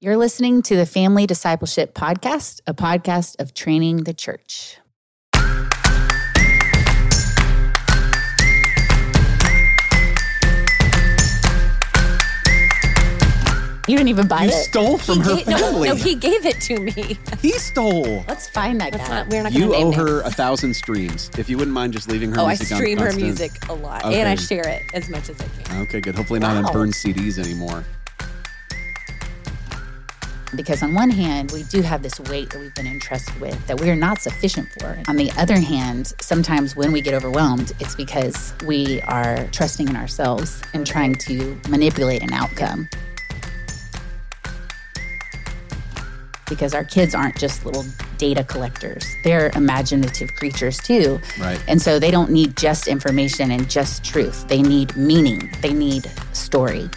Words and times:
You're 0.00 0.16
listening 0.16 0.62
to 0.62 0.76
the 0.76 0.86
Family 0.86 1.26
Discipleship 1.26 1.92
Podcast, 1.94 2.60
a 2.68 2.74
podcast 2.74 3.34
of 3.40 3.52
training 3.52 4.04
the 4.04 4.14
church. 4.14 4.78
You 13.88 13.96
didn't 13.96 14.10
even 14.10 14.28
buy 14.28 14.42
You 14.44 14.50
it. 14.50 14.64
stole 14.64 14.98
from 14.98 15.20
her 15.20 15.36
He- 15.36 15.44
no, 15.50 15.56
family. 15.56 15.88
no, 15.88 15.94
he 15.94 16.14
gave 16.14 16.44
it 16.44 16.60
to 16.60 16.78
me. 16.78 17.18
he 17.40 17.52
stole. 17.52 18.22
Let's 18.28 18.46
find 18.46 18.78
that 18.82 18.92
That's 18.92 19.08
guy. 19.08 19.14
not, 19.20 19.28
we're 19.30 19.42
not 19.42 19.52
You 19.52 19.60
to 19.60 19.68
name 19.68 19.86
owe 19.86 19.90
names. 19.92 19.96
her 19.96 20.20
a 20.20 20.30
thousand 20.30 20.74
streams. 20.74 21.30
If 21.38 21.48
you 21.48 21.56
wouldn't 21.56 21.72
mind 21.74 21.94
just 21.94 22.06
leaving 22.06 22.30
her 22.32 22.40
Oh, 22.40 22.44
I 22.44 22.48
music 22.48 22.70
on 22.72 22.76
stream 22.76 22.98
her 22.98 23.12
music 23.14 23.50
a 23.70 23.72
lot, 23.72 24.04
Okay. 24.04 24.20
and 24.20 24.28
I 24.28 24.34
share 24.34 24.68
it 24.68 24.82
as 24.92 25.08
much 25.08 25.30
as 25.30 25.40
I 25.40 25.46
can. 25.64 25.80
Okay, 25.84 26.02
good. 26.02 26.14
Hopefully 26.16 26.38
not 26.38 26.62
on 26.62 26.70
burned 26.70 26.92
CDs 26.92 27.38
anymore. 27.38 27.82
Because 30.54 30.82
on 30.82 30.94
one 30.94 31.10
hand, 31.10 31.52
we 31.52 31.64
do 31.64 31.82
have 31.82 32.02
this 32.02 32.18
weight 32.20 32.50
that 32.50 32.58
we've 32.58 32.74
been 32.74 32.86
entrusted 32.86 33.38
with 33.38 33.66
that 33.66 33.78
we 33.80 33.90
are 33.90 33.96
not 33.96 34.20
sufficient 34.20 34.68
for. 34.80 34.98
On 35.06 35.16
the 35.16 35.30
other 35.32 35.58
hand, 35.58 36.14
sometimes 36.20 36.74
when 36.74 36.90
we 36.90 37.02
get 37.02 37.12
overwhelmed, 37.12 37.72
it's 37.80 37.94
because 37.94 38.54
we 38.66 39.02
are 39.02 39.46
trusting 39.48 39.88
in 39.88 39.96
ourselves 39.96 40.62
and 40.72 40.86
trying 40.86 41.14
to 41.16 41.60
manipulate 41.68 42.22
an 42.22 42.32
outcome. 42.32 42.88
Because 46.48 46.72
our 46.72 46.84
kids 46.84 47.14
aren't 47.14 47.36
just 47.36 47.66
little 47.66 47.84
data 48.16 48.42
collectors, 48.42 49.04
they're 49.24 49.50
imaginative 49.54 50.34
creatures 50.36 50.78
too. 50.78 51.20
Right. 51.38 51.62
And 51.68 51.80
so 51.80 51.98
they 51.98 52.10
don't 52.10 52.30
need 52.30 52.56
just 52.56 52.88
information 52.88 53.50
and 53.50 53.68
just 53.68 54.02
truth, 54.02 54.48
they 54.48 54.62
need 54.62 54.96
meaning, 54.96 55.50
they 55.60 55.74
need 55.74 56.10
story. 56.32 56.88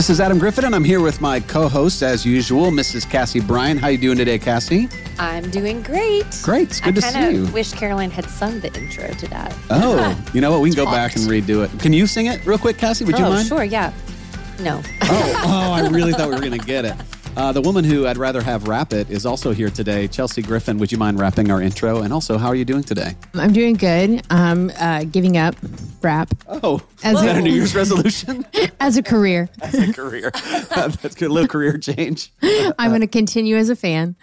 This 0.00 0.08
is 0.08 0.18
Adam 0.18 0.38
Griffin, 0.38 0.64
and 0.64 0.74
I'm 0.74 0.82
here 0.82 1.02
with 1.02 1.20
my 1.20 1.40
co-host, 1.40 2.02
as 2.02 2.24
usual, 2.24 2.70
Mrs. 2.70 3.06
Cassie 3.06 3.38
Bryant. 3.38 3.78
How 3.78 3.88
you 3.88 3.98
doing 3.98 4.16
today, 4.16 4.38
Cassie? 4.38 4.88
I'm 5.18 5.50
doing 5.50 5.82
great. 5.82 6.24
Great. 6.42 6.70
It's 6.70 6.80
good 6.80 6.94
to 6.94 7.04
I 7.04 7.10
see 7.10 7.18
kind 7.18 7.36
you. 7.36 7.42
of 7.42 7.52
wish 7.52 7.74
Caroline 7.74 8.10
had 8.10 8.24
sung 8.24 8.60
the 8.60 8.72
intro 8.72 9.08
to 9.08 9.28
that. 9.28 9.54
Oh, 9.68 10.18
you 10.32 10.40
know 10.40 10.52
what? 10.52 10.62
We 10.62 10.70
can 10.70 10.76
go 10.76 10.86
back 10.86 11.16
and 11.16 11.26
redo 11.26 11.66
it. 11.66 11.80
Can 11.80 11.92
you 11.92 12.06
sing 12.06 12.28
it 12.28 12.46
real 12.46 12.56
quick, 12.56 12.78
Cassie? 12.78 13.04
Would 13.04 13.18
you 13.18 13.26
oh, 13.26 13.28
mind? 13.28 13.46
sure, 13.46 13.62
yeah. 13.62 13.92
No. 14.60 14.80
Oh, 15.02 15.42
oh, 15.44 15.72
I 15.72 15.86
really 15.90 16.14
thought 16.14 16.30
we 16.30 16.34
were 16.34 16.40
going 16.48 16.58
to 16.58 16.66
get 16.66 16.86
it. 16.86 16.94
Uh, 17.36 17.52
the 17.52 17.60
woman 17.60 17.84
who 17.84 18.06
I'd 18.06 18.18
rather 18.18 18.42
have 18.42 18.68
rap 18.68 18.92
it 18.92 19.08
is 19.08 19.24
also 19.24 19.52
here 19.52 19.70
today. 19.70 20.06
Chelsea 20.08 20.42
Griffin, 20.42 20.76
would 20.78 20.92
you 20.92 20.98
mind 20.98 21.18
wrapping 21.18 21.50
our 21.50 21.62
intro? 21.62 22.02
And 22.02 22.12
also, 22.12 22.36
how 22.36 22.48
are 22.48 22.54
you 22.54 22.64
doing 22.66 22.82
today? 22.82 23.14
I'm 23.34 23.52
doing 23.52 23.76
good. 23.76 24.22
I'm 24.30 24.70
uh, 24.78 25.04
giving 25.04 25.38
up 25.38 25.54
rap 26.02 26.28
Oh, 26.48 26.82
As 27.02 27.16
is 27.16 27.22
that 27.22 27.36
a 27.36 27.38
a- 27.38 27.42
New 27.42 27.52
Year's 27.52 27.74
resolution? 27.74 28.44
as 28.80 28.96
a 28.98 29.02
career. 29.02 29.48
That's 29.58 29.74
a 29.74 29.92
career. 29.92 30.30
That's 30.74 31.14
good. 31.14 31.30
A 31.30 31.32
little 31.32 31.48
career 31.48 31.78
change. 31.78 32.30
I'm 32.42 32.90
going 32.90 33.00
to 33.00 33.06
continue 33.06 33.56
as 33.56 33.70
a 33.70 33.76
fan, 33.76 34.16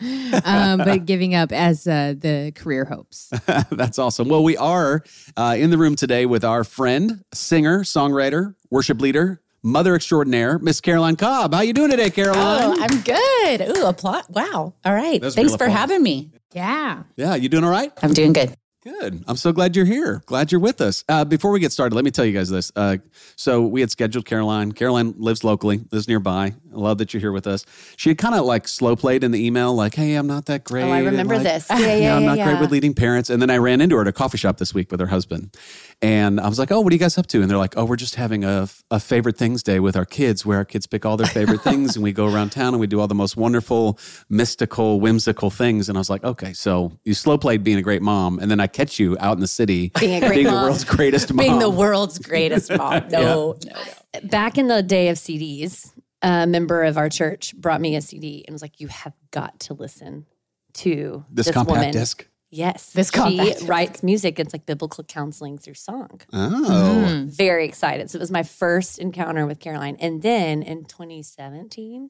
um, 0.44 0.80
but 0.80 1.06
giving 1.06 1.34
up 1.34 1.52
as 1.52 1.88
uh, 1.88 2.14
the 2.18 2.52
career 2.56 2.86
hopes. 2.86 3.32
That's 3.72 3.98
awesome. 3.98 4.28
Well, 4.28 4.44
we 4.44 4.58
are 4.58 5.04
uh, 5.36 5.56
in 5.58 5.72
the 5.72 5.78
room 5.78 5.96
today 5.96 6.26
with 6.28 6.44
our 6.44 6.64
friend, 6.64 7.24
singer, 7.34 7.80
songwriter, 7.80 8.54
worship 8.70 9.02
leader, 9.02 9.42
mother 9.68 9.96
extraordinaire, 9.96 10.58
Miss 10.60 10.82
Caroline 10.82 11.16
Cobb. 11.16 11.54
How 11.54 11.62
you 11.62 11.74
doing 11.74 11.92
today, 11.92 12.10
Caroline? 12.10 12.64
Oh, 12.64 12.76
I'm 12.80 13.02
good. 13.02 13.78
Ooh, 13.78 13.86
applaud. 13.86 14.24
Wow. 14.30 14.74
All 14.84 14.94
right. 14.94 15.22
That's 15.22 15.36
Thanks 15.36 15.56
for 15.56 15.66
applause. 15.66 15.78
having 15.78 16.02
me. 16.04 16.32
Yeah. 16.54 17.04
yeah, 17.18 17.36
you 17.36 17.50
doing 17.50 17.64
all 17.64 17.70
right? 17.70 17.92
I'm 18.02 18.14
doing 18.14 18.34
good. 18.34 18.56
Good. 18.84 19.24
I'm 19.28 19.36
so 19.36 19.52
glad 19.52 19.76
you're 19.76 19.86
here. 19.86 20.24
Glad 20.28 20.52
you're 20.52 20.62
with 20.62 20.80
us. 20.80 21.04
Uh, 21.10 21.26
before 21.26 21.52
we 21.52 21.60
get 21.60 21.74
started, 21.74 21.94
let 21.94 22.06
me 22.06 22.12
tell 22.12 22.24
you 22.24 22.32
guys 22.32 22.50
this. 22.50 22.72
Uh, 22.74 22.98
so 23.36 23.62
we 23.68 23.82
had 23.82 23.92
scheduled 23.92 24.26
Caroline. 24.26 24.72
Caroline 24.72 25.14
lives 25.18 25.44
locally, 25.44 25.82
lives 25.92 26.08
nearby. 26.08 26.56
Love 26.78 27.00
that 27.00 27.14
you're 27.14 27.22
here 27.22 27.32
with 27.32 27.48
us. 27.48 27.66
She 27.96 28.10
had 28.10 28.18
kind 28.18 28.36
of 28.36 28.46
like 28.46 28.68
slow 28.68 28.96
played 28.96 29.24
in 29.24 29.32
the 29.32 29.46
email, 29.46 29.76
like, 29.76 29.96
"Hey, 29.96 30.16
I'm 30.16 30.28
not 30.28 30.46
that 30.46 30.64
great." 30.64 30.84
Oh, 30.84 30.92
I 30.92 31.00
remember 31.00 31.36
like, 31.36 31.44
this. 31.44 31.68
Ah, 31.70 31.78
yeah, 31.78 31.86
you 31.86 31.88
know, 31.88 32.00
yeah, 32.00 32.16
I'm 32.16 32.24
yeah, 32.24 32.36
not 32.36 32.44
great 32.46 32.62
with 32.62 32.72
leading 32.72 32.94
parents. 32.94 33.30
And 33.30 33.42
then 33.42 33.50
I 33.50 33.58
ran 33.58 33.82
into 33.82 33.96
her 33.96 34.02
at 34.02 34.08
a 34.08 34.14
coffee 34.14 34.38
shop 34.38 34.58
this 34.58 34.74
week 34.74 34.92
with 34.92 35.00
her 35.00 35.08
husband. 35.08 35.56
And 36.02 36.40
I 36.40 36.48
was 36.48 36.60
like, 36.60 36.72
oh, 36.72 36.80
what 36.82 36.94
are 36.94 36.96
you 36.96 37.00
guys 37.00 37.18
up 37.18 37.26
to? 37.28 37.42
And 37.42 37.50
they're 37.50 37.58
like, 37.58 37.76
oh, 37.76 37.84
we're 37.84 37.96
just 37.96 38.16
having 38.16 38.44
a, 38.44 38.70
a 38.92 39.00
favorite 39.00 39.36
things 39.36 39.64
day 39.64 39.80
with 39.80 39.96
our 39.96 40.06
kids 40.06 40.46
where 40.46 40.60
our 40.60 40.66
kids 40.66 40.86
pick 40.86 41.08
all 41.08 41.18
their 41.18 41.26
favorite 41.28 41.62
things 41.64 41.96
and 41.96 42.04
we 42.04 42.12
go 42.12 42.32
around 42.32 42.52
town 42.52 42.76
and 42.76 42.80
we 42.80 42.86
do 42.86 43.00
all 43.00 43.08
the 43.08 43.16
most 43.16 43.36
wonderful, 43.36 43.98
mystical, 44.30 45.00
whimsical 45.00 45.50
things. 45.50 45.90
And 45.90 45.98
I 45.98 46.00
was 46.00 46.10
like, 46.10 46.24
okay, 46.24 46.54
so 46.54 46.92
you 47.04 47.16
slow 47.16 47.38
played 47.38 47.64
being 47.64 47.78
a 47.78 47.82
great 47.82 48.04
mom. 48.04 48.38
And 48.38 48.52
then 48.52 48.60
I 48.60 48.68
catch 48.68 49.00
you 49.00 49.18
out 49.20 49.38
in 49.38 49.42
the 49.42 49.48
city 49.48 49.92
Being 50.00 50.24
a 50.24 50.28
great 50.28 50.44
the 50.44 50.52
world's 50.52 50.84
greatest 50.84 51.34
mom. 51.34 51.46
Being 51.46 51.60
the 51.60 51.70
world's 51.70 52.20
greatest 52.20 52.72
mom. 52.72 53.08
No, 53.10 53.20
no, 53.20 53.58
no. 53.66 54.22
Back 54.30 54.58
in 54.58 54.68
the 54.68 54.84
day 54.84 55.10
of 55.10 55.18
CDs, 55.18 55.92
a 56.22 56.48
member 56.48 56.84
of 56.84 56.98
our 56.98 57.10
church 57.10 57.56
brought 57.56 57.82
me 57.82 57.96
a 57.96 58.02
CD 58.02 58.44
and 58.48 58.54
was 58.54 58.62
like, 58.62 58.80
You 58.80 58.88
have 58.88 59.14
got 59.32 59.60
to 59.62 59.74
listen 59.74 60.26
to 60.74 61.26
this, 61.30 61.48
this, 61.48 61.54
compact 61.54 61.78
woman. 61.78 61.92
disc. 61.92 62.28
Yes. 62.50 62.92
This 62.92 63.08
she 63.08 63.14
compact 63.14 63.60
disc. 63.60 63.68
writes 63.70 64.04
music. 64.04 64.40
It's 64.40 64.54
like 64.54 64.66
biblical 64.66 65.04
counseling 65.04 65.58
through 65.58 65.74
song. 65.74 66.22
Oh. 66.32 67.06
Mm. 67.08 67.26
very 67.28 67.66
excited. 67.66 68.10
So 68.10 68.18
it 68.18 68.22
was 68.22 68.32
my 68.32 68.44
first 68.44 69.00
encounter 69.00 69.46
with 69.46 69.60
Caroline. 69.60 69.98
And 70.00 70.22
then 70.22 70.64
in 70.64 70.86
2017, 70.86 72.10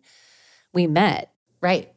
we 0.74 0.88
met 0.88 1.32
Right. 1.60 1.92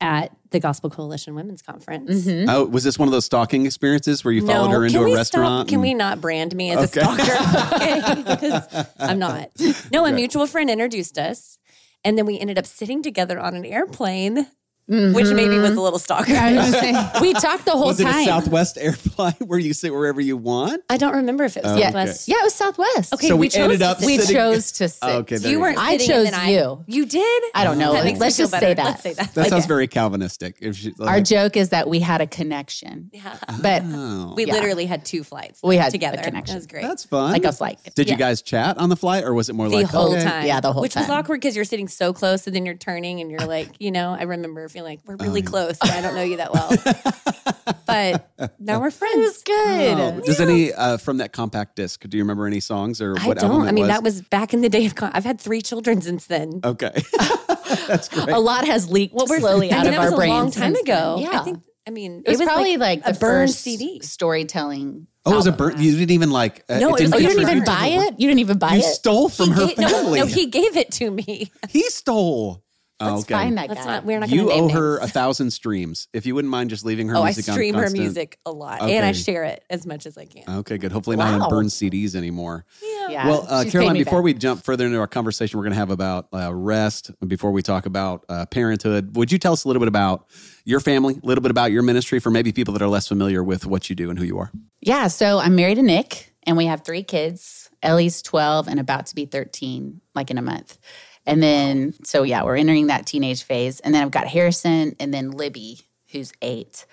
At 0.00 0.30
the 0.50 0.60
Gospel 0.60 0.90
Coalition 0.90 1.34
Women's 1.34 1.62
Conference. 1.62 2.26
Mhm. 2.26 2.46
Oh, 2.48 2.64
was 2.66 2.84
this 2.84 2.98
one 2.98 3.08
of 3.08 3.12
those 3.12 3.24
stalking 3.24 3.64
experiences 3.66 4.24
where 4.24 4.32
you 4.32 4.46
followed 4.46 4.70
her 4.70 4.84
into 4.84 5.00
a 5.00 5.14
restaurant? 5.14 5.60
Stop? 5.62 5.68
Can 5.68 5.76
and- 5.76 5.82
we 5.82 5.94
not 5.94 6.20
brand 6.20 6.54
me 6.54 6.70
as 6.70 6.90
Okay. 6.96 7.00
a 7.00 7.04
stalker? 7.04 8.24
because 8.24 8.86
I'm 8.98 9.18
not. 9.18 9.50
No, 9.92 10.04
a 10.04 10.12
mutual 10.12 10.46
friend 10.46 10.68
introduced 10.70 11.18
us, 11.18 11.58
and 12.04 12.16
then 12.18 12.26
we 12.26 12.38
ended 12.38 12.58
up 12.58 12.66
sitting 12.66 13.02
together 13.02 13.38
on 13.40 13.54
an 13.54 13.64
airplane, 13.64 14.46
which 14.88 15.26
maybe 15.32 15.58
was 15.58 15.70
a 15.70 15.72
mm-hmm. 15.72 15.78
little 15.80 15.98
stalker. 15.98 16.32
I 16.32 16.52
was 16.54 16.70
say, 16.70 16.92
We 17.20 17.32
talked 17.34 17.64
the 17.64 17.72
whole 17.72 17.86
was 17.86 17.98
it 18.00 18.04
time. 18.04 18.22
a 18.22 18.24
Southwest 18.24 18.78
air 18.80 18.92
flight 18.92 19.34
where 19.40 19.58
you 19.58 19.74
sit 19.74 19.92
wherever 19.92 20.20
you 20.20 20.36
want? 20.36 20.82
I 20.88 20.96
don't 20.96 21.14
remember 21.16 21.44
if 21.44 21.56
it 21.56 21.64
was 21.64 21.72
Oh, 21.72 21.76
yeah. 21.76 21.86
Southwest. 21.86 22.28
yeah, 22.28 22.36
it 22.40 22.44
was 22.44 22.54
Southwest. 22.54 23.12
Okay, 23.14 23.28
So 23.28 23.34
we 23.36 23.40
we, 23.40 23.48
chose 23.48 23.62
ended 23.64 23.78
to 23.80 23.86
up 23.86 23.98
sit. 23.98 24.06
We 24.06 24.18
sitting- 24.18 24.36
chose 24.36 24.72
to 24.72 24.88
sit. 24.88 24.96
Oh, 25.06 25.18
okay, 25.18 25.36
there 25.36 25.50
You 25.50 25.56
you 25.58 25.60
weren't. 25.62 25.78
I 25.78 25.96
sitting, 25.98 26.14
and 26.14 26.26
chose 26.26 26.30
then 26.38 26.48
you. 26.50 26.84
You 26.86 27.06
did. 27.06 27.42
I 27.54 27.64
don't 27.64 27.78
know. 27.78 27.92
That 27.92 28.18
Let's 28.18 28.36
just 28.36 28.50
better. 28.50 28.66
say 28.66 28.74
that. 28.74 28.84
Let's 28.84 29.02
say 29.02 29.12
that. 29.14 29.34
That 29.34 29.40
Okay. 29.42 29.50
sounds 29.50 29.66
very 29.66 29.86
Calvinistic. 29.86 30.56
If 30.60 30.76
she, 30.76 30.92
Our 31.00 31.20
joke 31.20 31.56
is 31.56 31.68
that 31.70 31.88
we 31.88 32.00
had 32.00 32.20
a 32.20 32.26
connection, 32.26 33.10
Yeah. 33.12 33.36
but 33.60 33.82
Oh. 33.84 34.34
We 34.36 34.46
Yeah. 34.46 34.54
literally 34.54 34.86
had 34.86 35.04
two 35.04 35.22
flights. 35.24 35.60
We 35.62 35.76
had 35.76 35.88
a 35.88 35.90
together. 35.92 36.18
connection. 36.18 36.54
That 36.54 36.58
was 36.58 36.66
great. 36.66 36.82
That's 36.82 37.04
fun. 37.04 37.32
like 37.32 37.44
a 37.44 37.52
flight. 37.52 37.78
Did 37.94 38.08
you 38.08 38.16
guys 38.16 38.42
chat 38.42 38.78
on 38.78 38.88
the 38.88 38.96
flight, 38.96 39.24
or 39.24 39.34
was 39.34 39.48
it 39.48 39.54
more 39.54 39.68
the 39.68 39.76
like 39.76 39.90
the 39.90 39.98
whole 39.98 40.14
time. 40.16 40.46
Yeah, 40.46 40.60
the 40.60 40.72
whole 40.72 40.82
time. 40.82 40.82
Which 40.82 40.96
was 40.96 41.08
awkward 41.10 41.40
because 41.40 41.54
you're 41.56 41.64
sitting 41.64 41.88
so 41.88 42.12
close 42.12 42.46
and 42.46 42.54
then 42.54 42.64
you're 42.66 42.74
turning 42.74 43.20
and 43.20 43.30
you're 43.30 43.40
like, 43.46 43.68
you 43.78 43.90
know, 43.90 44.16
I 44.18 44.22
remember 44.24 44.68
feeling 44.76 44.92
like 44.92 45.00
we're 45.06 45.16
Oh, 45.18 45.24
really 45.24 45.42
close, 45.42 45.78
but 45.78 45.90
I 45.90 46.00
don't 46.02 46.14
know 46.14 46.22
you 46.22 46.36
that 46.36 46.52
well. 46.52 46.68
but 47.86 48.30
now 48.58 48.80
we're 48.80 48.90
friends. 48.90 49.14
It 49.16 49.20
was 49.20 49.42
good. 49.42 49.98
Oh, 49.98 50.20
Does 50.24 50.40
any 50.40 50.72
uh, 50.72 50.96
from 50.98 51.18
that 51.18 51.32
compact 51.32 51.76
disc? 51.76 52.02
Do 52.06 52.16
you 52.16 52.22
remember 52.22 52.46
any 52.46 52.60
songs 52.60 53.00
or 53.00 53.18
I 53.18 53.26
what 53.26 53.38
don't. 53.38 53.64
it 53.64 53.68
I 53.68 53.72
mean, 53.72 53.82
was? 53.84 53.88
that 53.88 54.02
was 54.02 54.22
back 54.22 54.52
in 54.54 54.60
the 54.60 54.68
day 54.68 54.86
of. 54.86 54.94
Con- 54.94 55.10
I've 55.14 55.24
had 55.24 55.40
three 55.40 55.62
children 55.62 56.00
since 56.02 56.26
then. 56.26 56.60
okay. 56.64 56.92
That's 57.88 58.08
great. 58.08 58.28
A 58.30 58.38
lot 58.38 58.66
has 58.66 58.90
leaked 58.90 59.18
slowly 59.18 59.72
I 59.72 59.78
out 59.78 59.84
mean, 59.86 59.94
of 59.94 60.00
our 60.00 60.10
was 60.12 60.20
a 60.20 60.26
long 60.26 60.50
time 60.50 60.74
since 60.74 60.82
then. 60.86 60.96
ago. 60.96 61.16
Yeah. 61.20 61.40
I 61.40 61.44
think. 61.44 61.62
I 61.88 61.92
mean, 61.92 62.24
it 62.26 62.30
was, 62.30 62.42
probably 62.42 62.76
like, 62.78 63.00
a 63.06 63.12
the 63.12 63.18
burned 63.20 63.48
first 63.50 63.60
CD. 63.60 64.00
storytelling. 64.02 65.06
oh, 65.24 65.32
it 65.32 65.36
was 65.36 65.46
a 65.46 65.50
album. 65.52 65.68
burnt. 65.68 65.78
You 65.80 65.92
didn't 65.92 66.10
even 66.10 66.30
like. 66.30 66.64
Uh, 66.68 66.80
No, 66.80 66.96
it 66.96 67.02
was 67.02 67.12
Oh, 67.12 67.16
you 67.18 67.28
didn't 67.28 67.42
even 67.48 67.64
buy 67.64 67.86
it. 67.86 68.14
You 68.18 68.26
didn't 68.26 68.40
even 68.40 68.58
buy 68.58 68.72
You 68.74 68.78
it. 68.80 68.84
stole 68.84 69.28
from 69.28 69.52
her 69.52 69.66
He 69.66 69.74
ga- 69.74 69.82
no, 69.82 69.88
family. 69.88 70.18
no, 70.18 70.26
he 70.26 70.46
gave 70.46 70.76
it 70.76 70.90
to 70.92 71.10
me. 71.12 71.50
He 71.68 71.82
stole. 71.90 72.64
Let's 72.98 73.24
okay. 73.24 73.34
find 73.34 73.58
that 73.58 73.68
Let's 73.68 73.84
guy. 73.84 73.96
not. 73.96 74.04
We're 74.06 74.20
not. 74.20 74.30
You 74.30 74.46
name 74.46 74.64
owe 74.64 74.68
her 74.68 74.96
a 74.98 75.06
thousand 75.06 75.50
streams. 75.50 76.08
If 76.14 76.24
you 76.24 76.34
wouldn't 76.34 76.50
mind 76.50 76.70
just 76.70 76.82
leaving 76.84 77.08
her 77.08 77.16
Oh, 77.16 77.22
I 77.22 77.32
stream 77.32 77.74
her 77.74 77.90
music 77.90 78.38
a 78.46 78.50
lot, 78.50 78.80
Okay. 78.80 78.96
and 78.96 79.04
I 79.04 79.12
share 79.12 79.44
it 79.44 79.62
as 79.68 79.84
much 79.86 80.06
as 80.06 80.16
I 80.16 80.24
can. 80.24 80.44
Okay, 80.60 80.78
good. 80.78 80.92
Hopefully 80.92 81.16
not 81.16 81.38
Wow. 81.38 81.44
on 81.44 81.50
burned 81.50 81.68
CDs 81.68 82.14
anymore. 82.14 82.64
yeah. 83.10 83.26
Well, 83.28 83.46
uh, 83.48 83.64
Caroline, 83.68 83.92
me 83.94 84.04
before 84.04 84.20
back. 84.20 84.24
we 84.24 84.34
jump 84.34 84.64
further 84.64 84.86
into 84.86 84.98
our 84.98 85.06
conversation, 85.06 85.58
we're 85.58 85.64
going 85.64 85.74
to 85.74 85.78
have 85.78 85.90
about 85.90 86.28
uh, 86.32 86.54
rest. 86.54 87.10
Before 87.26 87.50
we 87.52 87.60
talk 87.62 87.84
about 87.84 88.24
uh, 88.30 88.46
parenthood, 88.46 89.14
would 89.16 89.30
you 89.30 89.38
tell 89.38 89.52
us 89.52 89.64
a 89.64 89.68
little 89.68 89.80
bit 89.80 89.88
about 89.88 90.26
your 90.64 90.80
family, 90.80 91.20
a 91.22 91.26
little 91.26 91.42
bit 91.42 91.50
about 91.50 91.72
your 91.72 91.82
ministry 91.82 92.18
for 92.18 92.30
maybe 92.30 92.50
people 92.50 92.72
that 92.72 92.82
are 92.82 92.88
less 92.88 93.06
familiar 93.08 93.44
with 93.44 93.66
what 93.66 93.90
you 93.90 93.94
do 93.96 94.08
and 94.08 94.18
who 94.18 94.24
you 94.24 94.38
are? 94.38 94.50
Yeah, 94.80 95.08
so 95.08 95.38
I'm 95.38 95.54
married 95.54 95.74
to 95.76 95.82
Nick, 95.82 96.32
and 96.44 96.56
we 96.56 96.64
have 96.66 96.82
three 96.82 97.02
kids. 97.02 97.68
Ellie's 97.82 98.22
12 98.22 98.68
and 98.68 98.80
about 98.80 99.06
to 99.06 99.14
be 99.14 99.26
13, 99.26 100.00
like 100.14 100.30
in 100.30 100.38
a 100.38 100.42
month. 100.42 100.78
And 101.26 101.42
then, 101.42 101.94
so 102.04 102.22
yeah, 102.22 102.44
we're 102.44 102.56
entering 102.56 102.86
that 102.86 103.06
teenage 103.06 103.42
phase. 103.42 103.80
And 103.80 103.94
then 103.94 104.02
I've 104.02 104.10
got 104.10 104.26
Harrison 104.28 104.94
and 105.00 105.12
then 105.12 105.32
Libby, 105.32 105.80
who's 106.12 106.32
eight. 106.42 106.86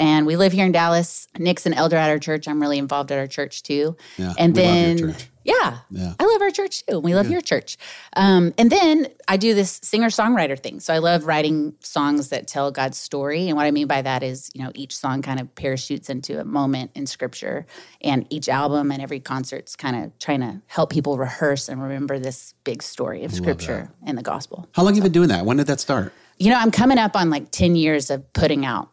And 0.00 0.26
we 0.26 0.36
live 0.36 0.52
here 0.52 0.64
in 0.64 0.72
Dallas. 0.72 1.28
Nick's 1.38 1.66
an 1.66 1.74
elder 1.74 1.96
at 1.96 2.08
our 2.08 2.18
church. 2.18 2.48
I'm 2.48 2.58
really 2.60 2.78
involved 2.78 3.12
at 3.12 3.18
our 3.18 3.26
church 3.26 3.62
too. 3.62 3.96
Yeah, 4.16 4.32
and 4.38 4.56
we 4.56 4.62
love 4.62 4.74
your 4.74 4.84
then, 4.86 4.98
church. 4.98 5.26
yeah, 5.44 5.78
Yeah. 5.90 6.14
I 6.18 6.24
love 6.24 6.40
our 6.40 6.50
church 6.50 6.86
too. 6.86 6.98
We 7.00 7.14
love 7.14 7.28
your 7.28 7.42
church. 7.42 7.76
Um, 8.16 8.54
and 8.56 8.72
then 8.72 9.08
I 9.28 9.36
do 9.36 9.52
this 9.52 9.78
singer 9.82 10.08
songwriter 10.08 10.58
thing. 10.58 10.80
So 10.80 10.94
I 10.94 10.98
love 10.98 11.26
writing 11.26 11.74
songs 11.80 12.30
that 12.30 12.46
tell 12.46 12.70
God's 12.70 12.96
story. 12.96 13.48
And 13.48 13.58
what 13.58 13.66
I 13.66 13.70
mean 13.72 13.86
by 13.86 14.00
that 14.00 14.22
is, 14.22 14.50
you 14.54 14.64
know, 14.64 14.72
each 14.74 14.96
song 14.96 15.20
kind 15.20 15.38
of 15.38 15.54
parachutes 15.54 16.08
into 16.08 16.40
a 16.40 16.44
moment 16.46 16.92
in 16.94 17.06
scripture. 17.06 17.66
And 18.00 18.26
each 18.30 18.48
album 18.48 18.90
and 18.90 19.02
every 19.02 19.20
concert's 19.20 19.76
kind 19.76 20.02
of 20.02 20.18
trying 20.18 20.40
to 20.40 20.62
help 20.66 20.88
people 20.90 21.18
rehearse 21.18 21.68
and 21.68 21.82
remember 21.82 22.18
this 22.18 22.54
big 22.64 22.82
story 22.82 23.22
of 23.24 23.34
scripture 23.34 23.90
and 24.06 24.16
the 24.16 24.22
gospel. 24.22 24.66
How 24.72 24.82
long 24.82 24.94
have 24.94 24.96
you 24.96 25.02
been 25.02 25.12
doing 25.12 25.28
that? 25.28 25.44
When 25.44 25.58
did 25.58 25.66
that 25.66 25.78
start? 25.78 26.14
You 26.38 26.48
know, 26.48 26.58
I'm 26.58 26.70
coming 26.70 26.96
up 26.96 27.16
on 27.16 27.28
like 27.28 27.50
10 27.50 27.76
years 27.76 28.08
of 28.08 28.32
putting 28.32 28.64
out 28.64 28.88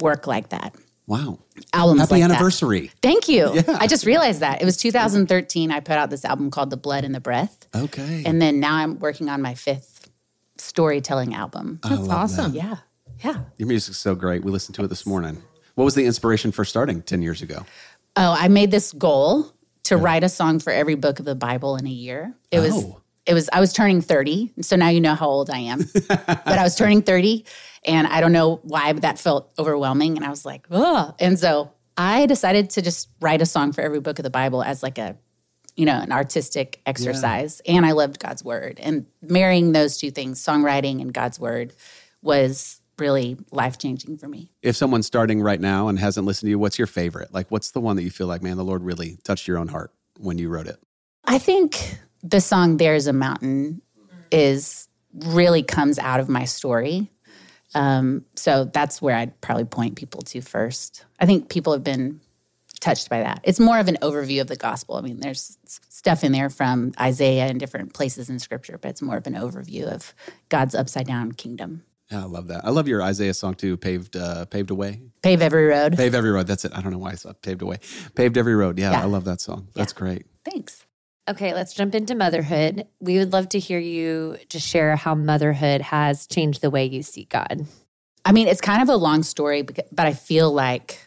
work 0.00 0.26
like 0.26 0.50
that. 0.50 0.74
Wow. 1.06 1.38
Albums 1.74 2.00
Happy 2.00 2.14
like 2.14 2.22
that. 2.22 2.30
anniversary. 2.30 2.90
Thank 3.02 3.28
you. 3.28 3.52
Yeah. 3.54 3.62
I 3.78 3.86
just 3.86 4.06
realized 4.06 4.40
that. 4.40 4.62
It 4.62 4.64
was 4.64 4.76
2013. 4.78 5.70
I 5.70 5.80
put 5.80 5.98
out 5.98 6.08
this 6.08 6.24
album 6.24 6.50
called 6.50 6.70
The 6.70 6.78
Blood 6.78 7.04
and 7.04 7.14
the 7.14 7.20
Breath. 7.20 7.66
Okay. 7.74 8.22
And 8.24 8.40
then 8.40 8.58
now 8.58 8.74
I'm 8.76 8.98
working 8.98 9.28
on 9.28 9.42
my 9.42 9.54
fifth 9.54 10.10
storytelling 10.56 11.34
album. 11.34 11.80
That's 11.82 12.08
awesome. 12.08 12.54
Yeah. 12.54 12.76
Yeah. 13.22 13.40
Your 13.58 13.68
music's 13.68 13.98
so 13.98 14.14
great. 14.14 14.44
We 14.44 14.50
listened 14.50 14.76
to 14.76 14.84
it 14.84 14.88
this 14.88 15.04
morning. 15.06 15.42
What 15.74 15.84
was 15.84 15.94
the 15.94 16.06
inspiration 16.06 16.52
for 16.52 16.64
starting 16.64 17.02
10 17.02 17.20
years 17.22 17.42
ago? 17.42 17.66
Oh, 18.16 18.34
I 18.38 18.48
made 18.48 18.70
this 18.70 18.92
goal 18.92 19.52
to 19.84 19.96
write 19.96 20.24
a 20.24 20.28
song 20.28 20.58
for 20.58 20.72
every 20.72 20.94
book 20.94 21.18
of 21.18 21.24
the 21.26 21.34
Bible 21.34 21.76
in 21.76 21.86
a 21.86 21.90
year. 21.90 22.34
It 22.50 22.60
was 22.60 22.72
Oh. 22.72 23.00
It 23.26 23.34
was 23.34 23.48
I 23.52 23.60
was 23.60 23.72
turning 23.72 24.00
30. 24.00 24.52
So 24.60 24.76
now 24.76 24.88
you 24.88 25.00
know 25.00 25.14
how 25.14 25.28
old 25.28 25.50
I 25.50 25.58
am. 25.58 25.84
but 26.08 26.46
I 26.46 26.62
was 26.62 26.74
turning 26.76 27.02
30 27.02 27.44
and 27.84 28.06
I 28.06 28.20
don't 28.20 28.32
know 28.32 28.60
why, 28.62 28.92
but 28.92 29.02
that 29.02 29.18
felt 29.18 29.52
overwhelming. 29.58 30.16
And 30.16 30.24
I 30.24 30.30
was 30.30 30.44
like, 30.44 30.66
oh. 30.70 31.14
And 31.18 31.38
so 31.38 31.72
I 31.96 32.26
decided 32.26 32.70
to 32.70 32.82
just 32.82 33.08
write 33.20 33.40
a 33.40 33.46
song 33.46 33.72
for 33.72 33.80
every 33.80 34.00
book 34.00 34.18
of 34.18 34.22
the 34.24 34.30
Bible 34.30 34.62
as 34.62 34.82
like 34.82 34.98
a 34.98 35.16
you 35.76 35.86
know, 35.86 35.98
an 36.00 36.12
artistic 36.12 36.80
exercise. 36.86 37.60
And 37.66 37.84
I 37.84 37.92
loved 37.92 38.20
God's 38.20 38.44
word. 38.44 38.78
And 38.80 39.06
marrying 39.20 39.72
those 39.72 39.96
two 39.96 40.12
things, 40.12 40.40
songwriting 40.40 41.00
and 41.00 41.12
God's 41.12 41.40
word, 41.40 41.72
was 42.22 42.80
really 42.98 43.36
life 43.50 43.78
changing 43.78 44.18
for 44.18 44.28
me. 44.28 44.50
If 44.62 44.76
someone's 44.76 45.06
starting 45.06 45.42
right 45.42 45.60
now 45.60 45.88
and 45.88 45.98
hasn't 45.98 46.26
listened 46.26 46.46
to 46.46 46.50
you, 46.50 46.58
what's 46.58 46.78
your 46.78 46.86
favorite? 46.86 47.34
Like, 47.34 47.50
what's 47.50 47.72
the 47.72 47.80
one 47.80 47.96
that 47.96 48.02
you 48.02 48.10
feel 48.10 48.28
like, 48.28 48.42
man, 48.42 48.56
the 48.56 48.64
Lord 48.64 48.82
really 48.84 49.18
touched 49.24 49.48
your 49.48 49.58
own 49.58 49.68
heart 49.68 49.92
when 50.18 50.38
you 50.38 50.48
wrote 50.48 50.68
it? 50.68 50.78
I 51.24 51.38
think 51.38 51.98
the 52.24 52.40
song 52.40 52.78
There's 52.78 53.06
a 53.06 53.12
Mountain 53.12 53.82
is 54.32 54.88
really 55.14 55.62
comes 55.62 55.98
out 55.98 56.18
of 56.18 56.28
my 56.28 56.44
story. 56.44 57.10
Um, 57.74 58.24
so 58.34 58.64
that's 58.64 59.02
where 59.02 59.14
I'd 59.14 59.40
probably 59.40 59.64
point 59.64 59.96
people 59.96 60.22
to 60.22 60.40
first. 60.40 61.04
I 61.20 61.26
think 61.26 61.48
people 61.50 61.72
have 61.72 61.84
been 61.84 62.20
touched 62.80 63.10
by 63.10 63.20
that. 63.20 63.40
It's 63.44 63.60
more 63.60 63.78
of 63.78 63.88
an 63.88 63.98
overview 64.00 64.40
of 64.40 64.46
the 64.46 64.56
gospel. 64.56 64.96
I 64.96 65.02
mean, 65.02 65.20
there's 65.20 65.58
stuff 65.66 66.24
in 66.24 66.32
there 66.32 66.50
from 66.50 66.92
Isaiah 67.00 67.46
and 67.46 67.60
different 67.60 67.92
places 67.94 68.30
in 68.30 68.38
scripture, 68.38 68.78
but 68.78 68.88
it's 68.88 69.02
more 69.02 69.16
of 69.16 69.26
an 69.26 69.34
overview 69.34 69.84
of 69.86 70.14
God's 70.48 70.74
upside 70.74 71.06
down 71.06 71.32
kingdom. 71.32 71.84
Yeah, 72.10 72.22
I 72.22 72.26
love 72.26 72.48
that. 72.48 72.64
I 72.64 72.70
love 72.70 72.86
your 72.86 73.02
Isaiah 73.02 73.34
song 73.34 73.54
too, 73.54 73.76
Paved 73.76 74.16
uh, 74.16 74.44
Paved 74.46 74.70
Away. 74.70 75.00
Pave 75.22 75.42
every 75.42 75.66
road. 75.66 75.96
Pave 75.96 76.14
every 76.14 76.30
road. 76.30 76.46
That's 76.46 76.64
it. 76.64 76.72
I 76.74 76.80
don't 76.80 76.92
know 76.92 76.98
why 76.98 77.12
I 77.12 77.14
said 77.14 77.40
paved 77.42 77.62
away. 77.62 77.78
Paved 78.14 78.36
every 78.36 78.54
road. 78.54 78.78
Yeah, 78.78 78.92
Yeah. 78.92 79.02
I 79.02 79.06
love 79.06 79.24
that 79.24 79.40
song. 79.40 79.68
That's 79.74 79.92
great. 79.92 80.26
Thanks. 80.44 80.84
Okay, 81.26 81.54
let's 81.54 81.72
jump 81.72 81.94
into 81.94 82.14
motherhood. 82.14 82.86
We 83.00 83.18
would 83.18 83.32
love 83.32 83.48
to 83.50 83.58
hear 83.58 83.78
you 83.78 84.36
just 84.50 84.68
share 84.68 84.94
how 84.94 85.14
motherhood 85.14 85.80
has 85.80 86.26
changed 86.26 86.60
the 86.60 86.68
way 86.68 86.84
you 86.84 87.02
see 87.02 87.24
God. 87.24 87.66
I 88.26 88.32
mean, 88.32 88.46
it's 88.46 88.60
kind 88.60 88.82
of 88.82 88.90
a 88.90 88.96
long 88.96 89.22
story, 89.22 89.62
but 89.62 89.86
I 89.98 90.12
feel 90.12 90.52
like 90.52 90.98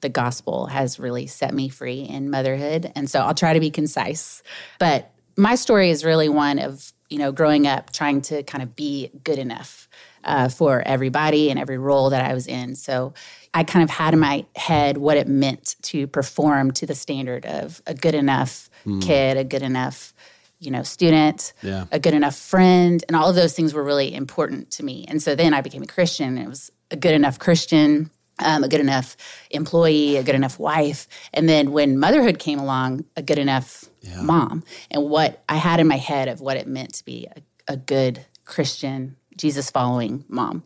the 0.00 0.08
gospel 0.08 0.66
has 0.66 0.98
really 0.98 1.28
set 1.28 1.54
me 1.54 1.68
free 1.68 2.00
in 2.00 2.30
motherhood. 2.30 2.90
And 2.96 3.08
so 3.08 3.20
I'll 3.20 3.34
try 3.34 3.54
to 3.54 3.60
be 3.60 3.70
concise. 3.70 4.42
But 4.80 5.12
my 5.36 5.54
story 5.54 5.90
is 5.90 6.04
really 6.04 6.28
one 6.28 6.58
of, 6.58 6.92
you 7.08 7.18
know, 7.18 7.30
growing 7.30 7.68
up 7.68 7.92
trying 7.92 8.22
to 8.22 8.42
kind 8.42 8.62
of 8.62 8.74
be 8.74 9.10
good 9.22 9.38
enough 9.38 9.88
uh, 10.24 10.48
for 10.48 10.82
everybody 10.84 11.50
and 11.50 11.60
every 11.60 11.78
role 11.78 12.10
that 12.10 12.24
I 12.24 12.34
was 12.34 12.48
in. 12.48 12.74
So 12.74 13.14
I 13.52 13.62
kind 13.62 13.84
of 13.84 13.90
had 13.90 14.14
in 14.14 14.20
my 14.20 14.46
head 14.56 14.96
what 14.96 15.16
it 15.16 15.28
meant 15.28 15.76
to 15.82 16.08
perform 16.08 16.72
to 16.72 16.86
the 16.86 16.94
standard 16.94 17.46
of 17.46 17.80
a 17.86 17.94
good 17.94 18.14
enough 18.14 18.68
kid, 19.00 19.36
a 19.36 19.44
good 19.44 19.62
enough, 19.62 20.12
you 20.60 20.70
know, 20.70 20.82
student, 20.82 21.52
Yeah. 21.62 21.84
a 21.90 21.98
good 21.98 22.14
enough 22.14 22.36
friend, 22.36 23.04
and 23.08 23.16
all 23.16 23.28
of 23.28 23.36
those 23.36 23.52
things 23.54 23.72
were 23.74 23.82
really 23.82 24.14
important 24.14 24.70
to 24.72 24.84
me. 24.84 25.04
And 25.08 25.22
so 25.22 25.34
then 25.34 25.52
I 25.54 25.60
became 25.60 25.82
a 25.82 25.86
Christian. 25.86 26.36
And 26.36 26.46
it 26.46 26.48
was 26.48 26.70
a 26.90 26.96
good 26.96 27.14
enough 27.14 27.38
Christian, 27.38 28.10
um, 28.38 28.64
a 28.64 28.68
good 28.68 28.80
enough 28.80 29.16
employee, 29.50 30.16
a 30.16 30.22
good 30.22 30.34
enough 30.34 30.58
wife. 30.58 31.06
And 31.32 31.48
then 31.48 31.72
when 31.72 31.98
motherhood 31.98 32.38
came 32.38 32.58
along, 32.58 33.04
a 33.16 33.22
good 33.22 33.38
enough 33.38 33.84
mom. 34.22 34.64
And 34.90 35.04
what 35.04 35.42
I 35.48 35.56
had 35.56 35.80
in 35.80 35.86
my 35.88 35.96
head 35.96 36.28
of 36.28 36.40
what 36.40 36.56
it 36.56 36.66
meant 36.66 36.94
to 36.94 37.04
be 37.04 37.26
a, 37.34 37.72
a 37.72 37.76
good 37.76 38.24
Christian, 38.44 39.16
Jesus 39.36 39.70
following 39.70 40.24
mom. 40.28 40.62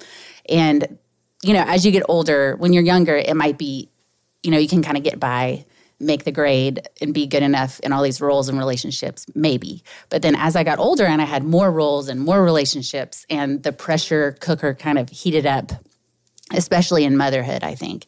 And, 0.48 0.98
you 1.42 1.52
know, 1.52 1.64
as 1.66 1.86
you 1.86 1.92
get 1.92 2.02
older, 2.08 2.56
when 2.56 2.72
you're 2.72 2.82
younger, 2.82 3.16
it 3.16 3.36
might 3.36 3.58
be, 3.58 3.88
you 4.42 4.50
know, 4.50 4.58
you 4.58 4.68
can 4.68 4.82
kind 4.82 4.96
of 4.96 5.04
get 5.04 5.20
by 5.20 5.64
make 6.00 6.24
the 6.24 6.32
grade 6.32 6.86
and 7.00 7.12
be 7.12 7.26
good 7.26 7.42
enough 7.42 7.80
in 7.80 7.92
all 7.92 8.02
these 8.02 8.20
roles 8.20 8.48
and 8.48 8.58
relationships, 8.58 9.26
maybe. 9.34 9.82
But 10.10 10.22
then 10.22 10.36
as 10.36 10.54
I 10.54 10.64
got 10.64 10.78
older 10.78 11.04
and 11.04 11.20
I 11.20 11.24
had 11.24 11.44
more 11.44 11.70
roles 11.70 12.08
and 12.08 12.20
more 12.20 12.42
relationships, 12.42 13.26
and 13.28 13.62
the 13.62 13.72
pressure 13.72 14.36
cooker 14.40 14.74
kind 14.74 14.98
of 14.98 15.08
heated 15.08 15.46
up, 15.46 15.72
especially 16.52 17.04
in 17.04 17.16
motherhood, 17.16 17.64
I 17.64 17.74
think. 17.74 18.06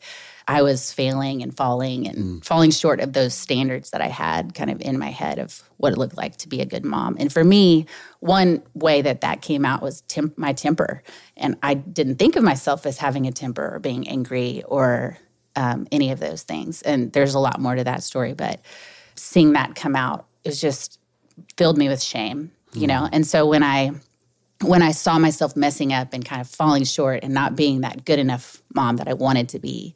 I 0.48 0.62
was 0.62 0.92
failing 0.92 1.42
and 1.42 1.56
falling 1.56 2.08
and 2.08 2.18
mm. 2.18 2.44
falling 2.44 2.72
short 2.72 2.98
of 2.98 3.12
those 3.12 3.34
standards 3.34 3.90
that 3.90 4.00
I 4.00 4.08
had 4.08 4.52
kind 4.54 4.68
of 4.68 4.80
in 4.80 4.98
my 4.98 5.10
head 5.10 5.38
of 5.38 5.62
what 5.76 5.92
it 5.92 5.98
looked 5.98 6.16
like 6.16 6.38
to 6.38 6.48
be 6.48 6.60
a 6.60 6.66
good 6.66 6.84
mom. 6.84 7.16
And 7.20 7.32
for 7.32 7.44
me, 7.44 7.86
one 8.18 8.60
way 8.74 9.00
that 9.00 9.20
that 9.20 9.42
came 9.42 9.64
out 9.64 9.80
was 9.80 10.00
temp- 10.02 10.36
my 10.36 10.52
temper. 10.52 11.04
And 11.36 11.56
I 11.62 11.74
didn't 11.74 12.16
think 12.16 12.34
of 12.34 12.42
myself 12.42 12.84
as 12.84 12.98
having 12.98 13.28
a 13.28 13.32
temper 13.32 13.74
or 13.74 13.78
being 13.78 14.08
angry 14.08 14.64
or 14.66 15.18
um, 15.56 15.86
any 15.92 16.10
of 16.12 16.20
those 16.20 16.42
things. 16.42 16.82
And 16.82 17.12
there's 17.12 17.34
a 17.34 17.38
lot 17.38 17.60
more 17.60 17.74
to 17.74 17.84
that 17.84 18.02
story, 18.02 18.34
but 18.34 18.60
seeing 19.14 19.52
that 19.52 19.74
come 19.74 19.96
out 19.96 20.26
is 20.44 20.60
just 20.60 20.98
filled 21.56 21.76
me 21.78 21.88
with 21.88 22.02
shame, 22.02 22.52
you 22.72 22.86
know? 22.86 23.08
And 23.12 23.26
so 23.26 23.46
when 23.46 23.62
I 23.62 23.92
when 24.62 24.82
I 24.82 24.90
saw 24.90 25.18
myself 25.18 25.56
messing 25.56 25.92
up 25.92 26.12
and 26.12 26.22
kind 26.22 26.40
of 26.40 26.46
falling 26.46 26.84
short 26.84 27.20
and 27.22 27.32
not 27.32 27.56
being 27.56 27.80
that 27.80 28.04
good 28.04 28.18
enough 28.18 28.62
mom 28.74 28.98
that 28.98 29.08
I 29.08 29.14
wanted 29.14 29.48
to 29.50 29.58
be, 29.58 29.94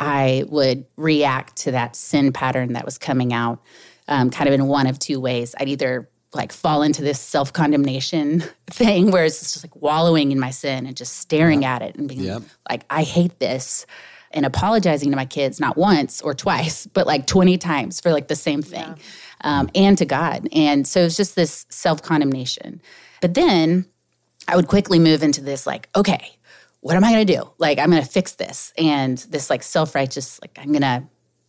I 0.00 0.44
would 0.48 0.84
react 0.96 1.56
to 1.58 1.70
that 1.72 1.94
sin 1.94 2.32
pattern 2.32 2.72
that 2.72 2.84
was 2.84 2.98
coming 2.98 3.32
out 3.32 3.60
um, 4.08 4.30
kind 4.30 4.48
of 4.48 4.54
in 4.54 4.66
one 4.66 4.88
of 4.88 4.98
two 4.98 5.20
ways. 5.20 5.54
I'd 5.60 5.68
either 5.68 6.08
like 6.32 6.52
fall 6.52 6.82
into 6.82 7.02
this 7.02 7.20
self 7.20 7.52
condemnation 7.52 8.42
thing 8.66 9.10
where 9.10 9.24
it's 9.24 9.40
just 9.40 9.64
like 9.64 9.76
wallowing 9.76 10.32
in 10.32 10.40
my 10.40 10.50
sin 10.50 10.86
and 10.86 10.96
just 10.96 11.18
staring 11.18 11.64
at 11.64 11.82
it 11.82 11.96
and 11.96 12.08
being 12.08 12.24
Yep. 12.24 12.42
like, 12.68 12.84
I 12.90 13.02
hate 13.04 13.38
this. 13.38 13.86
And 14.32 14.46
apologizing 14.46 15.10
to 15.10 15.16
my 15.16 15.24
kids, 15.24 15.58
not 15.58 15.76
once 15.76 16.20
or 16.22 16.34
twice, 16.34 16.86
but 16.86 17.06
like 17.06 17.26
20 17.26 17.58
times 17.58 18.00
for 18.00 18.12
like 18.12 18.28
the 18.28 18.36
same 18.36 18.62
thing, 18.62 18.96
um, 19.40 19.68
and 19.74 19.98
to 19.98 20.04
God. 20.04 20.48
And 20.52 20.86
so 20.86 21.00
it's 21.04 21.16
just 21.16 21.34
this 21.34 21.66
self 21.68 22.02
condemnation. 22.02 22.80
But 23.20 23.34
then 23.34 23.86
I 24.46 24.56
would 24.56 24.68
quickly 24.68 24.98
move 24.98 25.22
into 25.22 25.40
this 25.40 25.66
like, 25.66 25.88
okay, 25.96 26.38
what 26.80 26.96
am 26.96 27.04
I 27.04 27.12
going 27.12 27.26
to 27.26 27.36
do? 27.36 27.50
Like, 27.58 27.78
I'm 27.78 27.90
going 27.90 28.02
to 28.02 28.08
fix 28.08 28.32
this. 28.32 28.72
And 28.78 29.18
this 29.18 29.50
like 29.50 29.62
self 29.62 29.94
righteous, 29.94 30.40
like, 30.40 30.58
I'm 30.60 30.72
going 30.72 30.82
to, 30.82 31.04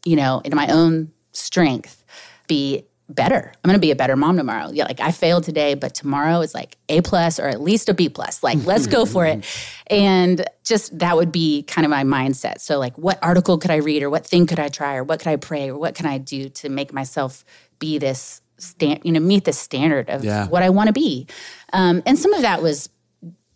you 0.06 0.16
know, 0.16 0.42
in 0.44 0.56
my 0.56 0.68
own 0.68 1.12
strength, 1.32 2.04
be 2.48 2.86
better. 3.16 3.52
I'm 3.64 3.68
going 3.68 3.76
to 3.76 3.82
be 3.82 3.92
a 3.92 3.96
better 3.96 4.16
mom 4.16 4.38
tomorrow. 4.38 4.70
Yeah, 4.72 4.86
like 4.86 5.00
I 5.00 5.12
failed 5.12 5.44
today, 5.44 5.74
but 5.76 5.94
tomorrow 5.94 6.42
is 6.42 6.54
like 6.54 6.78
A 6.90 7.02
plus 7.02 7.40
or 7.40 7.48
at 7.48 7.62
least 7.62 7.90
a 7.90 7.94
B 7.94 8.10
plus. 8.10 8.42
Like, 8.44 8.66
let's 8.66 8.88
go 8.88 9.06
for 9.06 9.26
it. 9.26 9.46
And 9.92 10.46
just 10.64 10.98
that 11.00 11.18
would 11.18 11.34
be 11.34 11.64
kind 11.64 11.84
of 11.86 11.90
my 11.92 12.04
mindset. 12.06 12.62
So, 12.62 12.80
like, 12.80 12.98
what 12.98 13.20
article 13.22 13.58
could 13.58 13.72
I 13.72 13.76
read 13.78 14.04
or 14.04 14.10
what 14.10 14.26
thing 14.26 14.48
could 14.48 14.58
I 14.60 14.70
try 14.70 14.96
or 14.96 15.04
what 15.04 15.20
could 15.20 15.28
I 15.28 15.36
pray 15.36 15.70
or 15.70 15.78
what 15.78 15.96
can 15.96 16.06
I 16.06 16.18
do 16.18 16.48
to 16.48 16.70
make 16.70 16.94
myself 16.94 17.44
be 17.78 17.98
this 17.98 18.42
stand, 18.58 19.02
you 19.04 19.12
know, 19.12 19.20
meet 19.20 19.44
the 19.44 19.52
standard 19.52 20.10
of 20.10 20.24
Yeah. 20.24 20.48
what 20.48 20.64
I 20.64 20.70
want 20.70 20.88
to 20.88 20.94
be. 20.94 21.28
Um, 21.74 22.02
and 22.06 22.18
some 22.18 22.32
of 22.34 22.44
that 22.44 22.62
was 22.62 22.88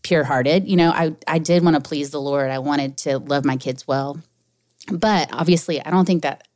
pure 0.03 0.25
hearted. 0.25 0.67
You 0.67 0.75
know, 0.75 0.89
I, 0.91 1.15
I 1.25 1.39
did 1.39 1.63
want 1.63 1.75
to 1.75 1.81
please 1.81 2.09
the 2.09 2.19
Lord. 2.19 2.51
I 2.51 2.59
wanted 2.59 2.97
to 2.97 3.19
love 3.19 3.45
my 3.45 3.55
kids 3.55 3.87
well. 3.87 4.19
But 4.91 5.29
obviously, 5.31 5.81
I 5.83 5.89
don't 5.89 6.05
think 6.05 6.23
that 6.23 6.47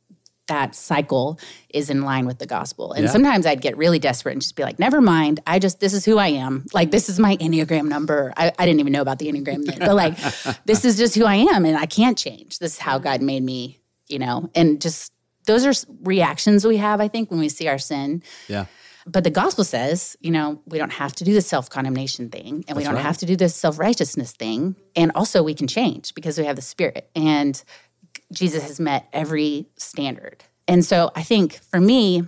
that 0.50 0.74
cycle 0.74 1.38
is 1.70 1.90
in 1.90 2.02
line 2.02 2.26
with 2.26 2.38
the 2.38 2.46
gospel. 2.46 2.92
And 2.92 3.04
Yeah. 3.04 3.10
sometimes 3.10 3.46
I'd 3.46 3.60
get 3.60 3.76
really 3.76 4.00
desperate 4.00 4.32
and 4.32 4.42
just 4.42 4.56
be 4.56 4.64
like, 4.64 4.78
never 4.80 5.00
mind. 5.00 5.38
I 5.46 5.60
just, 5.60 5.78
this 5.78 5.94
is 5.94 6.04
who 6.04 6.18
I 6.18 6.28
am. 6.28 6.66
Like, 6.74 6.90
this 6.90 7.08
is 7.08 7.18
my 7.20 7.36
Enneagram 7.36 7.88
number. 7.88 8.32
I, 8.36 8.52
I 8.58 8.66
didn't 8.66 8.80
even 8.80 8.92
know 8.92 9.00
about 9.00 9.20
the 9.20 9.30
Enneagram 9.30 9.64
then, 9.64 9.78
but 9.78 9.94
like, 9.94 10.18
this 10.66 10.84
is 10.84 10.96
just 10.98 11.14
who 11.14 11.24
I 11.24 11.36
am 11.36 11.64
and 11.64 11.78
I 11.78 11.86
can't 11.86 12.18
change. 12.18 12.58
This 12.58 12.74
is 12.74 12.78
how 12.78 12.98
God 12.98 13.22
made 13.22 13.44
me, 13.44 13.78
you 14.08 14.18
know, 14.18 14.50
and 14.54 14.80
just 14.82 15.12
those 15.46 15.64
are 15.64 15.86
reactions 16.02 16.66
we 16.66 16.76
have, 16.78 17.00
I 17.00 17.08
think, 17.08 17.30
when 17.30 17.38
we 17.40 17.48
see 17.48 17.68
our 17.68 17.78
sin. 17.78 18.22
Yeah. 18.48 18.66
But 19.06 19.24
the 19.24 19.30
gospel 19.30 19.64
says, 19.64 20.16
you 20.20 20.30
know, 20.30 20.60
we 20.66 20.78
don't 20.78 20.92
have 20.92 21.14
to 21.16 21.24
do 21.24 21.32
the 21.32 21.40
self 21.40 21.70
condemnation 21.70 22.28
thing 22.28 22.64
and 22.68 22.76
we 22.76 22.84
don't 22.84 22.94
right. 22.94 23.02
have 23.02 23.18
to 23.18 23.26
do 23.26 23.36
this 23.36 23.54
self 23.54 23.78
righteousness 23.78 24.32
thing. 24.32 24.76
And 24.96 25.12
also, 25.14 25.42
we 25.42 25.54
can 25.54 25.68
change 25.68 26.14
because 26.14 26.38
we 26.38 26.44
have 26.44 26.56
the 26.56 26.62
spirit. 26.62 27.08
And 27.14 27.62
Jesus 28.32 28.62
has 28.62 28.80
met 28.80 29.08
every 29.12 29.66
standard. 29.76 30.44
And 30.68 30.84
so 30.84 31.10
I 31.14 31.22
think 31.22 31.54
for 31.54 31.80
me, 31.80 32.24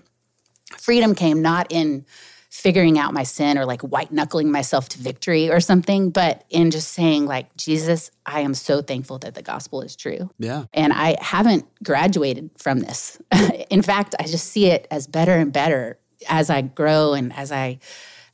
freedom 0.76 1.14
came 1.14 1.42
not 1.42 1.70
in 1.70 2.04
figuring 2.50 2.98
out 2.98 3.14
my 3.14 3.22
sin 3.22 3.56
or 3.56 3.64
like 3.64 3.80
white 3.80 4.12
knuckling 4.12 4.50
myself 4.50 4.88
to 4.88 4.98
victory 4.98 5.50
or 5.50 5.58
something, 5.58 6.10
but 6.10 6.44
in 6.50 6.70
just 6.70 6.92
saying, 6.92 7.24
like, 7.24 7.56
Jesus, 7.56 8.10
I 8.26 8.40
am 8.40 8.52
so 8.52 8.82
thankful 8.82 9.18
that 9.20 9.34
the 9.34 9.42
gospel 9.42 9.80
is 9.80 9.96
true. 9.96 10.30
Yeah. 10.38 10.66
And 10.74 10.92
I 10.92 11.16
haven't 11.20 11.64
graduated 11.82 12.50
from 12.58 12.80
this. 12.80 13.18
in 13.70 13.80
fact, 13.80 14.14
I 14.20 14.24
just 14.24 14.48
see 14.48 14.66
it 14.66 14.86
as 14.90 15.06
better 15.06 15.32
and 15.32 15.50
better 15.50 15.98
as 16.28 16.50
I 16.50 16.60
grow 16.60 17.14
and 17.14 17.32
as 17.32 17.50
I 17.50 17.78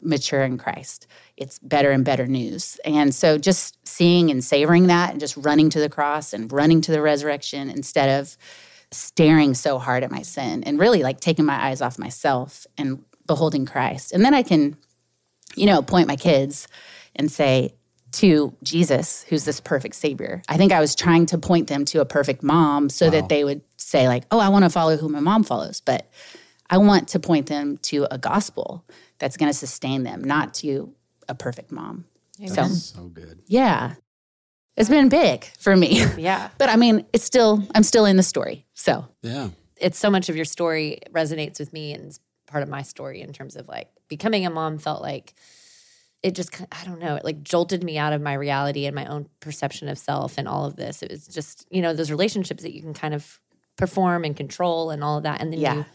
mature 0.01 0.43
in 0.43 0.59
Christ. 0.59 1.07
It's 1.39 1.59
better 1.61 1.91
and 1.91 2.05
better 2.05 2.27
news. 2.27 2.79
And 2.85 3.15
so 3.15 3.39
just 3.39 3.79
seeing 3.87 4.31
and 4.31 4.45
savoring 4.45 4.89
that 4.89 5.11
and 5.11 5.21
just 5.21 5.37
running 5.37 5.71
to 5.71 5.81
the 5.81 5.89
cross 5.89 6.33
and 6.33 6.53
running 6.53 6.81
to 6.83 6.93
the 6.93 7.01
resurrection 7.01 7.71
instead 7.71 8.21
of 8.21 8.37
staring 8.91 9.55
so 9.55 9.79
hard 9.79 10.03
at 10.03 10.11
my 10.11 10.23
sin 10.23 10.65
and 10.65 10.79
really 10.79 11.03
like 11.03 11.21
taking 11.21 11.45
my 11.45 11.67
eyes 11.67 11.81
off 11.81 11.99
myself 11.99 12.67
and 12.77 13.05
beholding 13.27 13.67
Christ. 13.67 14.13
And 14.13 14.25
then 14.25 14.35
I 14.35 14.43
can, 14.43 14.77
you 15.55 15.67
know, 15.67 15.83
point 15.83 16.09
my 16.09 16.17
kids 16.17 16.67
and 17.15 17.31
say, 17.31 17.75
to 18.11 18.55
Jesus, 18.63 19.25
who's 19.29 19.45
this 19.45 19.61
perfect 19.61 19.95
savior. 19.95 20.43
I 20.49 20.57
think 20.57 20.73
I 20.73 20.81
was 20.81 20.95
trying 20.95 21.27
to 21.27 21.39
point 21.39 21.69
them 21.69 21.85
to 21.87 22.01
a 22.01 22.07
perfect 22.07 22.43
mom 22.43 22.89
so 22.89 23.07
wow. 23.07 23.13
that 23.13 23.29
they 23.29 23.45
would 23.45 23.61
say, 23.77 24.09
like, 24.09 24.25
oh, 24.31 24.39
I 24.39 24.49
want 24.49 24.65
to 24.65 24.71
follow 24.71 24.97
who 24.97 25.09
my 25.09 25.21
mom 25.21 25.45
follows. 25.45 25.81
But 25.81 26.11
I 26.71 26.79
want 26.79 27.09
to 27.09 27.21
point 27.21 27.47
them 27.47 27.77
to 27.79 28.07
a 28.11 28.19
gospel 28.19 28.85
that's 29.19 29.37
going 29.37 29.51
to 29.51 29.57
sustain 29.57 30.05
them, 30.05 30.23
not 30.23 30.55
to 30.55 30.93
a 31.29 31.35
perfect 31.35 31.71
mom. 31.73 32.05
So, 32.47 32.67
so 32.67 33.03
good. 33.09 33.43
Yeah. 33.47 33.95
It's 34.77 34.89
been 34.89 35.09
big 35.09 35.45
for 35.59 35.77
me. 35.77 36.05
Yeah. 36.17 36.51
but 36.59 36.69
I 36.69 36.77
mean, 36.77 37.05
it's 37.13 37.25
still, 37.25 37.63
I'm 37.75 37.83
still 37.83 38.05
in 38.05 38.17
the 38.17 38.23
story. 38.23 38.67
So, 38.75 39.07
yeah. 39.23 39.51
It's 39.77 39.99
so 39.99 40.11
much 40.11 40.29
of 40.29 40.37
your 40.37 40.45
story 40.45 41.01
resonates 41.13 41.61
with 41.61 41.73
me 41.73 41.93
and 41.93 42.17
part 42.47 42.63
of 42.63 42.69
my 42.69 42.83
story 42.83 43.21
in 43.21 43.33
terms 43.33 43.55
of 43.55 43.69
like 43.69 43.89
becoming 44.09 44.45
a 44.47 44.51
mom 44.51 44.79
felt 44.79 45.03
like 45.03 45.35
it 46.23 46.35
just 46.35 46.61
I 46.73 46.85
don't 46.85 46.99
know, 46.99 47.15
it 47.15 47.25
like 47.25 47.43
jolted 47.43 47.85
me 47.85 47.97
out 47.97 48.13
of 48.13 48.21
my 48.21 48.35
reality 48.35 48.87
and 48.87 48.95
my 48.95 49.07
own 49.07 49.29
perception 49.39 49.89
of 49.89 49.99
self 49.99 50.37
and 50.37 50.49
all 50.49 50.65
of 50.65 50.75
this. 50.75 51.03
It 51.03 51.13
was 51.13 51.29
just, 51.29 51.67
you 51.71 51.81
know, 51.81 51.95
those 51.95 52.11
relationships 52.11 52.65
that 52.65 52.75
you 52.75 52.83
can 52.83 52.95
kind 52.95 53.15
of 53.15 53.39
perform 53.77 54.25
and 54.25 54.37
control 54.37 54.91
and 54.91 55.05
all 55.05 55.19
of 55.19 55.23
that 55.23 55.41
and 55.41 55.53
then 55.53 55.61
yeah. 55.61 55.75
you 55.75 55.87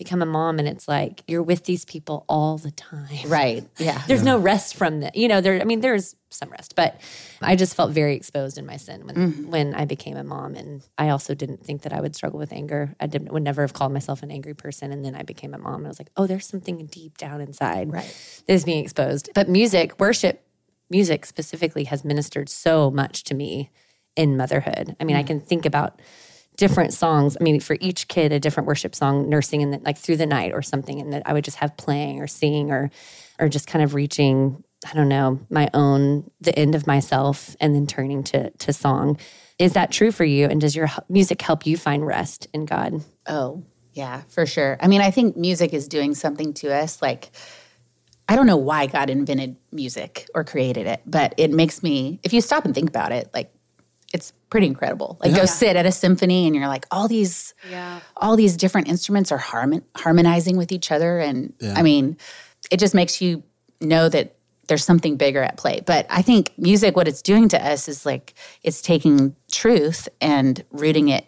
become 0.00 0.22
a 0.22 0.26
mom 0.26 0.58
and 0.58 0.66
it's 0.66 0.88
like 0.88 1.22
you're 1.28 1.42
with 1.42 1.64
these 1.64 1.84
people 1.84 2.24
all 2.26 2.56
the 2.56 2.70
time. 2.70 3.28
Right. 3.28 3.68
Yeah. 3.76 4.02
There's 4.06 4.20
yeah. 4.20 4.32
no 4.32 4.38
rest 4.38 4.76
from 4.76 5.00
that. 5.00 5.14
You 5.14 5.28
know, 5.28 5.42
there 5.42 5.60
I 5.60 5.64
mean 5.64 5.80
there's 5.80 6.16
some 6.30 6.48
rest, 6.48 6.74
but 6.74 6.98
I 7.42 7.54
just 7.54 7.74
felt 7.74 7.92
very 7.92 8.16
exposed 8.16 8.56
in 8.56 8.64
my 8.64 8.78
sin 8.78 9.06
when 9.06 9.16
mm-hmm. 9.16 9.50
when 9.50 9.74
I 9.74 9.84
became 9.84 10.16
a 10.16 10.24
mom 10.24 10.54
and 10.54 10.82
I 10.96 11.10
also 11.10 11.34
didn't 11.34 11.64
think 11.64 11.82
that 11.82 11.92
I 11.92 12.00
would 12.00 12.16
struggle 12.16 12.38
with 12.38 12.52
anger. 12.52 12.94
I 12.98 13.08
didn't 13.08 13.30
would 13.32 13.42
never 13.42 13.60
have 13.60 13.74
called 13.74 13.92
myself 13.92 14.22
an 14.22 14.30
angry 14.30 14.54
person 14.54 14.90
and 14.90 15.04
then 15.04 15.14
I 15.14 15.22
became 15.22 15.52
a 15.52 15.58
mom 15.58 15.76
and 15.76 15.86
I 15.86 15.88
was 15.88 16.00
like, 16.00 16.10
"Oh, 16.16 16.26
there's 16.26 16.46
something 16.46 16.86
deep 16.86 17.18
down 17.18 17.42
inside 17.42 17.92
right. 17.92 18.42
that 18.46 18.52
is 18.54 18.64
being 18.64 18.82
exposed." 18.82 19.28
But 19.34 19.50
music, 19.50 20.00
worship 20.00 20.42
music 20.88 21.26
specifically 21.26 21.84
has 21.84 22.04
ministered 22.04 22.48
so 22.48 22.90
much 22.90 23.24
to 23.24 23.34
me 23.34 23.70
in 24.16 24.36
motherhood. 24.36 24.96
I 24.98 25.04
mean, 25.04 25.16
mm-hmm. 25.16 25.20
I 25.20 25.22
mm. 25.22 25.26
can 25.26 25.40
think 25.40 25.66
about 25.66 26.00
different 26.60 26.92
songs. 26.92 27.36
I 27.40 27.42
mean, 27.42 27.58
for 27.58 27.76
each 27.80 28.06
kid, 28.06 28.32
a 28.32 28.38
different 28.38 28.66
worship 28.66 28.94
song, 28.94 29.28
nursing 29.28 29.62
in 29.62 29.70
the, 29.70 29.78
like 29.78 29.98
through 29.98 30.18
the 30.18 30.26
night 30.26 30.52
or 30.52 30.62
something, 30.62 31.00
and 31.00 31.12
that 31.12 31.22
I 31.24 31.32
would 31.32 31.42
just 31.42 31.56
have 31.56 31.76
playing 31.76 32.20
or 32.20 32.28
singing 32.28 32.70
or 32.70 32.90
or 33.40 33.48
just 33.48 33.66
kind 33.66 33.82
of 33.82 33.94
reaching. 33.94 34.62
I 34.88 34.94
don't 34.94 35.08
know 35.08 35.40
my 35.50 35.68
own 35.74 36.30
the 36.40 36.56
end 36.56 36.74
of 36.74 36.86
myself 36.86 37.56
and 37.60 37.74
then 37.74 37.86
turning 37.86 38.22
to 38.24 38.50
to 38.50 38.72
song. 38.72 39.18
Is 39.58 39.72
that 39.72 39.90
true 39.90 40.12
for 40.12 40.24
you? 40.24 40.46
And 40.46 40.60
does 40.60 40.76
your 40.76 40.88
music 41.08 41.42
help 41.42 41.66
you 41.66 41.76
find 41.76 42.06
rest 42.06 42.46
in 42.54 42.66
God? 42.66 43.02
Oh 43.26 43.64
yeah, 43.94 44.22
for 44.28 44.46
sure. 44.46 44.76
I 44.80 44.86
mean, 44.86 45.00
I 45.00 45.10
think 45.10 45.36
music 45.36 45.72
is 45.72 45.88
doing 45.88 46.14
something 46.14 46.54
to 46.54 46.72
us 46.72 47.02
like. 47.02 47.30
I 48.28 48.36
don't 48.36 48.46
know 48.46 48.58
why 48.58 48.86
God 48.86 49.10
invented 49.10 49.56
music 49.72 50.28
or 50.36 50.44
created 50.44 50.86
it, 50.86 51.02
but 51.04 51.34
it 51.36 51.50
makes 51.50 51.82
me, 51.82 52.20
if 52.22 52.32
you 52.32 52.40
stop 52.40 52.64
and 52.64 52.72
think 52.72 52.88
about 52.88 53.10
it, 53.10 53.28
like 53.34 53.52
it's 54.12 54.32
pretty 54.50 54.66
incredible. 54.66 55.18
Like 55.20 55.30
yeah. 55.30 55.38
go 55.38 55.44
sit 55.44 55.76
at 55.76 55.86
a 55.86 55.92
symphony 55.92 56.46
and 56.46 56.54
you're 56.54 56.68
like 56.68 56.86
all 56.90 57.08
these 57.08 57.54
yeah. 57.70 58.00
all 58.16 58.36
these 58.36 58.56
different 58.56 58.88
instruments 58.88 59.30
are 59.30 59.38
harmon- 59.38 59.84
harmonizing 59.96 60.56
with 60.56 60.72
each 60.72 60.90
other 60.90 61.18
and 61.18 61.52
yeah. 61.60 61.74
I 61.76 61.82
mean 61.82 62.16
it 62.70 62.78
just 62.78 62.94
makes 62.94 63.20
you 63.20 63.42
know 63.80 64.08
that 64.08 64.36
there's 64.66 64.84
something 64.84 65.16
bigger 65.16 65.42
at 65.42 65.56
play. 65.56 65.80
But 65.84 66.06
I 66.08 66.22
think 66.22 66.52
music 66.56 66.94
what 66.94 67.08
it's 67.08 67.22
doing 67.22 67.48
to 67.48 67.64
us 67.64 67.88
is 67.88 68.06
like 68.06 68.34
it's 68.62 68.80
taking 68.80 69.34
truth 69.50 70.08
and 70.20 70.64
rooting 70.70 71.08
it 71.08 71.26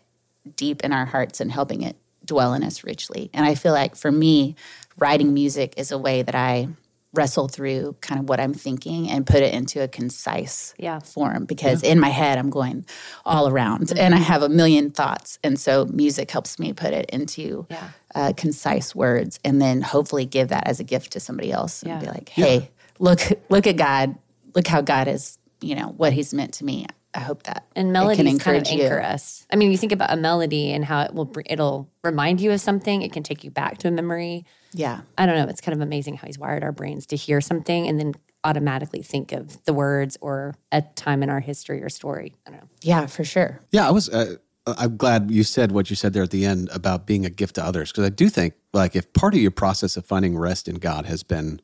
deep 0.57 0.83
in 0.83 0.93
our 0.93 1.05
hearts 1.05 1.41
and 1.41 1.51
helping 1.51 1.83
it 1.83 1.97
dwell 2.25 2.55
in 2.55 2.63
us 2.63 2.85
richly. 2.85 3.31
And 3.35 3.45
I 3.45 3.57
feel 3.57 3.73
like 3.73 3.97
for 3.97 4.13
me 4.13 4.55
writing 4.97 5.35
music 5.35 5.75
is 5.77 5.91
a 5.91 5.99
way 5.99 6.23
that 6.23 6.35
I 6.35 6.69
wrestle 7.15 7.49
through 7.49 7.95
kind 8.01 8.21
of 8.21 8.29
what 8.29 8.41
I'm 8.41 8.55
thinking 8.55 9.11
and 9.11 9.27
put 9.27 9.43
it 9.43 9.53
into 9.53 9.83
a 9.83 9.89
concise 9.89 10.75
yeah. 10.79 10.99
form 11.01 11.45
because 11.45 11.83
yeah. 11.83 11.93
in 11.93 12.01
my 12.01 12.09
head 12.09 12.39
I'm 12.39 12.49
going 12.49 12.87
all 13.27 13.49
around 13.49 13.89
mm-hmm. 13.89 13.99
and 13.99 14.15
I 14.15 14.19
have 14.19 14.43
a 14.43 14.49
million 14.49 14.91
thoughts. 14.91 15.39
And 15.45 15.61
so 15.61 15.85
music 15.87 16.31
helps 16.31 16.59
me 16.59 16.73
put 16.73 16.95
it 16.95 17.11
into 17.11 17.67
yeah. 17.71 17.89
uh, 18.15 18.33
concise 18.37 18.95
words 18.95 19.39
and 19.45 19.61
then 19.61 19.83
hopefully 19.83 20.25
give 20.25 20.49
that 20.49 20.67
as 20.67 20.81
a 20.81 20.85
gift 20.85 21.13
to 21.13 21.21
somebody 21.21 21.53
else 21.53 21.83
and 21.83 22.01
be 22.01 22.07
like, 22.07 22.31
hey, 22.31 22.71
look, 22.99 23.21
look 23.51 23.67
at 23.67 23.77
God. 23.77 24.17
Look 24.55 24.67
how 24.67 24.81
God 24.81 25.09
is, 25.09 25.39
you 25.61 25.75
know, 25.75 25.89
what 25.89 26.13
he's 26.13 26.33
meant 26.33 26.55
to 26.55 26.65
me. 26.65 26.87
I 27.15 27.21
hope 27.21 27.43
that 27.43 27.67
and 27.77 27.93
melodies 27.93 28.27
can 28.27 28.39
kind 28.39 28.57
of 28.57 28.67
anchor 28.73 28.97
you. 28.99 29.07
us. 29.07 29.47
I 29.51 29.57
mean, 29.57 29.71
you 29.71 29.77
think 29.77 29.93
about 29.93 30.11
a 30.11 30.17
melody 30.17 30.73
and 30.73 30.83
how 30.83 31.03
it 31.03 31.13
will 31.13 31.31
it'll 31.45 31.91
remind 32.03 32.41
you 32.41 32.53
of 32.53 32.61
something. 32.61 33.03
It 33.03 33.13
can 33.13 33.23
take 33.23 33.45
you 33.45 33.51
back 33.51 33.79
to 33.79 33.89
a 33.89 33.91
memory. 33.91 34.47
Yeah, 34.75 35.03
I 35.19 35.27
don't 35.27 35.37
know. 35.37 35.47
It's 35.49 35.61
kind 35.61 35.75
of 35.75 35.83
amazing 35.83 36.17
how 36.17 36.27
he's 36.27 36.39
wired 36.39 36.63
our 36.63 36.73
brains 36.73 37.07
to 37.07 37.17
hear 37.17 37.41
something 37.41 37.87
and 37.87 37.99
then 37.99 38.15
automatically 38.45 39.03
think 39.03 39.33
of 39.33 39.63
the 39.65 39.73
words 39.73 40.17
or 40.21 40.55
a 40.73 40.83
time 40.83 41.23
in 41.23 41.31
our 41.31 41.41
history 41.41 41.83
or 41.83 41.89
story. 41.89 42.35
I 42.47 42.51
don't 42.51 42.61
know. 42.61 42.69
Yeah, 42.81 43.07
for 43.07 43.25
sure. 43.25 43.61
Yeah, 43.71 43.87
I 43.87 43.91
was. 43.91 44.09
Uh, 44.09 44.37
I'm 44.67 44.97
glad 44.97 45.31
you 45.31 45.43
said 45.43 45.73
what 45.73 45.91
you 45.91 45.97
said 45.97 46.13
there 46.13 46.23
at 46.23 46.31
the 46.31 46.45
end 46.45 46.69
about 46.73 47.07
being 47.07 47.27
a 47.27 47.31
gift 47.31 47.57
to 47.57 47.65
others 47.65 47.91
because 47.91 48.05
I 48.05 48.11
do 48.11 48.29
think 48.29 48.55
like 48.73 48.95
if 48.95 49.13
part 49.13 49.35
of 49.35 49.41
your 49.41 49.51
process 49.51 49.97
of 49.97 50.07
finding 50.07 50.39
rest 50.39 50.69
in 50.69 50.77
God 50.77 51.05
has 51.07 51.25
been 51.25 51.61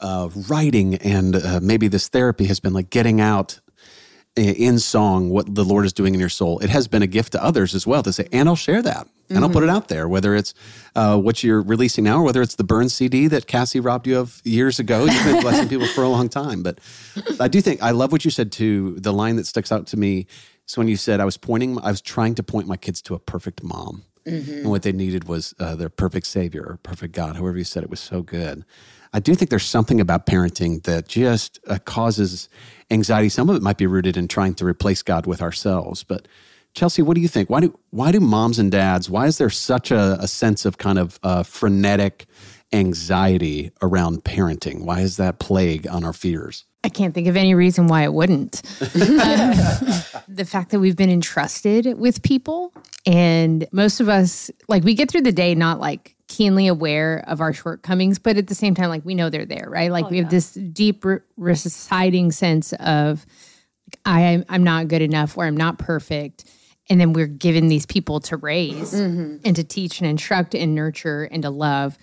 uh, 0.00 0.28
writing 0.48 0.96
and 0.96 1.36
uh, 1.36 1.60
maybe 1.62 1.86
this 1.86 2.08
therapy 2.08 2.46
has 2.46 2.58
been 2.58 2.72
like 2.72 2.90
getting 2.90 3.20
out 3.20 3.60
in 4.36 4.80
song 4.80 5.30
what 5.30 5.54
the 5.54 5.64
Lord 5.64 5.86
is 5.86 5.92
doing 5.92 6.12
in 6.12 6.18
your 6.18 6.28
soul. 6.28 6.58
It 6.58 6.70
has 6.70 6.88
been 6.88 7.02
a 7.02 7.06
gift 7.06 7.32
to 7.32 7.44
others 7.44 7.72
as 7.72 7.86
well 7.86 8.02
to 8.02 8.12
say, 8.12 8.26
and 8.32 8.48
I'll 8.48 8.56
share 8.56 8.82
that. 8.82 9.06
And 9.28 9.36
mm-hmm. 9.36 9.44
I'll 9.44 9.50
put 9.50 9.62
it 9.62 9.70
out 9.70 9.88
there, 9.88 10.06
whether 10.06 10.34
it's 10.34 10.52
uh, 10.94 11.18
what 11.18 11.42
you're 11.42 11.62
releasing 11.62 12.04
now 12.04 12.18
or 12.18 12.22
whether 12.22 12.42
it's 12.42 12.56
the 12.56 12.64
burn 12.64 12.88
CD 12.88 13.26
that 13.28 13.46
Cassie 13.46 13.80
robbed 13.80 14.06
you 14.06 14.18
of 14.18 14.40
years 14.44 14.78
ago. 14.78 15.04
You've 15.04 15.24
been 15.24 15.40
blessing 15.40 15.68
people 15.68 15.86
for 15.86 16.04
a 16.04 16.08
long 16.08 16.28
time. 16.28 16.62
But 16.62 16.78
I 17.40 17.48
do 17.48 17.60
think, 17.60 17.82
I 17.82 17.92
love 17.92 18.12
what 18.12 18.24
you 18.24 18.30
said 18.30 18.52
too. 18.52 18.96
The 18.98 19.12
line 19.12 19.36
that 19.36 19.46
sticks 19.46 19.72
out 19.72 19.86
to 19.88 19.96
me 19.96 20.26
is 20.68 20.76
when 20.76 20.88
you 20.88 20.96
said, 20.96 21.20
I 21.20 21.24
was 21.24 21.36
pointing, 21.36 21.78
I 21.80 21.90
was 21.90 22.00
trying 22.00 22.34
to 22.36 22.42
point 22.42 22.68
my 22.68 22.76
kids 22.76 23.00
to 23.02 23.14
a 23.14 23.18
perfect 23.18 23.62
mom. 23.62 24.04
Mm-hmm. 24.26 24.52
And 24.52 24.70
what 24.70 24.82
they 24.82 24.92
needed 24.92 25.24
was 25.24 25.54
uh, 25.58 25.74
their 25.76 25.90
perfect 25.90 26.26
savior 26.26 26.64
or 26.66 26.78
perfect 26.82 27.14
God, 27.14 27.36
however 27.36 27.58
you 27.58 27.64
said 27.64 27.82
it 27.82 27.90
was 27.90 28.00
so 28.00 28.22
good. 28.22 28.64
I 29.12 29.20
do 29.20 29.34
think 29.34 29.50
there's 29.50 29.64
something 29.64 30.00
about 30.00 30.26
parenting 30.26 30.82
that 30.84 31.06
just 31.06 31.60
uh, 31.68 31.78
causes 31.84 32.48
anxiety. 32.90 33.28
Some 33.28 33.48
of 33.48 33.54
it 33.54 33.62
might 33.62 33.78
be 33.78 33.86
rooted 33.86 34.16
in 34.16 34.26
trying 34.26 34.54
to 34.54 34.64
replace 34.64 35.02
God 35.02 35.26
with 35.26 35.40
ourselves. 35.40 36.02
But 36.02 36.26
Chelsea, 36.74 37.02
what 37.02 37.14
do 37.14 37.20
you 37.20 37.28
think? 37.28 37.48
Why 37.48 37.60
do 37.60 37.78
why 37.90 38.10
do 38.12 38.20
moms 38.20 38.58
and 38.58 38.70
dads? 38.70 39.08
Why 39.08 39.26
is 39.26 39.38
there 39.38 39.50
such 39.50 39.90
a, 39.90 40.18
a 40.20 40.28
sense 40.28 40.64
of 40.64 40.78
kind 40.78 40.98
of 40.98 41.18
uh, 41.22 41.44
frenetic 41.44 42.26
anxiety 42.72 43.70
around 43.80 44.24
parenting? 44.24 44.82
Why 44.84 45.00
is 45.00 45.16
that 45.16 45.38
plague 45.38 45.86
on 45.86 46.04
our 46.04 46.12
fears? 46.12 46.64
I 46.82 46.88
can't 46.90 47.14
think 47.14 47.28
of 47.28 47.36
any 47.36 47.54
reason 47.54 47.86
why 47.86 48.02
it 48.02 48.12
wouldn't. 48.12 48.60
um, 48.82 48.90
the 50.28 50.44
fact 50.46 50.70
that 50.70 50.80
we've 50.80 50.96
been 50.96 51.10
entrusted 51.10 51.98
with 51.98 52.22
people, 52.22 52.74
and 53.06 53.66
most 53.72 54.00
of 54.00 54.10
us, 54.10 54.50
like, 54.68 54.84
we 54.84 54.92
get 54.94 55.10
through 55.10 55.22
the 55.22 55.32
day 55.32 55.54
not 55.54 55.80
like 55.80 56.14
keenly 56.28 56.66
aware 56.66 57.24
of 57.26 57.40
our 57.40 57.52
shortcomings, 57.52 58.18
but 58.18 58.36
at 58.36 58.48
the 58.48 58.54
same 58.54 58.74
time, 58.74 58.88
like 58.88 59.04
we 59.04 59.14
know 59.14 59.30
they're 59.30 59.46
there, 59.46 59.66
right? 59.68 59.90
Like 59.90 60.06
oh, 60.06 60.08
we 60.08 60.18
have 60.18 60.30
this 60.30 60.52
deep 60.52 61.04
re- 61.04 61.20
residing 61.36 62.32
sense 62.32 62.72
of 62.74 63.24
I 64.04 64.20
am 64.22 64.44
I'm 64.48 64.64
not 64.64 64.88
good 64.88 65.02
enough 65.02 65.38
or 65.38 65.44
I'm 65.44 65.56
not 65.56 65.78
perfect. 65.78 66.44
And 66.90 67.00
then 67.00 67.12
we're 67.14 67.26
given 67.26 67.68
these 67.68 67.86
people 67.86 68.20
to 68.20 68.36
raise 68.36 68.92
mm-hmm. 68.92 69.36
and 69.44 69.56
to 69.56 69.64
teach 69.64 70.00
and 70.00 70.08
instruct 70.08 70.54
and 70.54 70.74
nurture 70.74 71.24
and 71.24 71.42
to 71.42 71.50
love. 71.50 71.96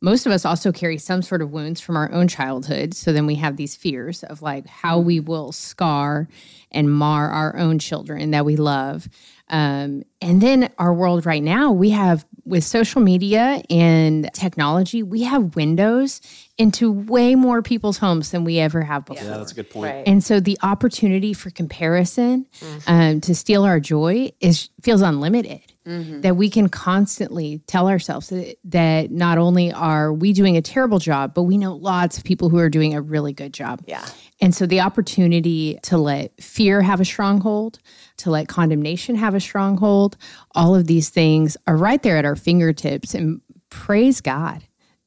Most 0.00 0.26
of 0.26 0.32
us 0.32 0.44
also 0.44 0.70
carry 0.70 0.98
some 0.98 1.22
sort 1.22 1.42
of 1.42 1.50
wounds 1.50 1.80
from 1.80 1.96
our 1.96 2.10
own 2.12 2.28
childhood. 2.28 2.94
So 2.94 3.12
then 3.12 3.26
we 3.26 3.34
have 3.36 3.56
these 3.56 3.74
fears 3.74 4.22
of 4.24 4.42
like 4.42 4.66
how 4.66 4.98
we 4.98 5.18
will 5.20 5.52
scar 5.52 6.28
and 6.70 6.92
mar 6.92 7.30
our 7.30 7.56
own 7.56 7.78
children 7.78 8.30
that 8.30 8.44
we 8.44 8.56
love. 8.56 9.08
Um, 9.50 10.02
and 10.20 10.40
then 10.40 10.70
our 10.78 10.92
world 10.92 11.24
right 11.24 11.42
now, 11.42 11.72
we 11.72 11.90
have 11.90 12.24
with 12.44 12.64
social 12.64 13.00
media 13.00 13.62
and 13.70 14.30
technology, 14.34 15.02
we 15.02 15.22
have 15.22 15.56
windows 15.56 16.20
into 16.58 16.92
way 16.92 17.34
more 17.34 17.62
people's 17.62 17.98
homes 17.98 18.30
than 18.30 18.44
we 18.44 18.58
ever 18.58 18.82
have 18.82 19.04
before. 19.04 19.24
Yeah, 19.24 19.38
that's 19.38 19.52
a 19.52 19.54
good 19.54 19.70
point. 19.70 19.94
Right. 19.94 20.04
And 20.06 20.22
so 20.22 20.40
the 20.40 20.58
opportunity 20.62 21.32
for 21.32 21.50
comparison 21.50 22.46
um, 22.86 23.20
to 23.22 23.34
steal 23.34 23.64
our 23.64 23.80
joy 23.80 24.32
is 24.40 24.68
feels 24.82 25.02
unlimited. 25.02 25.60
Mm-hmm. 25.88 26.20
That 26.20 26.36
we 26.36 26.50
can 26.50 26.68
constantly 26.68 27.62
tell 27.66 27.88
ourselves 27.88 28.28
that, 28.28 28.56
that 28.64 29.10
not 29.10 29.38
only 29.38 29.72
are 29.72 30.12
we 30.12 30.34
doing 30.34 30.56
a 30.56 30.60
terrible 30.60 30.98
job, 30.98 31.32
but 31.32 31.44
we 31.44 31.56
know 31.56 31.74
lots 31.74 32.18
of 32.18 32.24
people 32.24 32.50
who 32.50 32.58
are 32.58 32.68
doing 32.68 32.94
a 32.94 33.00
really 33.00 33.32
good 33.32 33.54
job. 33.54 33.82
Yeah. 33.86 34.06
And 34.40 34.54
so 34.54 34.66
the 34.66 34.80
opportunity 34.80 35.78
to 35.84 35.96
let 35.96 36.38
fear 36.42 36.82
have 36.82 37.00
a 37.00 37.06
stronghold, 37.06 37.78
to 38.18 38.30
let 38.30 38.48
condemnation 38.48 39.16
have 39.16 39.34
a 39.34 39.40
stronghold, 39.40 40.18
all 40.54 40.74
of 40.74 40.86
these 40.86 41.08
things 41.08 41.56
are 41.66 41.76
right 41.76 42.02
there 42.02 42.18
at 42.18 42.26
our 42.26 42.36
fingertips. 42.36 43.14
And 43.14 43.40
praise 43.70 44.20
God 44.20 44.64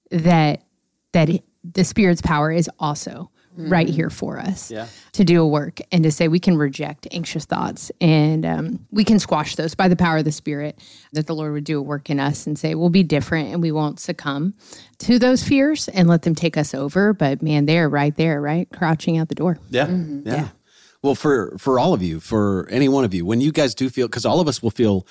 that 0.09 0.63
that 1.13 1.29
the 1.63 1.83
Spirit's 1.83 2.21
power 2.21 2.51
is 2.51 2.69
also 2.79 3.29
right 3.57 3.89
here 3.89 4.09
for 4.09 4.39
us 4.39 4.71
Yeah. 4.71 4.87
to 5.13 5.23
do 5.23 5.41
a 5.41 5.47
work 5.47 5.79
and 5.91 6.03
to 6.03 6.11
say 6.11 6.27
we 6.27 6.39
can 6.39 6.57
reject 6.57 7.07
anxious 7.11 7.45
thoughts 7.45 7.91
and 7.99 8.45
um, 8.45 8.85
we 8.91 9.03
can 9.03 9.19
squash 9.19 9.55
those 9.55 9.75
by 9.75 9.87
the 9.87 9.95
power 9.95 10.17
of 10.17 10.25
the 10.25 10.31
Spirit. 10.31 10.79
That 11.13 11.27
the 11.27 11.35
Lord 11.35 11.51
would 11.53 11.63
do 11.65 11.77
a 11.79 11.81
work 11.81 12.09
in 12.09 12.19
us 12.19 12.47
and 12.47 12.57
say 12.57 12.75
we'll 12.75 12.89
be 12.89 13.03
different 13.03 13.49
and 13.51 13.61
we 13.61 13.71
won't 13.71 13.99
succumb 13.99 14.53
to 14.99 15.19
those 15.19 15.43
fears 15.43 15.87
and 15.89 16.07
let 16.07 16.21
them 16.21 16.35
take 16.35 16.55
us 16.57 16.73
over. 16.73 17.13
But 17.13 17.41
man, 17.41 17.65
they're 17.65 17.89
right 17.89 18.15
there, 18.15 18.39
right, 18.41 18.69
crouching 18.71 19.17
out 19.17 19.27
the 19.29 19.35
door. 19.35 19.59
Yeah. 19.69 19.87
yeah. 20.23 20.49
Well, 21.03 21.15
for 21.15 21.57
for 21.57 21.79
all 21.79 21.93
of 21.93 22.01
you, 22.03 22.19
for 22.19 22.67
any 22.69 22.87
one 22.87 23.03
of 23.03 23.13
you, 23.13 23.25
when 23.25 23.41
you 23.41 23.51
guys 23.51 23.73
do 23.75 23.89
feel, 23.89 24.07
because 24.07 24.25
all 24.25 24.39
of 24.39 24.47
us 24.47 24.61
will 24.61 24.69
feel 24.71 25.05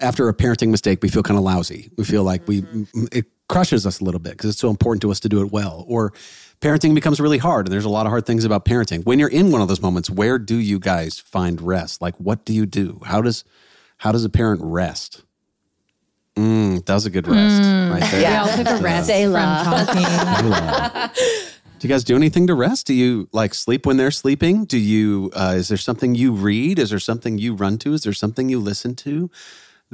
after 0.00 0.28
a 0.28 0.34
parenting 0.34 0.70
mistake, 0.70 1.00
we 1.02 1.08
feel 1.08 1.22
kind 1.22 1.38
of 1.38 1.44
lousy. 1.44 1.90
We 1.96 2.04
feel 2.04 2.24
like 2.24 2.48
we 2.48 2.64
it 3.12 3.26
crushes 3.48 3.86
us 3.86 4.00
a 4.00 4.04
little 4.04 4.20
bit 4.20 4.32
because 4.32 4.48
it's 4.50 4.58
so 4.58 4.70
important 4.70 5.02
to 5.02 5.10
us 5.10 5.20
to 5.20 5.28
do 5.28 5.42
it 5.42 5.52
well. 5.52 5.84
Or 5.86 6.14
parenting 6.64 6.94
becomes 6.94 7.20
really 7.20 7.36
hard, 7.36 7.66
and 7.66 7.72
there's 7.72 7.84
a 7.84 7.90
lot 7.90 8.06
of 8.06 8.10
hard 8.10 8.24
things 8.24 8.44
about 8.46 8.64
parenting. 8.64 9.04
When 9.04 9.18
you're 9.18 9.28
in 9.28 9.50
one 9.50 9.60
of 9.60 9.68
those 9.68 9.82
moments, 9.82 10.08
where 10.08 10.38
do 10.38 10.56
you 10.56 10.78
guys 10.78 11.18
find 11.18 11.60
rest? 11.60 12.00
Like, 12.00 12.16
what 12.16 12.46
do 12.46 12.54
you 12.54 12.64
do? 12.64 13.00
How 13.04 13.20
does 13.20 13.44
how 13.98 14.12
does 14.12 14.24
a 14.24 14.30
parent 14.30 14.62
rest? 14.64 15.22
Mm, 16.36 16.84
that 16.86 16.94
was 16.94 17.04
a 17.04 17.10
good 17.10 17.28
rest 17.28 17.62
right 17.92 18.00
there. 18.10 18.20
Yeah. 18.22 18.44
We 18.44 18.50
all 18.50 18.56
took 18.56 18.66
a 18.66 18.82
rest 18.82 19.10
from 19.10 19.32
talking. 19.32 21.10
Do 21.78 21.88
you 21.88 21.92
guys 21.92 22.02
do 22.04 22.16
anything 22.16 22.46
to 22.46 22.54
rest? 22.54 22.86
Do 22.86 22.94
you 22.94 23.28
like 23.32 23.52
sleep 23.52 23.84
when 23.84 23.98
they're 23.98 24.10
sleeping? 24.10 24.64
Do 24.64 24.78
you? 24.78 25.30
Uh, 25.34 25.54
is 25.56 25.68
there 25.68 25.76
something 25.76 26.14
you 26.14 26.32
read? 26.32 26.78
Is 26.78 26.88
there 26.90 26.98
something 26.98 27.36
you 27.36 27.54
run 27.54 27.76
to? 27.78 27.92
Is 27.92 28.04
there 28.04 28.14
something 28.14 28.48
you 28.48 28.58
listen 28.58 28.94
to 28.96 29.30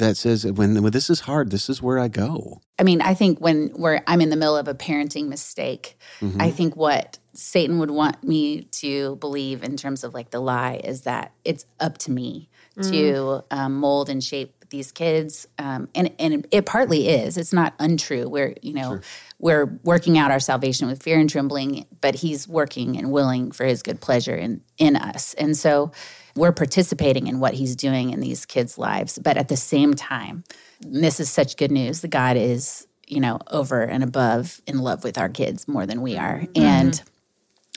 that 0.01 0.17
says 0.17 0.45
when, 0.45 0.83
when 0.83 0.93
this 0.93 1.09
is 1.09 1.21
hard, 1.21 1.51
this 1.51 1.71
is 1.71 1.81
where 1.81 1.99
I 1.99 2.09
go? 2.09 2.61
I 2.79 2.83
mean, 2.83 3.01
I 3.01 3.15
think 3.15 3.41
when 3.41 3.71
we're 3.75 4.03
I'm 4.07 4.21
in 4.21 4.31
the 4.31 4.37
middle 4.37 4.57
of 4.57 4.69
a 4.69 4.75
parenting 4.75 5.29
mistake, 5.29 5.97
I 6.39 6.51
think 6.51 6.77
what 6.77 7.19
Satan 7.33 7.79
would 7.79 7.91
want 7.91 8.25
me 8.25 8.63
to 8.63 9.17
believe 9.17 9.63
in 9.63 9.77
terms 9.77 10.03
of 10.03 10.13
like 10.13 10.31
the 10.31 10.41
lie 10.41 10.81
is 10.83 11.03
that 11.03 11.33
it's 11.45 11.65
up 11.79 11.99
to 11.99 12.11
me 12.11 12.49
to 12.83 13.45
um, 13.51 13.75
mold 13.75 14.09
and 14.09 14.25
shape 14.25 14.55
these 14.71 14.93
kids, 14.93 15.47
um, 15.59 15.89
and 15.95 16.11
and 16.19 16.47
it 16.51 16.65
partly 16.65 17.09
is. 17.09 17.37
It's 17.37 17.53
not 17.53 17.75
untrue. 17.79 18.29
We're 18.29 18.55
you 18.63 18.73
know 18.73 19.01
we're 19.39 19.79
working 19.85 20.17
out 20.17 20.31
our 20.31 20.41
salvation 20.41 20.89
with 20.89 21.03
fear 21.03 21.19
and 21.19 21.29
trembling, 21.29 21.87
but 22.01 22.15
He's 22.15 22.49
working 22.49 22.97
and 22.97 23.13
willing 23.13 23.53
for 23.53 23.65
His 23.65 23.83
good 23.83 24.01
pleasure 24.01 24.37
in 24.37 24.63
in 24.79 24.97
us, 24.97 25.35
and 25.35 25.57
so 25.57 25.93
we're 26.37 26.53
participating 26.53 27.27
in 27.27 27.41
what 27.41 27.55
He's 27.55 27.77
doing 27.77 28.11
in 28.11 28.21
these 28.21 28.47
kids' 28.47 28.79
lives. 28.79 29.19
But 29.19 29.37
at 29.37 29.49
the 29.49 29.57
same 29.57 29.95
time, 29.95 30.45
this 30.81 31.21
is 31.21 31.31
such 31.31 31.57
good 31.57 31.71
news. 31.71 32.01
that 32.01 32.09
God 32.09 32.37
is, 32.37 32.87
you 33.07 33.21
know, 33.21 33.39
over 33.51 33.83
and 33.83 34.03
above 34.03 34.61
in 34.67 34.79
love 34.79 35.05
with 35.05 35.19
our 35.19 35.29
kids 35.29 35.69
more 35.69 35.87
than 35.87 36.03
we 36.03 36.17
are. 36.17 36.41
Mm-hmm. 36.41 36.63
And 36.63 37.03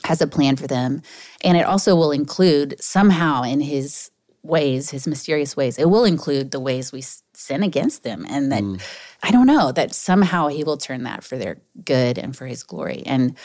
has 0.04 0.20
a 0.20 0.26
plan 0.26 0.56
for 0.56 0.66
them. 0.66 1.02
And 1.42 1.56
it 1.56 1.64
also 1.64 1.96
will 1.96 2.12
include 2.12 2.76
somehow 2.80 3.42
in 3.42 3.60
his 3.60 4.10
ways, 4.42 4.90
his 4.90 5.06
mysterious 5.06 5.56
ways, 5.56 5.78
it 5.78 5.88
will 5.88 6.04
include 6.04 6.50
the 6.50 6.60
ways 6.60 6.92
we 6.92 7.02
sin 7.32 7.62
against 7.62 8.02
them. 8.02 8.26
And 8.28 8.52
that, 8.52 8.62
mm. 8.62 8.82
I 9.22 9.30
don't 9.30 9.46
know, 9.46 9.72
that 9.72 9.94
somehow 9.94 10.48
he 10.48 10.62
will 10.62 10.76
turn 10.76 11.04
that 11.04 11.24
for 11.24 11.38
their 11.38 11.56
good 11.84 12.18
and 12.18 12.36
for 12.36 12.46
his 12.46 12.62
glory. 12.62 13.02
And, 13.06 13.36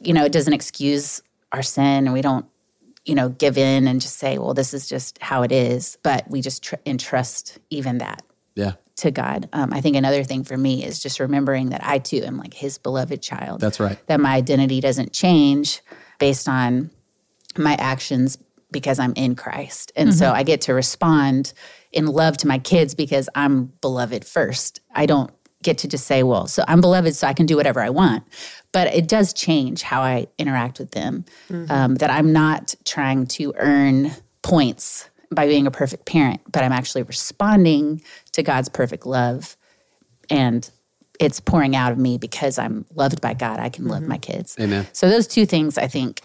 you 0.00 0.12
know, 0.12 0.24
it 0.24 0.32
doesn't 0.32 0.52
excuse 0.52 1.22
our 1.50 1.62
sin 1.62 2.04
and 2.06 2.12
we 2.12 2.20
don't, 2.20 2.46
you 3.04 3.14
know, 3.14 3.28
give 3.30 3.58
in 3.58 3.88
and 3.88 4.00
just 4.00 4.18
say, 4.18 4.38
well, 4.38 4.54
this 4.54 4.72
is 4.72 4.88
just 4.88 5.18
how 5.20 5.42
it 5.42 5.52
is. 5.52 5.98
But 6.02 6.28
we 6.30 6.40
just 6.40 6.62
tr- 6.62 6.76
entrust 6.86 7.58
even 7.70 7.98
that 7.98 8.22
Yeah, 8.54 8.72
to 8.96 9.10
God. 9.10 9.48
Um, 9.52 9.72
I 9.72 9.80
think 9.80 9.96
another 9.96 10.22
thing 10.24 10.44
for 10.44 10.56
me 10.56 10.84
is 10.84 11.02
just 11.02 11.18
remembering 11.18 11.70
that 11.70 11.84
I 11.84 11.98
too 11.98 12.22
am 12.24 12.38
like 12.38 12.54
His 12.54 12.78
beloved 12.78 13.20
child. 13.22 13.60
that's 13.60 13.80
right. 13.80 13.98
That 14.06 14.20
my 14.20 14.34
identity 14.34 14.80
doesn't 14.80 15.12
change 15.12 15.80
based 16.18 16.48
on 16.48 16.90
my 17.56 17.74
actions 17.74 18.38
because 18.70 18.98
I'm 18.98 19.12
in 19.16 19.34
Christ. 19.34 19.92
And 19.96 20.14
so 20.14 20.32
I 20.32 20.44
get 20.44 20.62
to 20.62 20.72
respond 20.72 21.52
in 21.92 22.06
love 22.06 22.38
to 22.38 22.46
my 22.46 22.58
kids 22.58 22.94
because 22.94 23.28
I'm 23.34 23.66
beloved 23.82 24.24
first. 24.24 24.80
I 24.94 25.04
don't 25.04 25.30
get 25.62 25.78
to 25.78 25.88
just 25.88 26.06
say, 26.06 26.22
well, 26.22 26.46
so 26.46 26.64
I'm 26.68 26.80
beloved, 26.80 27.14
so 27.14 27.26
I 27.26 27.32
can 27.32 27.46
do 27.46 27.56
whatever 27.56 27.80
I 27.80 27.90
want. 27.90 28.24
But 28.72 28.94
it 28.94 29.08
does 29.08 29.32
change 29.32 29.82
how 29.82 30.02
I 30.02 30.26
interact 30.38 30.78
with 30.78 30.92
them. 30.92 31.24
Um, 31.70 31.94
that 31.96 32.10
I'm 32.10 32.32
not 32.32 32.74
trying 32.84 33.26
to 33.28 33.52
earn 33.56 34.12
points 34.42 35.08
by 35.30 35.46
being 35.46 35.66
a 35.66 35.70
perfect 35.70 36.06
parent, 36.06 36.40
but 36.50 36.62
I'm 36.62 36.72
actually 36.72 37.02
responding 37.02 38.02
to 38.32 38.42
God's 38.42 38.68
perfect 38.68 39.06
love. 39.06 39.56
And 40.28 40.68
it's 41.20 41.40
pouring 41.40 41.76
out 41.76 41.92
of 41.92 41.98
me 41.98 42.18
because 42.18 42.58
I'm 42.58 42.84
loved 42.94 43.20
by 43.20 43.34
God. 43.34 43.60
I 43.60 43.68
can 43.68 43.86
love 43.86 44.02
my 44.02 44.18
kids. 44.18 44.56
Amen. 44.58 44.86
So 44.92 45.08
those 45.08 45.26
two 45.26 45.46
things 45.46 45.78
I 45.78 45.86
think 45.86 46.20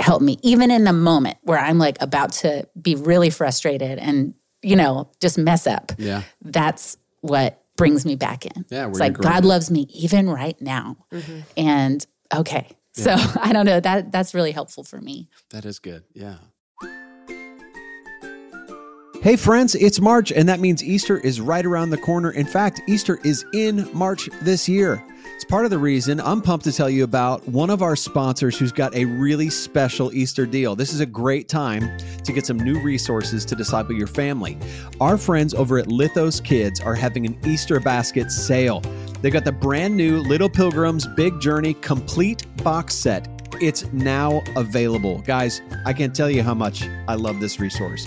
help 0.00 0.22
me, 0.22 0.38
even 0.42 0.70
in 0.70 0.84
the 0.84 0.92
moment 0.92 1.38
where 1.42 1.58
I'm 1.58 1.78
like 1.78 2.00
about 2.00 2.32
to 2.32 2.66
be 2.80 2.94
really 2.94 3.30
frustrated 3.30 3.98
and, 3.98 4.34
you 4.62 4.76
know, 4.76 5.10
just 5.20 5.38
mess 5.38 5.66
up. 5.66 5.92
Yeah. 5.98 6.22
That's 6.42 6.96
what 7.20 7.59
brings 7.80 8.04
me 8.06 8.14
back 8.14 8.46
in. 8.46 8.64
Yeah, 8.68 8.88
it's 8.88 8.98
where 8.98 9.08
like 9.08 9.18
God 9.18 9.44
loves 9.44 9.70
me 9.70 9.86
even 9.94 10.28
right 10.28 10.60
now. 10.60 10.96
Mm-hmm. 11.12 11.40
And 11.56 12.06
okay. 12.34 12.68
So 12.92 13.14
I 13.40 13.52
don't 13.52 13.66
know. 13.66 13.80
That 13.80 14.12
that's 14.12 14.34
really 14.34 14.52
helpful 14.52 14.84
for 14.84 15.00
me. 15.00 15.28
That 15.50 15.64
is 15.64 15.78
good. 15.78 16.04
Yeah. 16.12 16.36
Hey, 19.22 19.36
friends, 19.36 19.74
it's 19.74 20.00
March, 20.00 20.32
and 20.32 20.48
that 20.48 20.60
means 20.60 20.82
Easter 20.82 21.18
is 21.18 21.42
right 21.42 21.66
around 21.66 21.90
the 21.90 21.98
corner. 21.98 22.30
In 22.30 22.46
fact, 22.46 22.80
Easter 22.88 23.18
is 23.22 23.44
in 23.52 23.86
March 23.92 24.30
this 24.40 24.66
year. 24.66 25.04
It's 25.34 25.44
part 25.44 25.64
of 25.64 25.70
the 25.70 25.78
reason 25.78 26.20
I'm 26.20 26.42
pumped 26.42 26.64
to 26.66 26.72
tell 26.72 26.90
you 26.90 27.04
about 27.04 27.46
one 27.48 27.70
of 27.70 27.82
our 27.82 27.96
sponsors 27.96 28.58
who's 28.58 28.72
got 28.72 28.94
a 28.94 29.04
really 29.04 29.50
special 29.50 30.12
Easter 30.12 30.46
deal. 30.46 30.76
This 30.76 30.92
is 30.92 31.00
a 31.00 31.06
great 31.06 31.48
time 31.48 31.98
to 32.24 32.32
get 32.32 32.46
some 32.46 32.58
new 32.58 32.80
resources 32.80 33.44
to 33.46 33.56
disciple 33.56 33.94
your 33.94 34.06
family. 34.06 34.58
Our 35.00 35.16
friends 35.16 35.54
over 35.54 35.78
at 35.78 35.86
Lithos 35.86 36.44
Kids 36.44 36.80
are 36.80 36.94
having 36.94 37.26
an 37.26 37.38
Easter 37.46 37.80
basket 37.80 38.30
sale. 38.30 38.80
They've 39.22 39.32
got 39.32 39.44
the 39.44 39.52
brand 39.52 39.96
new 39.96 40.20
Little 40.20 40.50
Pilgrims 40.50 41.06
Big 41.06 41.40
Journey 41.40 41.74
complete 41.74 42.44
box 42.62 42.94
set 42.94 43.28
it's 43.60 43.92
now 43.92 44.42
available. 44.56 45.20
Guys, 45.20 45.60
I 45.84 45.92
can't 45.92 46.14
tell 46.14 46.30
you 46.30 46.42
how 46.42 46.54
much 46.54 46.84
I 47.08 47.14
love 47.14 47.40
this 47.40 47.60
resource. 47.60 48.06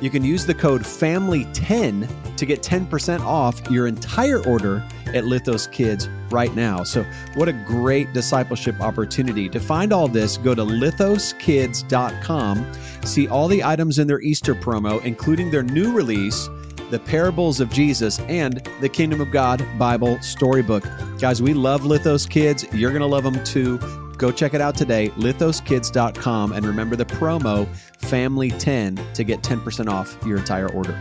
You 0.00 0.10
can 0.10 0.24
use 0.24 0.46
the 0.46 0.54
code 0.54 0.82
FAMILY10 0.82 2.36
to 2.36 2.46
get 2.46 2.62
10% 2.62 3.18
off 3.20 3.60
your 3.70 3.88
entire 3.88 4.46
order 4.46 4.86
at 5.06 5.24
Lithos 5.24 5.72
Kids 5.72 6.08
right 6.30 6.54
now. 6.54 6.84
So, 6.84 7.04
what 7.34 7.48
a 7.48 7.52
great 7.52 8.12
discipleship 8.12 8.80
opportunity. 8.80 9.48
To 9.48 9.58
find 9.58 9.92
all 9.92 10.06
this, 10.06 10.36
go 10.36 10.54
to 10.54 10.62
lithoskids.com, 10.62 12.72
see 13.04 13.26
all 13.28 13.48
the 13.48 13.64
items 13.64 13.98
in 13.98 14.06
their 14.06 14.20
Easter 14.20 14.54
promo, 14.54 15.04
including 15.04 15.50
their 15.50 15.64
new 15.64 15.92
release, 15.92 16.48
The 16.90 17.00
Parables 17.00 17.58
of 17.60 17.70
Jesus, 17.70 18.20
and 18.20 18.62
the 18.80 18.88
Kingdom 18.88 19.20
of 19.20 19.32
God 19.32 19.66
Bible 19.78 20.22
Storybook. 20.22 20.84
Guys, 21.18 21.42
we 21.42 21.54
love 21.54 21.82
Lithos 21.82 22.28
Kids. 22.28 22.64
You're 22.72 22.92
going 22.92 23.00
to 23.00 23.06
love 23.06 23.24
them 23.24 23.42
too. 23.44 24.07
Go 24.18 24.32
check 24.32 24.52
it 24.52 24.60
out 24.60 24.74
today, 24.74 25.10
lithoskids.com, 25.10 26.52
and 26.52 26.66
remember 26.66 26.96
the 26.96 27.06
promo 27.06 27.66
FAMILY10 28.02 29.14
to 29.14 29.24
get 29.24 29.42
10% 29.42 29.88
off 29.88 30.18
your 30.26 30.38
entire 30.38 30.68
order. 30.72 31.00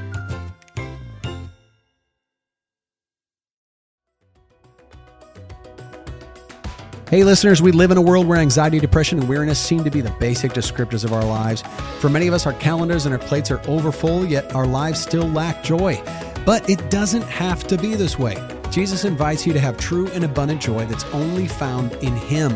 Hey, 7.09 7.23
listeners, 7.23 7.61
we 7.61 7.71
live 7.71 7.89
in 7.89 7.97
a 7.97 8.01
world 8.01 8.27
where 8.27 8.37
anxiety, 8.37 8.81
depression, 8.81 9.17
and 9.17 9.29
weariness 9.29 9.57
seem 9.57 9.83
to 9.85 9.89
be 9.89 10.01
the 10.01 10.11
basic 10.19 10.51
descriptors 10.51 11.05
of 11.05 11.13
our 11.13 11.23
lives. 11.23 11.63
For 11.99 12.09
many 12.09 12.27
of 12.27 12.33
us, 12.33 12.45
our 12.45 12.51
calendars 12.53 13.05
and 13.05 13.15
our 13.15 13.19
plates 13.19 13.49
are 13.49 13.61
overfull, 13.67 14.25
yet 14.25 14.53
our 14.53 14.67
lives 14.67 15.01
still 15.01 15.25
lack 15.25 15.63
joy. 15.63 16.03
But 16.45 16.69
it 16.69 16.91
doesn't 16.91 17.23
have 17.23 17.65
to 17.67 17.77
be 17.77 17.95
this 17.95 18.19
way. 18.19 18.35
Jesus 18.77 19.05
invites 19.05 19.47
you 19.47 19.53
to 19.53 19.59
have 19.59 19.75
true 19.75 20.07
and 20.09 20.23
abundant 20.23 20.61
joy 20.61 20.85
that's 20.85 21.03
only 21.05 21.47
found 21.47 21.93
in 21.93 22.15
Him. 22.15 22.55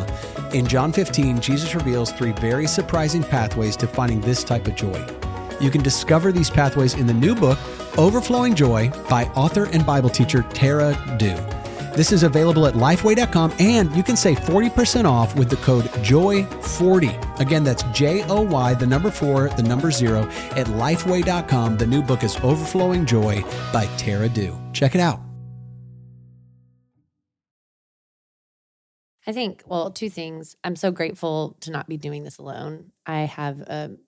In 0.54 0.68
John 0.68 0.94
15, 0.94 1.42
Jesus 1.42 1.74
reveals 1.74 2.12
three 2.12 2.32
very 2.34 2.68
surprising 2.68 3.24
pathways 3.24 3.76
to 3.78 3.88
finding 3.88 4.22
this 4.22 4.44
type 4.44 4.68
of 4.68 4.76
joy. 4.76 5.04
You 5.60 5.72
can 5.72 5.82
discover 5.82 6.32
these 6.32 6.52
pathways 6.52 6.94
in 6.94 7.08
the 7.08 7.14
new 7.14 7.34
book, 7.34 7.58
Overflowing 7.98 8.54
Joy, 8.54 8.92
by 9.10 9.26
author 9.30 9.66
and 9.74 9.84
Bible 9.84 10.12
teacher 10.12 10.46
Tara 10.54 10.96
Dew. 11.18 11.38
This 11.96 12.12
is 12.12 12.22
available 12.22 12.68
at 12.68 12.76
lifeway.com 12.76 13.54
and 13.58 13.92
you 13.96 14.04
can 14.04 14.16
save 14.16 14.38
40% 14.42 15.06
off 15.06 15.36
with 15.36 15.50
the 15.50 15.56
code 15.56 15.86
JOY40. 16.06 17.40
Again, 17.40 17.64
that's 17.64 17.82
J 17.94 18.22
O 18.26 18.44
Y, 18.44 18.76
the 18.76 18.86
number 18.86 19.10
four, 19.10 19.50
the 19.50 19.64
number 19.64 19.90
zero, 19.90 20.22
at 20.52 20.68
lifeway.com. 20.68 21.78
The 21.78 21.88
new 21.88 22.04
book 22.04 22.24
is 22.24 22.38
Overflowing 22.44 23.08
Joy 23.08 23.44
by 23.74 23.88
Tara 23.98 24.30
Dew. 24.30 24.56
Check 24.72 24.94
it 24.94 25.02
out. 25.02 25.20
I 29.28 29.34
think, 29.34 29.64
well, 29.66 29.92
two 29.92 30.10
things. 30.10 30.56
I'm 30.64 30.76
so 30.76 30.92
grateful 30.92 31.56
to 31.62 31.72
not 31.72 31.88
be 31.88 31.98
doing 31.98 32.24
this 32.24 32.38
alone. 32.40 32.92
I 33.06 33.22
have 33.22 33.64
um, 33.68 34.00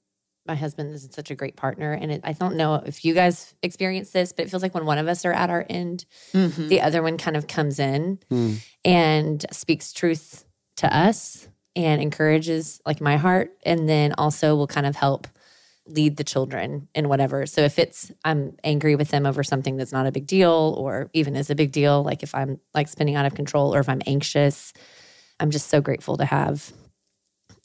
my 0.48 0.56
husband 0.56 0.94
is 0.94 1.08
such 1.12 1.30
a 1.32 1.36
great 1.36 1.56
partner, 1.56 1.94
and 1.94 2.12
it, 2.12 2.22
I 2.24 2.34
don't 2.34 2.56
know 2.58 2.76
if 2.76 3.06
you 3.06 3.14
guys 3.14 3.54
experience 3.62 4.10
this, 4.10 4.34
but 4.34 4.46
it 4.46 4.50
feels 4.50 4.64
like 4.64 4.74
when 4.74 4.86
one 4.86 4.98
of 4.98 5.08
us 5.08 5.24
are 5.26 5.34
at 5.34 5.50
our 5.50 5.66
end, 5.70 6.06
Mm-hmm. 6.34 6.68
the 6.68 6.82
other 6.82 7.02
one 7.04 7.18
kind 7.18 7.38
of 7.38 7.48
comes 7.48 7.80
in 7.80 8.20
Hmm. 8.30 8.56
and 8.84 9.46
speaks 9.52 9.94
truth 9.94 10.46
to 10.78 10.94
us 10.96 11.48
and 11.76 12.02
encourages 12.02 12.82
like 12.86 13.00
my 13.02 13.18
heart, 13.18 13.52
and 13.66 13.88
then 13.88 14.14
also 14.18 14.56
will 14.56 14.68
kind 14.68 14.86
of 14.86 14.96
help 14.96 15.28
lead 15.86 16.16
the 16.18 16.24
children 16.24 16.88
in 16.96 17.10
whatever. 17.10 17.46
So 17.46 17.62
if 17.62 17.78
it's 17.78 18.12
I'm 18.24 18.56
angry 18.64 18.96
with 18.96 19.10
them 19.10 19.26
over 19.26 19.44
something 19.44 19.76
that's 19.78 19.92
not 19.92 20.08
a 20.08 20.12
big 20.12 20.26
deal 20.28 20.76
or 20.78 21.10
even 21.14 21.36
is 21.36 21.50
a 21.50 21.56
big 21.56 21.72
deal, 21.72 22.04
like 22.04 22.24
if 22.24 22.34
I'm 22.34 22.60
like 22.74 22.88
spinning 22.88 23.16
out 23.16 23.26
of 23.26 23.36
control 23.36 23.76
or 23.76 23.80
if 23.80 23.90
I'm 23.90 24.02
anxious, 24.08 24.72
I'm 25.44 25.52
just 25.52 25.68
so 25.68 25.82
grateful 25.82 26.16
to 26.18 26.26
have 26.26 26.72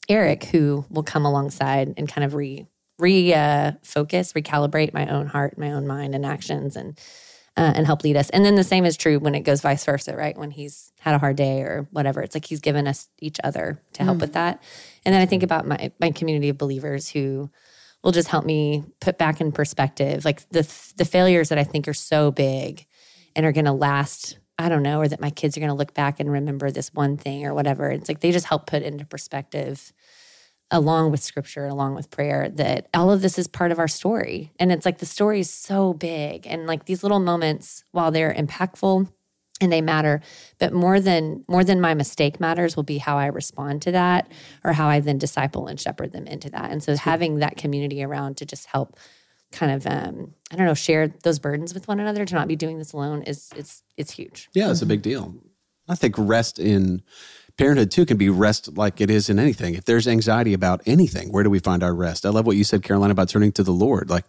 Eric 0.09 0.43
who 0.43 0.83
will 0.89 1.01
come 1.01 1.25
alongside 1.25 1.93
and 1.95 2.09
kind 2.09 2.25
of 2.25 2.33
re 2.33 2.67
re 2.99 3.33
uh, 3.33 3.71
focus, 3.83 4.33
recalibrate 4.33 4.93
my 4.93 5.07
own 5.07 5.27
heart, 5.27 5.57
my 5.57 5.71
own 5.71 5.87
mind 5.87 6.13
and 6.13 6.25
actions 6.25 6.75
and 6.75 6.99
uh, 7.55 7.71
and 7.73 7.85
help 7.85 8.03
lead 8.03 8.17
us. 8.17 8.29
And 8.31 8.43
then 8.43 8.55
the 8.55 8.65
same 8.65 8.83
is 8.83 8.97
true 8.97 9.17
when 9.17 9.33
it 9.33 9.41
goes 9.41 9.61
vice 9.61 9.85
versa, 9.85 10.13
right? 10.13 10.37
When 10.37 10.51
he's 10.51 10.91
had 10.99 11.15
a 11.15 11.19
hard 11.19 11.37
day 11.37 11.61
or 11.61 11.87
whatever, 11.91 12.21
it's 12.21 12.35
like 12.35 12.45
he's 12.45 12.59
given 12.59 12.85
us 12.85 13.07
each 13.19 13.39
other 13.45 13.81
to 13.93 14.03
help 14.03 14.19
with 14.19 14.33
that. 14.33 14.61
And 15.05 15.15
then 15.15 15.21
I 15.21 15.25
think 15.25 15.43
about 15.43 15.65
my 15.65 15.93
my 16.01 16.11
community 16.11 16.49
of 16.49 16.57
believers 16.57 17.09
who 17.09 17.49
will 18.03 18.11
just 18.11 18.27
help 18.27 18.43
me 18.43 18.83
put 18.99 19.17
back 19.17 19.39
in 19.39 19.53
perspective 19.53 20.25
like 20.25 20.49
the 20.49 20.63
the 20.97 21.05
failures 21.05 21.47
that 21.47 21.57
I 21.57 21.63
think 21.63 21.87
are 21.87 21.93
so 21.93 22.29
big 22.29 22.85
and 23.37 23.45
are 23.45 23.53
going 23.53 23.65
to 23.65 23.71
last 23.71 24.38
I 24.59 24.67
don't 24.69 24.83
know 24.83 24.99
or 24.99 25.07
that 25.07 25.21
my 25.21 25.29
kids 25.29 25.55
are 25.55 25.61
going 25.61 25.69
to 25.69 25.75
look 25.75 25.93
back 25.93 26.19
and 26.19 26.29
remember 26.29 26.69
this 26.69 26.93
one 26.93 27.15
thing 27.15 27.45
or 27.45 27.53
whatever. 27.53 27.89
It's 27.89 28.09
like 28.09 28.19
they 28.19 28.31
just 28.31 28.45
help 28.45 28.67
put 28.67 28.83
into 28.83 29.05
perspective 29.05 29.93
along 30.69 31.09
with 31.09 31.23
scripture 31.23 31.65
along 31.65 31.95
with 31.95 32.11
prayer 32.11 32.49
that 32.49 32.87
all 32.93 33.09
of 33.09 33.21
this 33.21 33.39
is 33.39 33.47
part 33.47 33.71
of 33.71 33.79
our 33.79 33.87
story. 33.87 34.51
And 34.59 34.71
it's 34.71 34.85
like 34.85 34.99
the 34.99 35.05
story 35.05 35.39
is 35.39 35.49
so 35.49 35.93
big. 35.93 36.45
And 36.45 36.67
like 36.67 36.85
these 36.85 37.03
little 37.03 37.19
moments 37.19 37.85
while 37.91 38.11
they're 38.11 38.33
impactful 38.33 39.07
and 39.61 39.71
they 39.71 39.81
matter 39.81 40.21
but 40.57 40.71
more 40.71 41.01
than 41.01 41.43
more 41.47 41.65
than 41.65 41.81
my 41.81 41.93
mistake 41.93 42.39
matters 42.39 42.77
will 42.77 42.83
be 42.83 42.97
how 42.97 43.17
i 43.17 43.25
respond 43.25 43.81
to 43.81 43.91
that 43.91 44.31
or 44.63 44.71
how 44.71 44.87
i 44.87 45.01
then 45.01 45.17
disciple 45.17 45.67
and 45.67 45.79
shepherd 45.81 46.13
them 46.13 46.27
into 46.27 46.49
that. 46.49 46.71
And 46.71 46.81
so 46.81 46.95
having 46.95 47.39
that 47.39 47.57
community 47.57 48.01
around 48.03 48.37
to 48.37 48.45
just 48.45 48.67
help 48.67 48.97
kind 49.51 49.71
of 49.71 49.87
um 49.87 50.33
i 50.51 50.55
don't 50.55 50.65
know 50.65 50.73
share 50.73 51.07
those 51.23 51.39
burdens 51.39 51.73
with 51.73 51.87
one 51.87 51.99
another 51.99 52.25
to 52.25 52.35
not 52.35 52.47
be 52.47 52.55
doing 52.55 52.77
this 52.77 52.93
alone 52.93 53.23
is 53.23 53.49
it's 53.55 53.83
it's 53.97 54.11
huge 54.11 54.49
Yeah, 54.53 54.71
it's 54.71 54.81
a 54.81 54.85
big 54.85 55.01
deal. 55.01 55.35
I 55.87 55.95
think 55.95 56.15
rest 56.17 56.59
in 56.59 57.01
parenthood 57.57 57.91
too 57.91 58.05
can 58.05 58.15
be 58.17 58.29
rest 58.29 58.77
like 58.77 59.01
it 59.01 59.09
is 59.09 59.29
in 59.29 59.39
anything. 59.39 59.73
If 59.73 59.85
there's 59.85 60.07
anxiety 60.07 60.53
about 60.53 60.81
anything, 60.85 61.31
where 61.31 61.43
do 61.43 61.49
we 61.49 61.59
find 61.59 61.83
our 61.83 61.93
rest? 61.93 62.25
I 62.25 62.29
love 62.29 62.45
what 62.45 62.55
you 62.55 62.63
said, 62.63 62.83
Caroline, 62.83 63.11
about 63.11 63.27
turning 63.27 63.51
to 63.53 63.63
the 63.63 63.71
Lord. 63.73 64.09
Like 64.09 64.25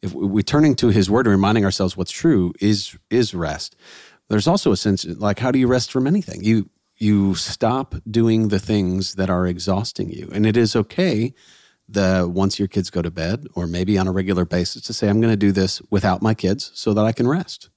if 0.00 0.12
we 0.14 0.26
we 0.26 0.42
turning 0.42 0.74
to 0.76 0.88
His 0.88 1.08
Word 1.10 1.26
and 1.26 1.32
reminding 1.32 1.64
ourselves 1.64 1.96
what's 1.96 2.10
true 2.10 2.52
is 2.60 2.96
is 3.10 3.34
rest. 3.34 3.76
There's 4.28 4.48
also 4.48 4.72
a 4.72 4.76
sense 4.76 5.04
like 5.04 5.38
how 5.38 5.50
do 5.52 5.58
you 5.58 5.68
rest 5.68 5.92
from 5.92 6.06
anything? 6.06 6.42
You 6.42 6.70
you 6.96 7.34
stop 7.34 7.94
doing 8.10 8.48
the 8.48 8.58
things 8.58 9.14
that 9.14 9.28
are 9.30 9.46
exhausting 9.46 10.10
you, 10.10 10.30
and 10.32 10.46
it 10.46 10.56
is 10.56 10.74
okay 10.74 11.34
the 11.88 12.30
once 12.32 12.58
your 12.58 12.68
kids 12.68 12.90
go 12.90 13.02
to 13.02 13.10
bed 13.10 13.46
or 13.54 13.66
maybe 13.66 13.98
on 13.98 14.06
a 14.06 14.12
regular 14.12 14.44
basis 14.44 14.82
to 14.82 14.92
say 14.92 15.08
i'm 15.08 15.20
going 15.20 15.32
to 15.32 15.36
do 15.36 15.52
this 15.52 15.82
without 15.90 16.22
my 16.22 16.34
kids 16.34 16.70
so 16.74 16.94
that 16.94 17.04
i 17.04 17.12
can 17.12 17.26
rest 17.26 17.68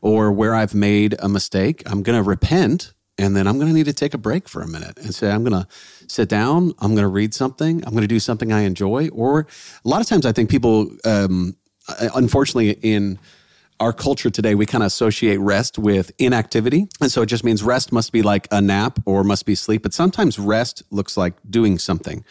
or 0.00 0.32
where 0.32 0.54
i've 0.54 0.74
made 0.74 1.14
a 1.18 1.28
mistake 1.28 1.82
i'm 1.86 2.02
going 2.02 2.16
to 2.16 2.22
repent 2.22 2.92
and 3.18 3.36
then 3.36 3.46
i'm 3.46 3.56
going 3.56 3.68
to 3.68 3.74
need 3.74 3.86
to 3.86 3.92
take 3.92 4.14
a 4.14 4.18
break 4.18 4.48
for 4.48 4.62
a 4.62 4.68
minute 4.68 4.98
and 4.98 5.14
say 5.14 5.30
i'm 5.30 5.44
going 5.44 5.62
to 5.62 5.68
sit 6.08 6.28
down 6.28 6.72
i'm 6.78 6.94
going 6.94 7.02
to 7.02 7.08
read 7.08 7.34
something 7.34 7.84
i'm 7.84 7.92
going 7.92 8.02
to 8.02 8.08
do 8.08 8.20
something 8.20 8.52
i 8.52 8.60
enjoy 8.60 9.08
or 9.08 9.46
a 9.84 9.88
lot 9.88 10.00
of 10.00 10.06
times 10.06 10.24
i 10.24 10.32
think 10.32 10.48
people 10.48 10.90
um, 11.04 11.56
unfortunately 12.14 12.70
in 12.82 13.18
our 13.80 13.94
culture 13.94 14.28
today, 14.28 14.54
we 14.54 14.66
kind 14.66 14.84
of 14.84 14.88
associate 14.88 15.38
rest 15.38 15.78
with 15.78 16.12
inactivity. 16.18 16.86
And 17.00 17.10
so 17.10 17.22
it 17.22 17.26
just 17.26 17.44
means 17.44 17.62
rest 17.62 17.92
must 17.92 18.12
be 18.12 18.20
like 18.20 18.46
a 18.50 18.60
nap 18.60 18.98
or 19.06 19.24
must 19.24 19.46
be 19.46 19.54
sleep. 19.54 19.82
But 19.82 19.94
sometimes 19.94 20.38
rest 20.38 20.82
looks 20.90 21.16
like 21.16 21.34
doing 21.48 21.78
something. 21.78 22.22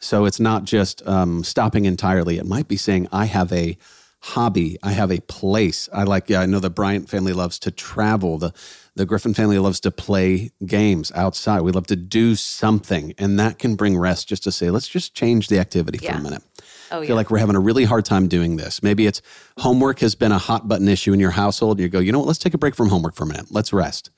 So 0.00 0.24
it's 0.24 0.40
not 0.40 0.64
just 0.64 1.06
um, 1.06 1.42
stopping 1.44 1.84
entirely. 1.84 2.38
It 2.38 2.46
might 2.46 2.68
be 2.68 2.76
saying, 2.76 3.08
I 3.12 3.24
have 3.26 3.52
a 3.52 3.76
hobby, 4.20 4.78
I 4.82 4.92
have 4.92 5.10
a 5.10 5.20
place. 5.20 5.88
I 5.92 6.04
like, 6.04 6.28
yeah, 6.28 6.40
I 6.40 6.46
know 6.46 6.60
the 6.60 6.70
Bryant 6.70 7.08
family 7.08 7.32
loves 7.32 7.58
to 7.60 7.70
travel. 7.70 8.38
The, 8.38 8.52
the 8.94 9.06
Griffin 9.06 9.34
family 9.34 9.58
loves 9.58 9.80
to 9.80 9.90
play 9.90 10.50
games 10.66 11.12
outside. 11.14 11.60
We 11.60 11.72
love 11.72 11.86
to 11.88 11.96
do 11.96 12.34
something. 12.34 13.14
And 13.16 13.38
that 13.38 13.58
can 13.58 13.76
bring 13.76 13.96
rest 13.96 14.28
just 14.28 14.42
to 14.44 14.52
say, 14.52 14.70
let's 14.70 14.88
just 14.88 15.14
change 15.14 15.48
the 15.48 15.58
activity 15.58 15.98
for 15.98 16.12
a 16.18 16.20
minute. 16.20 16.42
oh 16.90 17.04
feel 17.04 17.16
like 17.16 17.30
we're 17.30 17.38
having 17.38 17.56
a 17.56 17.60
really 17.60 17.84
hard 17.84 18.04
time 18.04 18.28
doing 18.28 18.56
this. 18.56 18.82
Maybe 18.82 19.06
it's 19.06 19.22
homework 19.58 20.00
has 20.00 20.14
been 20.14 20.32
a 20.32 20.38
hot 20.38 20.66
button 20.66 20.88
issue 20.88 21.12
in 21.12 21.20
your 21.20 21.30
household. 21.32 21.78
You 21.78 21.88
go, 21.88 22.00
you 22.00 22.12
know 22.12 22.18
what? 22.18 22.26
Let's 22.26 22.40
take 22.40 22.54
a 22.54 22.58
break 22.58 22.74
from 22.74 22.88
homework 22.88 23.14
for 23.14 23.24
a 23.24 23.26
minute. 23.26 23.46
Let's 23.50 23.72
rest. 23.72 24.10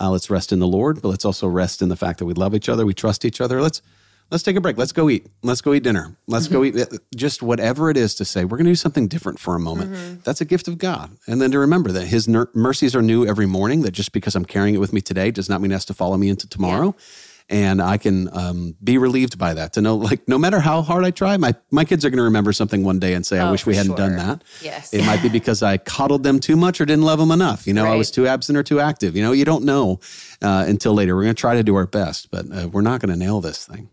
Uh, 0.00 0.10
let's 0.10 0.30
rest 0.30 0.52
in 0.52 0.58
the 0.58 0.66
Lord, 0.66 1.02
but 1.02 1.08
let's 1.08 1.24
also 1.24 1.48
rest 1.48 1.82
in 1.82 1.88
the 1.88 1.96
fact 1.96 2.18
that 2.18 2.26
we 2.26 2.34
love 2.34 2.54
each 2.54 2.68
other, 2.68 2.86
we 2.86 2.94
trust 2.94 3.24
each 3.24 3.40
other. 3.40 3.60
Let's 3.60 3.82
let's 4.30 4.42
take 4.42 4.56
a 4.56 4.60
break. 4.60 4.76
Let's 4.78 4.92
go 4.92 5.08
eat. 5.10 5.26
Let's 5.42 5.60
go 5.60 5.74
eat 5.74 5.82
dinner. 5.82 6.16
Let's 6.26 6.48
go 6.48 6.64
eat. 6.64 6.76
Just 7.14 7.42
whatever 7.42 7.90
it 7.90 7.96
is 7.96 8.14
to 8.16 8.24
say, 8.24 8.44
we're 8.44 8.56
going 8.58 8.66
to 8.66 8.70
do 8.70 8.76
something 8.76 9.08
different 9.08 9.38
for 9.38 9.54
a 9.54 9.60
moment. 9.60 10.24
That's 10.24 10.40
a 10.40 10.44
gift 10.44 10.68
of 10.68 10.78
God, 10.78 11.16
and 11.26 11.40
then 11.40 11.50
to 11.52 11.58
remember 11.58 11.92
that 11.92 12.06
His 12.06 12.28
ner- 12.28 12.50
mercies 12.54 12.94
are 12.96 13.02
new 13.02 13.26
every 13.26 13.46
morning. 13.46 13.82
That 13.82 13.92
just 13.92 14.12
because 14.12 14.34
I'm 14.34 14.44
carrying 14.44 14.74
it 14.74 14.78
with 14.78 14.92
me 14.92 15.00
today 15.00 15.30
does 15.30 15.48
not 15.48 15.60
mean 15.60 15.70
it 15.70 15.74
has 15.74 15.84
to 15.86 15.94
follow 15.94 16.16
me 16.16 16.28
into 16.28 16.48
tomorrow 16.48 16.94
and 17.50 17.80
I 17.80 17.96
can 17.96 18.28
um, 18.36 18.76
be 18.84 18.98
relieved 18.98 19.38
by 19.38 19.54
that 19.54 19.72
to 19.72 19.80
know, 19.80 19.96
like, 19.96 20.28
no 20.28 20.36
matter 20.36 20.60
how 20.60 20.82
hard 20.82 21.02
I 21.06 21.10
try, 21.10 21.34
my 21.38 21.54
my 21.70 21.86
kids 21.86 22.04
are 22.04 22.10
going 22.10 22.18
to 22.18 22.24
remember 22.24 22.52
something 22.52 22.84
one 22.84 22.98
day 22.98 23.14
and 23.14 23.24
say, 23.24 23.38
"I 23.38 23.48
Oh, 23.48 23.52
wish 23.52 23.64
we 23.64 23.74
hadn't 23.74 23.96
done 23.96 24.16
that." 24.16 24.44
Yes. 24.60 24.92
it 24.92 25.02
might 25.06 25.22
be 25.22 25.28
because 25.40 25.62
I 25.62 25.78
coddled 25.78 26.24
them 26.24 26.40
too 26.40 26.56
much 26.56 26.78
or 26.78 26.84
didn't 26.84 27.04
love 27.04 27.18
them 27.18 27.30
enough. 27.30 27.66
You 27.66 27.72
know, 27.72 27.86
I 27.86 27.94
was 27.96 28.10
too 28.10 28.26
absent 28.26 28.58
or 28.58 28.62
too 28.62 28.80
active. 28.80 29.16
You 29.16 29.22
know, 29.22 29.32
you 29.32 29.46
don't 29.46 29.64
know 29.64 29.98
uh, 30.42 30.66
until 30.68 30.92
later. 30.92 31.16
We're 31.16 31.22
going 31.22 31.34
to 31.34 31.40
try 31.40 31.54
to 31.54 31.62
do 31.62 31.74
our 31.76 31.86
best, 31.86 32.30
but 32.30 32.44
uh, 32.52 32.68
we're 32.68 32.82
not 32.82 33.00
going 33.00 33.12
to 33.12 33.16
nail 33.18 33.40
this 33.40 33.64
thing. 33.64 33.88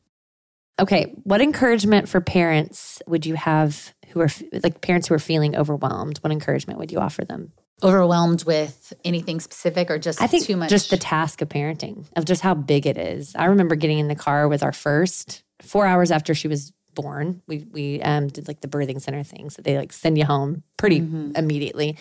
Okay, 0.79 1.13
what 1.23 1.41
encouragement 1.41 2.09
for 2.09 2.19
parents 2.19 3.01
would 3.07 3.25
you 3.25 3.35
have 3.35 3.93
who 4.09 4.21
are 4.21 4.29
like 4.63 4.81
parents 4.81 5.07
who 5.07 5.13
are 5.13 5.19
feeling 5.19 5.55
overwhelmed? 5.55 6.17
What 6.19 6.31
encouragement 6.31 6.79
would 6.79 6.91
you 6.91 6.99
offer 6.99 7.23
them? 7.23 7.51
Overwhelmed 7.83 8.43
with 8.45 8.93
anything 9.03 9.39
specific 9.39 9.91
or 9.91 9.97
just 9.97 10.21
I 10.21 10.27
think 10.27 10.45
too 10.45 10.55
much? 10.55 10.69
just 10.69 10.89
the 10.89 10.97
task 10.97 11.41
of 11.41 11.49
parenting, 11.49 12.05
of 12.15 12.25
just 12.25 12.41
how 12.41 12.53
big 12.53 12.87
it 12.87 12.97
is. 12.97 13.35
I 13.35 13.45
remember 13.45 13.75
getting 13.75 13.99
in 13.99 14.07
the 14.07 14.15
car 14.15 14.47
with 14.47 14.63
our 14.63 14.71
first 14.71 15.43
four 15.61 15.85
hours 15.85 16.11
after 16.11 16.33
she 16.33 16.47
was 16.47 16.71
born. 16.93 17.41
We 17.47 17.65
we 17.71 18.01
um, 18.01 18.27
did 18.27 18.47
like 18.47 18.61
the 18.61 18.67
birthing 18.67 19.01
center 19.01 19.23
thing, 19.23 19.49
so 19.49 19.61
they 19.61 19.77
like 19.77 19.93
send 19.93 20.17
you 20.17 20.25
home 20.25 20.63
pretty 20.77 20.97
immediately. 21.35 21.97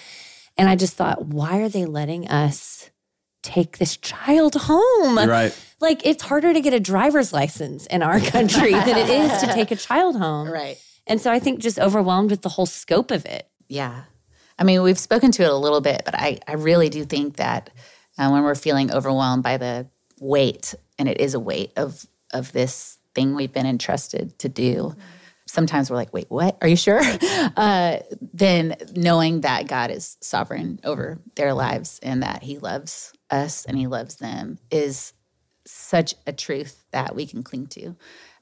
And 0.57 0.69
I 0.69 0.77
just 0.77 0.95
thought, 0.95 1.27
why 1.27 1.59
are 1.59 1.69
they 1.69 1.85
letting 1.85 2.29
us 2.29 2.91
take 3.43 3.79
this 3.79 3.97
child 3.97 4.55
home? 4.55 5.19
right. 5.19 5.74
Like 5.85 6.07
it's 6.07 6.23
harder 6.23 6.55
to 6.55 6.61
get 6.63 6.73
a 6.73 6.81
driver's 6.81 7.31
license 7.33 7.85
in 7.87 8.03
our 8.03 8.19
country 8.19 8.73
than 8.87 8.97
it 8.97 9.11
is 9.11 9.41
to 9.43 9.53
take 9.53 9.71
a 9.71 9.77
child 9.77 10.17
home. 10.17 10.49
right. 10.49 10.83
And 11.07 11.21
so 11.21 11.31
I 11.31 11.39
think 11.39 11.61
just 11.61 11.79
overwhelmed 11.79 12.31
with 12.31 12.41
the 12.41 12.49
whole 12.49 12.65
scope 12.65 13.11
of 13.11 13.27
it. 13.27 13.47
Yeah. 13.69 14.05
I 14.59 14.65
mean, 14.65 14.83
we've 14.83 14.99
spoken 14.99 15.31
to 15.33 15.43
it 15.43 15.51
a 15.51 15.57
little 15.57 15.83
bit, 15.83 16.01
but 16.07 16.15
I, 16.15 16.39
I 16.49 16.55
really 16.55 16.89
do 16.89 17.05
think 17.05 17.37
that 17.37 17.69
uh, 18.17 18.31
when 18.31 18.43
we're 18.43 18.55
feeling 18.55 18.91
overwhelmed 18.91 19.43
by 19.43 19.59
the 19.59 19.87
weight, 20.21 20.75
and 20.99 21.07
it 21.07 21.21
is 21.21 21.35
a 21.35 21.41
weight 21.41 21.73
of 21.77 22.07
of 22.33 22.53
this 22.53 22.99
thing 23.15 23.35
we've 23.35 23.53
been 23.53 23.67
entrusted 23.67 24.39
to 24.39 24.49
do, 24.49 24.97
sometimes 25.47 25.91
we're 25.91 25.97
like, 25.97 26.15
wait, 26.15 26.31
what? 26.31 26.57
Are 26.63 26.69
you 26.69 26.77
sure? 26.77 27.03
Uh, 27.57 27.99
then 28.33 28.75
knowing 28.97 29.43
that 29.43 29.69
God 29.69 29.91
is 29.91 30.17
sovereign 30.21 30.81
over 30.83 31.21
their 31.37 31.53
lives 31.53 32.01
and 32.03 32.23
that 32.23 32.43
He 32.43 32.59
loves 32.59 33.13
us 33.31 33.65
and 33.67 33.79
He 33.79 33.87
loves 33.87 34.17
them 34.17 34.59
is 34.71 35.13
such 35.67 36.15
a 36.27 36.33
truth 36.33 36.85
that 36.93 37.15
we 37.15 37.27
can 37.27 37.43
cling 37.43 37.67
to. 37.69 37.97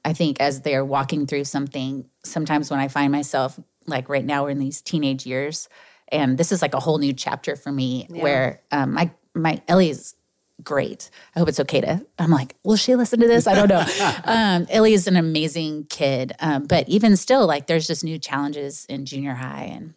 I 0.05 0.13
think 0.13 0.39
as 0.39 0.61
they're 0.61 0.85
walking 0.85 1.25
through 1.25 1.45
something, 1.45 2.05
sometimes 2.23 2.69
when 2.69 2.79
I 2.79 2.87
find 2.87 3.11
myself, 3.11 3.59
like 3.87 4.09
right 4.09 4.25
now, 4.25 4.43
we're 4.43 4.49
in 4.49 4.59
these 4.59 4.81
teenage 4.81 5.25
years, 5.25 5.69
and 6.09 6.37
this 6.37 6.51
is 6.51 6.61
like 6.61 6.73
a 6.73 6.79
whole 6.79 6.97
new 6.97 7.13
chapter 7.13 7.55
for 7.55 7.71
me 7.71 8.07
where 8.09 8.61
um, 8.71 8.93
my 8.93 9.11
my 9.33 9.61
Ellie's 9.67 10.15
great. 10.63 11.09
I 11.35 11.39
hope 11.39 11.49
it's 11.49 11.59
okay 11.61 11.81
to. 11.81 12.05
I'm 12.19 12.29
like, 12.29 12.55
will 12.63 12.75
she 12.75 12.95
listen 12.95 13.19
to 13.19 13.27
this? 13.27 13.47
I 13.47 13.55
don't 13.55 13.69
know. 13.69 13.85
um, 14.25 14.67
Ellie 14.69 14.93
is 14.93 15.07
an 15.07 15.15
amazing 15.15 15.85
kid, 15.89 16.33
um, 16.39 16.65
but 16.65 16.87
even 16.87 17.17
still, 17.17 17.47
like, 17.47 17.67
there's 17.67 17.87
just 17.87 18.03
new 18.03 18.19
challenges 18.19 18.85
in 18.85 19.05
junior 19.05 19.33
high, 19.33 19.71
and 19.73 19.93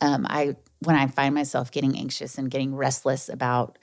um, 0.00 0.26
I 0.28 0.56
when 0.80 0.96
I 0.96 1.06
find 1.06 1.34
myself 1.34 1.70
getting 1.70 1.98
anxious 1.98 2.38
and 2.38 2.50
getting 2.50 2.74
restless 2.74 3.28
about 3.28 3.78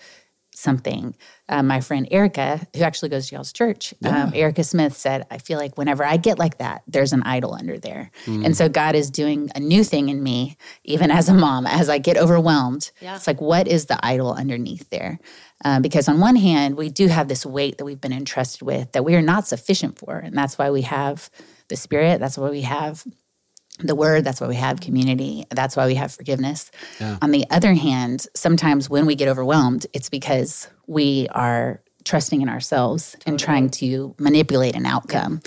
something, 0.62 1.16
um, 1.50 1.68
my 1.68 1.82
friend 1.82 2.08
Erica, 2.12 2.66
who 2.76 2.84
actually 2.84 3.10
goes 3.10 3.28
to 3.28 3.36
y'all's 3.36 3.52
church, 3.52 3.94
um, 4.04 4.32
Erica 4.34 4.64
Smith 4.64 4.96
said, 4.96 5.26
I 5.32 5.38
feel 5.40 5.58
like 5.58 5.78
whenever 5.78 6.06
I 6.06 6.18
get 6.18 6.38
like 6.40 6.60
that, 6.60 6.84
there's 6.88 7.12
an 7.14 7.24
idol 7.24 7.54
under 7.54 7.78
there. 7.80 8.12
And 8.46 8.56
so 8.56 8.70
God 8.70 8.96
is 8.96 9.10
doing 9.10 9.50
a 9.56 9.60
new 9.60 9.84
thing 9.84 10.10
in 10.10 10.22
me, 10.24 10.56
even 10.84 11.10
as 11.12 11.28
a 11.30 11.34
mom, 11.34 11.66
as 11.68 11.90
I 11.90 11.98
get 11.98 12.18
overwhelmed. 12.18 12.92
It's 13.16 13.28
like, 13.28 13.42
what 13.42 13.68
is 13.68 13.88
the 13.88 14.00
idol 14.06 14.34
underneath 14.34 14.90
there? 14.92 15.20
Uh, 15.66 15.80
because 15.80 16.08
on 16.08 16.20
one 16.20 16.36
hand, 16.38 16.78
we 16.78 16.90
do 16.90 17.08
have 17.08 17.28
this 17.28 17.46
weight 17.46 17.78
that 17.78 17.86
we've 17.86 18.02
been 18.02 18.14
entrusted 18.14 18.62
with 18.62 18.92
that 18.94 19.04
we 19.04 19.16
are 19.16 19.22
not 19.22 19.48
sufficient 19.48 19.98
for. 20.00 20.18
And 20.18 20.38
that's 20.38 20.58
why 20.58 20.72
we 20.72 20.84
have 20.84 21.30
the 21.68 21.76
Spirit. 21.76 22.20
That's 22.20 22.38
why 22.38 22.50
we 22.50 22.62
have 22.62 23.04
the 23.84 23.96
word 23.96 24.24
that's 24.24 24.40
why 24.42 24.48
we 24.48 24.56
have 24.56 24.80
community 24.80 25.46
that's 25.50 25.76
why 25.76 25.88
we 25.88 25.96
have 25.96 26.12
forgiveness. 26.12 26.72
On 27.22 27.32
the 27.32 27.46
other 27.50 27.74
hand 27.74 28.28
sometimes 28.36 28.90
when 28.90 29.06
we 29.06 29.16
get 29.16 29.28
overwhelmed 29.28 29.86
it's 29.94 30.10
because 30.10 30.68
we 30.88 31.28
are 31.32 31.82
trusting 32.04 32.42
in 32.42 32.50
ourselves 32.50 33.16
and 33.26 33.40
trying 33.40 33.70
to 33.70 34.16
manipulate 34.18 34.76
an 34.76 34.86
outcome. 34.86 35.42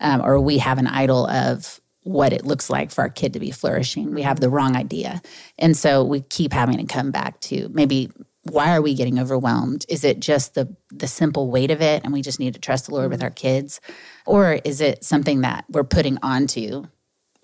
Um, 0.00 0.22
or 0.22 0.40
we 0.40 0.58
have 0.58 0.78
an 0.78 0.86
idol 0.86 1.26
of 1.26 1.80
what 2.02 2.32
it 2.32 2.46
looks 2.46 2.70
like 2.70 2.90
for 2.90 3.02
our 3.02 3.08
kid 3.08 3.34
to 3.34 3.40
be 3.40 3.50
flourishing. 3.50 4.14
We 4.14 4.22
have 4.22 4.40
the 4.40 4.48
wrong 4.48 4.76
idea. 4.76 5.20
And 5.58 5.76
so 5.76 6.04
we 6.04 6.20
keep 6.22 6.52
having 6.52 6.78
to 6.78 6.92
come 6.92 7.10
back 7.10 7.40
to 7.42 7.68
maybe 7.72 8.10
why 8.44 8.74
are 8.74 8.80
we 8.80 8.94
getting 8.94 9.18
overwhelmed? 9.18 9.84
Is 9.88 10.04
it 10.04 10.20
just 10.20 10.54
the 10.54 10.74
the 10.90 11.06
simple 11.06 11.50
weight 11.50 11.70
of 11.70 11.82
it 11.82 12.02
and 12.02 12.12
we 12.12 12.22
just 12.22 12.40
need 12.40 12.54
to 12.54 12.60
trust 12.60 12.86
the 12.86 12.94
lord 12.94 13.10
with 13.10 13.22
our 13.22 13.30
kids? 13.30 13.80
Or 14.24 14.54
is 14.64 14.80
it 14.80 15.04
something 15.04 15.42
that 15.42 15.64
we're 15.68 15.84
putting 15.84 16.18
onto 16.22 16.84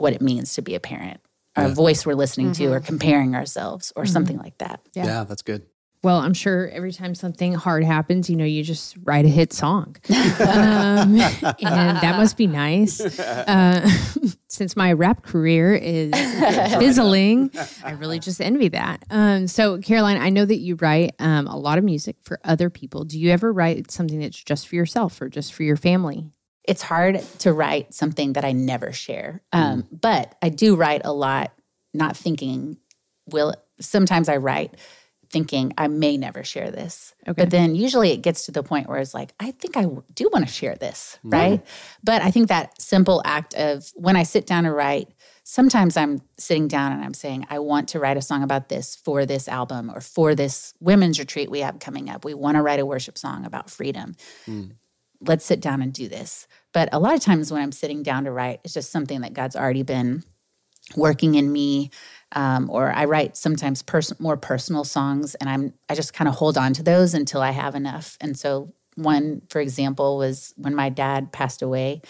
what 0.04 0.12
it 0.12 0.20
means 0.20 0.52
to 0.52 0.60
be 0.60 0.74
a 0.74 0.80
parent, 0.80 1.18
or 1.56 1.64
a 1.64 1.68
voice 1.70 2.04
we're 2.04 2.14
listening 2.14 2.52
to, 2.52 2.66
or 2.66 2.78
comparing 2.78 3.34
ourselves, 3.34 3.90
or 3.96 4.04
something 4.04 4.36
like 4.36 4.58
that. 4.58 4.80
Yeah. 4.92 5.24
that's 5.24 5.40
good. 5.40 5.64
Well, 6.02 6.18
I'm 6.18 6.34
sure 6.34 6.68
every 6.68 6.92
time 6.92 7.14
something 7.14 7.54
hard 7.54 7.82
happens, 7.82 8.28
you 8.28 8.36
know, 8.36 8.44
you 8.44 8.62
just 8.62 8.94
write 9.04 9.24
a 9.24 9.28
hit 9.28 9.54
song. 9.54 9.96
um, 10.10 11.16
and 11.16 11.16
that 11.16 12.16
must 12.18 12.36
be 12.36 12.46
nice. 12.46 13.00
Uh, 13.00 13.88
since 14.48 14.76
my 14.76 14.92
rap 14.92 15.22
career 15.22 15.74
is 15.74 16.12
fizzling, 16.78 17.50
I 17.82 17.92
really 17.92 18.18
just 18.18 18.42
envy 18.42 18.68
that. 18.68 19.02
Um, 19.08 19.46
so, 19.46 19.78
Caroline, 19.78 20.18
I 20.18 20.28
know 20.28 20.44
that 20.44 20.58
you 20.58 20.74
write 20.74 21.14
um, 21.18 21.46
a 21.46 21.56
lot 21.56 21.78
of 21.78 21.84
music 21.84 22.16
for 22.20 22.38
other 22.44 22.68
people. 22.68 23.04
Do 23.04 23.18
you 23.18 23.30
ever 23.30 23.50
write 23.50 23.90
something 23.90 24.20
that's 24.20 24.44
just 24.44 24.68
for 24.68 24.74
yourself 24.74 25.22
or 25.22 25.30
just 25.30 25.54
for 25.54 25.62
your 25.62 25.76
family? 25.76 26.33
It's 26.64 26.82
hard 26.82 27.22
to 27.40 27.52
write 27.52 27.92
something 27.94 28.34
that 28.34 28.44
I 28.44 28.52
never 28.52 28.92
share, 28.92 29.42
um, 29.52 29.82
mm. 29.82 30.00
but 30.00 30.34
I 30.40 30.48
do 30.48 30.76
write 30.76 31.02
a 31.04 31.12
lot, 31.12 31.52
not 31.92 32.16
thinking. 32.16 32.78
Will 33.26 33.54
sometimes 33.80 34.28
I 34.28 34.36
write 34.36 34.76
thinking 35.30 35.72
I 35.76 35.88
may 35.88 36.16
never 36.16 36.44
share 36.44 36.70
this, 36.70 37.12
Okay. 37.22 37.32
but 37.32 37.50
then 37.50 37.74
usually 37.74 38.12
it 38.12 38.18
gets 38.18 38.46
to 38.46 38.52
the 38.52 38.62
point 38.62 38.88
where 38.88 39.00
it's 39.00 39.14
like 39.14 39.34
I 39.40 39.50
think 39.50 39.76
I 39.76 39.86
do 40.14 40.30
want 40.32 40.46
to 40.46 40.52
share 40.52 40.76
this, 40.76 41.18
mm. 41.24 41.32
right? 41.32 41.66
But 42.02 42.22
I 42.22 42.30
think 42.30 42.48
that 42.48 42.80
simple 42.80 43.20
act 43.24 43.54
of 43.54 43.90
when 43.94 44.14
I 44.14 44.22
sit 44.22 44.46
down 44.46 44.64
to 44.64 44.72
write, 44.72 45.08
sometimes 45.42 45.96
I'm 45.96 46.20
sitting 46.38 46.68
down 46.68 46.92
and 46.92 47.04
I'm 47.04 47.14
saying, 47.14 47.46
I 47.50 47.58
want 47.58 47.88
to 47.90 48.00
write 48.00 48.16
a 48.16 48.22
song 48.22 48.42
about 48.42 48.68
this 48.68 48.96
for 48.96 49.26
this 49.26 49.48
album 49.48 49.90
or 49.94 50.00
for 50.00 50.34
this 50.34 50.72
women's 50.80 51.18
retreat 51.18 51.50
we 51.50 51.60
have 51.60 51.78
coming 51.78 52.08
up. 52.08 52.24
We 52.24 52.34
want 52.34 52.56
to 52.56 52.62
write 52.62 52.80
a 52.80 52.86
worship 52.86 53.18
song 53.18 53.44
about 53.44 53.70
freedom. 53.70 54.14
Mm. 54.46 54.72
Let's 55.26 55.44
sit 55.44 55.60
down 55.60 55.82
and 55.82 55.92
do 55.92 56.08
this. 56.08 56.46
But 56.72 56.88
a 56.92 56.98
lot 56.98 57.14
of 57.14 57.20
times 57.20 57.52
when 57.52 57.62
I'm 57.62 57.72
sitting 57.72 58.02
down 58.02 58.24
to 58.24 58.32
write, 58.32 58.60
it's 58.64 58.74
just 58.74 58.90
something 58.90 59.20
that 59.20 59.32
God's 59.32 59.56
already 59.56 59.82
been 59.82 60.24
working 60.96 61.34
in 61.34 61.52
me. 61.52 61.90
Um, 62.32 62.68
or 62.68 62.92
I 62.92 63.04
write 63.04 63.36
sometimes 63.36 63.82
pers- 63.82 64.18
more 64.18 64.36
personal 64.36 64.82
songs, 64.84 65.34
and 65.36 65.48
I'm 65.48 65.72
I 65.88 65.94
just 65.94 66.12
kind 66.12 66.28
of 66.28 66.34
hold 66.34 66.58
on 66.58 66.72
to 66.74 66.82
those 66.82 67.14
until 67.14 67.40
I 67.40 67.52
have 67.52 67.76
enough. 67.76 68.16
And 68.20 68.36
so 68.36 68.74
one, 68.96 69.42
for 69.50 69.60
example, 69.60 70.18
was 70.18 70.52
when 70.56 70.74
my 70.74 70.88
dad 70.88 71.32
passed 71.32 71.62
away 71.62 72.02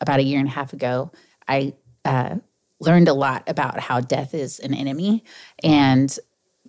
about 0.00 0.20
a 0.20 0.22
year 0.22 0.38
and 0.38 0.48
a 0.48 0.52
half 0.52 0.72
ago. 0.72 1.10
I 1.48 1.74
uh, 2.04 2.36
learned 2.80 3.08
a 3.08 3.14
lot 3.14 3.44
about 3.48 3.80
how 3.80 4.00
death 4.00 4.34
is 4.34 4.60
an 4.60 4.72
enemy, 4.74 5.24
and 5.62 6.16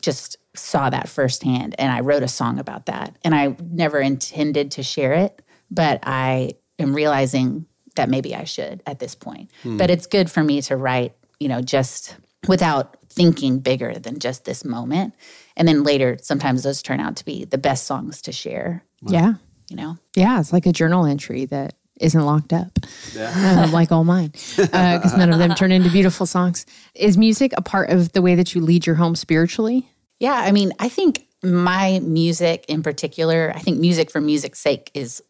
just 0.02 0.38
saw 0.56 0.89
that 0.89 1.10
firsthand. 1.10 1.76
And 1.78 1.92
I 1.92 2.02
wrote 2.02 2.24
a 2.24 2.28
song 2.28 2.60
about 2.60 2.88
that, 2.88 3.18
and 3.24 3.36
I 3.36 3.56
never 3.60 4.00
intended 4.00 4.72
to 4.72 4.84
share 4.84 5.13
it, 5.13 5.42
but 5.71 5.99
I 6.04 6.54
am 6.80 6.93
realizing 6.93 7.65
that 7.95 8.10
maybe 8.10 8.36
I 8.36 8.43
should 8.43 8.82
at 8.88 8.99
this 8.99 9.13
point. 9.15 9.52
But 9.63 9.89
it's 9.89 10.08
good 10.08 10.30
for 10.32 10.43
me 10.43 10.62
to 10.63 10.76
write, 10.76 11.13
you 11.39 11.47
know, 11.47 11.62
just 11.62 12.15
without 12.47 12.97
thinking 13.10 13.60
bigger 13.60 13.93
than 13.99 14.19
just 14.19 14.45
this 14.45 14.65
moment. 14.65 15.13
And 15.56 15.67
then 15.67 15.84
later, 15.84 16.17
sometimes 16.21 16.63
those 16.63 16.82
turn 16.82 16.99
out 16.99 17.15
to 17.17 17.26
be 17.26 17.45
the 17.45 17.60
best 17.60 17.86
songs 17.86 18.21
to 18.23 18.32
share, 18.32 18.84
Yeah. 19.08 19.34
you 19.69 19.76
know? 19.76 19.97
Yeah. 20.15 20.39
It's 20.39 20.52
like 20.52 20.65
a 20.65 20.71
journal 20.73 21.06
entry 21.06 21.45
that 21.45 21.76
isn't 22.02 22.19
locked 22.26 22.52
up, 22.52 22.71
um, 23.36 23.71
like 23.71 23.91
all 23.91 24.04
mine, 24.04 24.32
because 24.56 25.15
none 25.15 25.32
of 25.32 25.38
them 25.38 25.54
turn 25.54 25.71
into 25.71 25.91
beautiful 25.91 26.26
songs. 26.26 26.65
Is 26.95 27.17
music 27.19 27.54
a 27.56 27.62
part 27.62 27.91
of 27.91 28.12
the 28.13 28.21
way 28.23 28.34
that 28.34 28.56
you 28.56 28.62
lead 28.62 28.88
your 28.88 28.95
home 28.95 29.15
spiritually? 29.15 29.88
Yeah, 30.19 30.34
I 30.34 30.52
mean, 30.52 30.73
I 30.80 30.89
think 30.89 31.28
my 31.43 31.99
music 31.99 32.65
in 32.67 32.82
particular, 32.82 33.54
I 33.56 33.60
think 33.60 33.80
music 33.80 34.10
for 34.10 34.19
music's 34.19 34.60
sake 34.60 34.89
is 34.95 35.21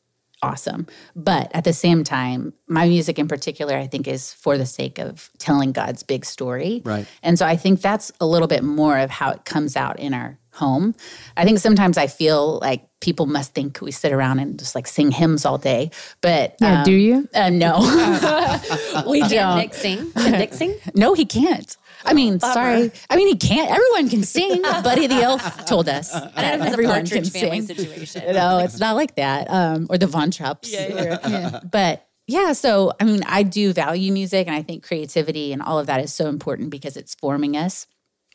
awesome. 0.43 0.87
But 1.15 1.49
at 1.53 1.63
the 1.63 1.73
same 1.73 2.03
time, 2.03 2.53
my 2.67 2.87
music 2.87 3.17
in 3.19 3.27
particular, 3.27 3.75
I 3.77 3.87
think 3.87 4.07
is 4.07 4.33
for 4.33 4.57
the 4.57 4.65
sake 4.65 4.99
of 4.99 5.29
telling 5.39 5.71
God's 5.71 6.03
big 6.03 6.25
story. 6.25 6.81
Right. 6.85 7.05
And 7.23 7.37
so 7.39 7.45
I 7.45 7.55
think 7.55 7.81
that's 7.81 8.11
a 8.19 8.25
little 8.25 8.47
bit 8.47 8.63
more 8.63 8.97
of 8.97 9.09
how 9.09 9.31
it 9.31 9.45
comes 9.45 9.75
out 9.75 9.99
in 9.99 10.13
our 10.13 10.37
home. 10.51 10.93
I 11.35 11.45
think 11.45 11.57
sometimes 11.59 11.97
I 11.97 12.05
feel 12.07 12.59
like 12.59 12.87
people 12.99 13.25
must 13.25 13.53
think 13.55 13.81
we 13.81 13.91
sit 13.91 14.11
around 14.13 14.37
and 14.39 14.59
just 14.59 14.75
like 14.75 14.85
sing 14.85 15.09
hymns 15.11 15.45
all 15.45 15.57
day. 15.57 15.89
But 16.21 16.55
Yeah. 16.61 16.79
um, 16.79 16.83
do 16.85 16.91
you? 16.93 17.27
Uh, 17.33 17.49
no, 17.49 17.79
we 19.09 19.21
don't. 19.27 19.57
Nick 19.57 19.73
sing? 19.73 20.11
Can 20.11 20.31
Nick 20.33 20.53
sing? 20.53 20.75
No, 20.95 21.13
he 21.15 21.25
can't. 21.25 21.75
I 22.05 22.13
mean, 22.13 22.39
sorry. 22.39 22.91
I 23.09 23.15
mean, 23.15 23.27
he 23.27 23.35
can't. 23.35 23.69
Everyone 23.69 24.09
can 24.09 24.23
sing. 24.23 24.61
Buddy 24.83 25.07
the 25.07 25.15
Elf 25.21 25.65
told 25.65 25.89
us 25.89 26.11
that 26.11 26.31
I 26.35 26.41
don't 26.41 26.59
know 26.59 26.65
if 26.65 26.67
it's 26.67 26.69
a 26.69 26.73
everyone 26.73 27.05
can 27.05 27.25
sing. 27.25 27.61
situation. 27.63 28.33
No, 28.33 28.59
it's 28.59 28.79
not 28.79 28.95
like 28.95 29.15
that. 29.15 29.49
Um, 29.49 29.87
or 29.89 29.97
the 29.97 30.07
Von 30.07 30.31
Trapps. 30.31 30.71
Yeah. 30.71 31.59
But 31.71 32.07
yeah, 32.27 32.53
so 32.53 32.93
I 32.99 33.03
mean, 33.03 33.23
I 33.25 33.43
do 33.43 33.73
value 33.73 34.11
music, 34.11 34.47
and 34.47 34.55
I 34.55 34.61
think 34.61 34.83
creativity 34.83 35.53
and 35.53 35.61
all 35.61 35.79
of 35.79 35.87
that 35.87 36.01
is 36.01 36.13
so 36.13 36.27
important 36.27 36.69
because 36.69 36.95
it's 36.97 37.15
forming 37.15 37.57
us. 37.57 37.87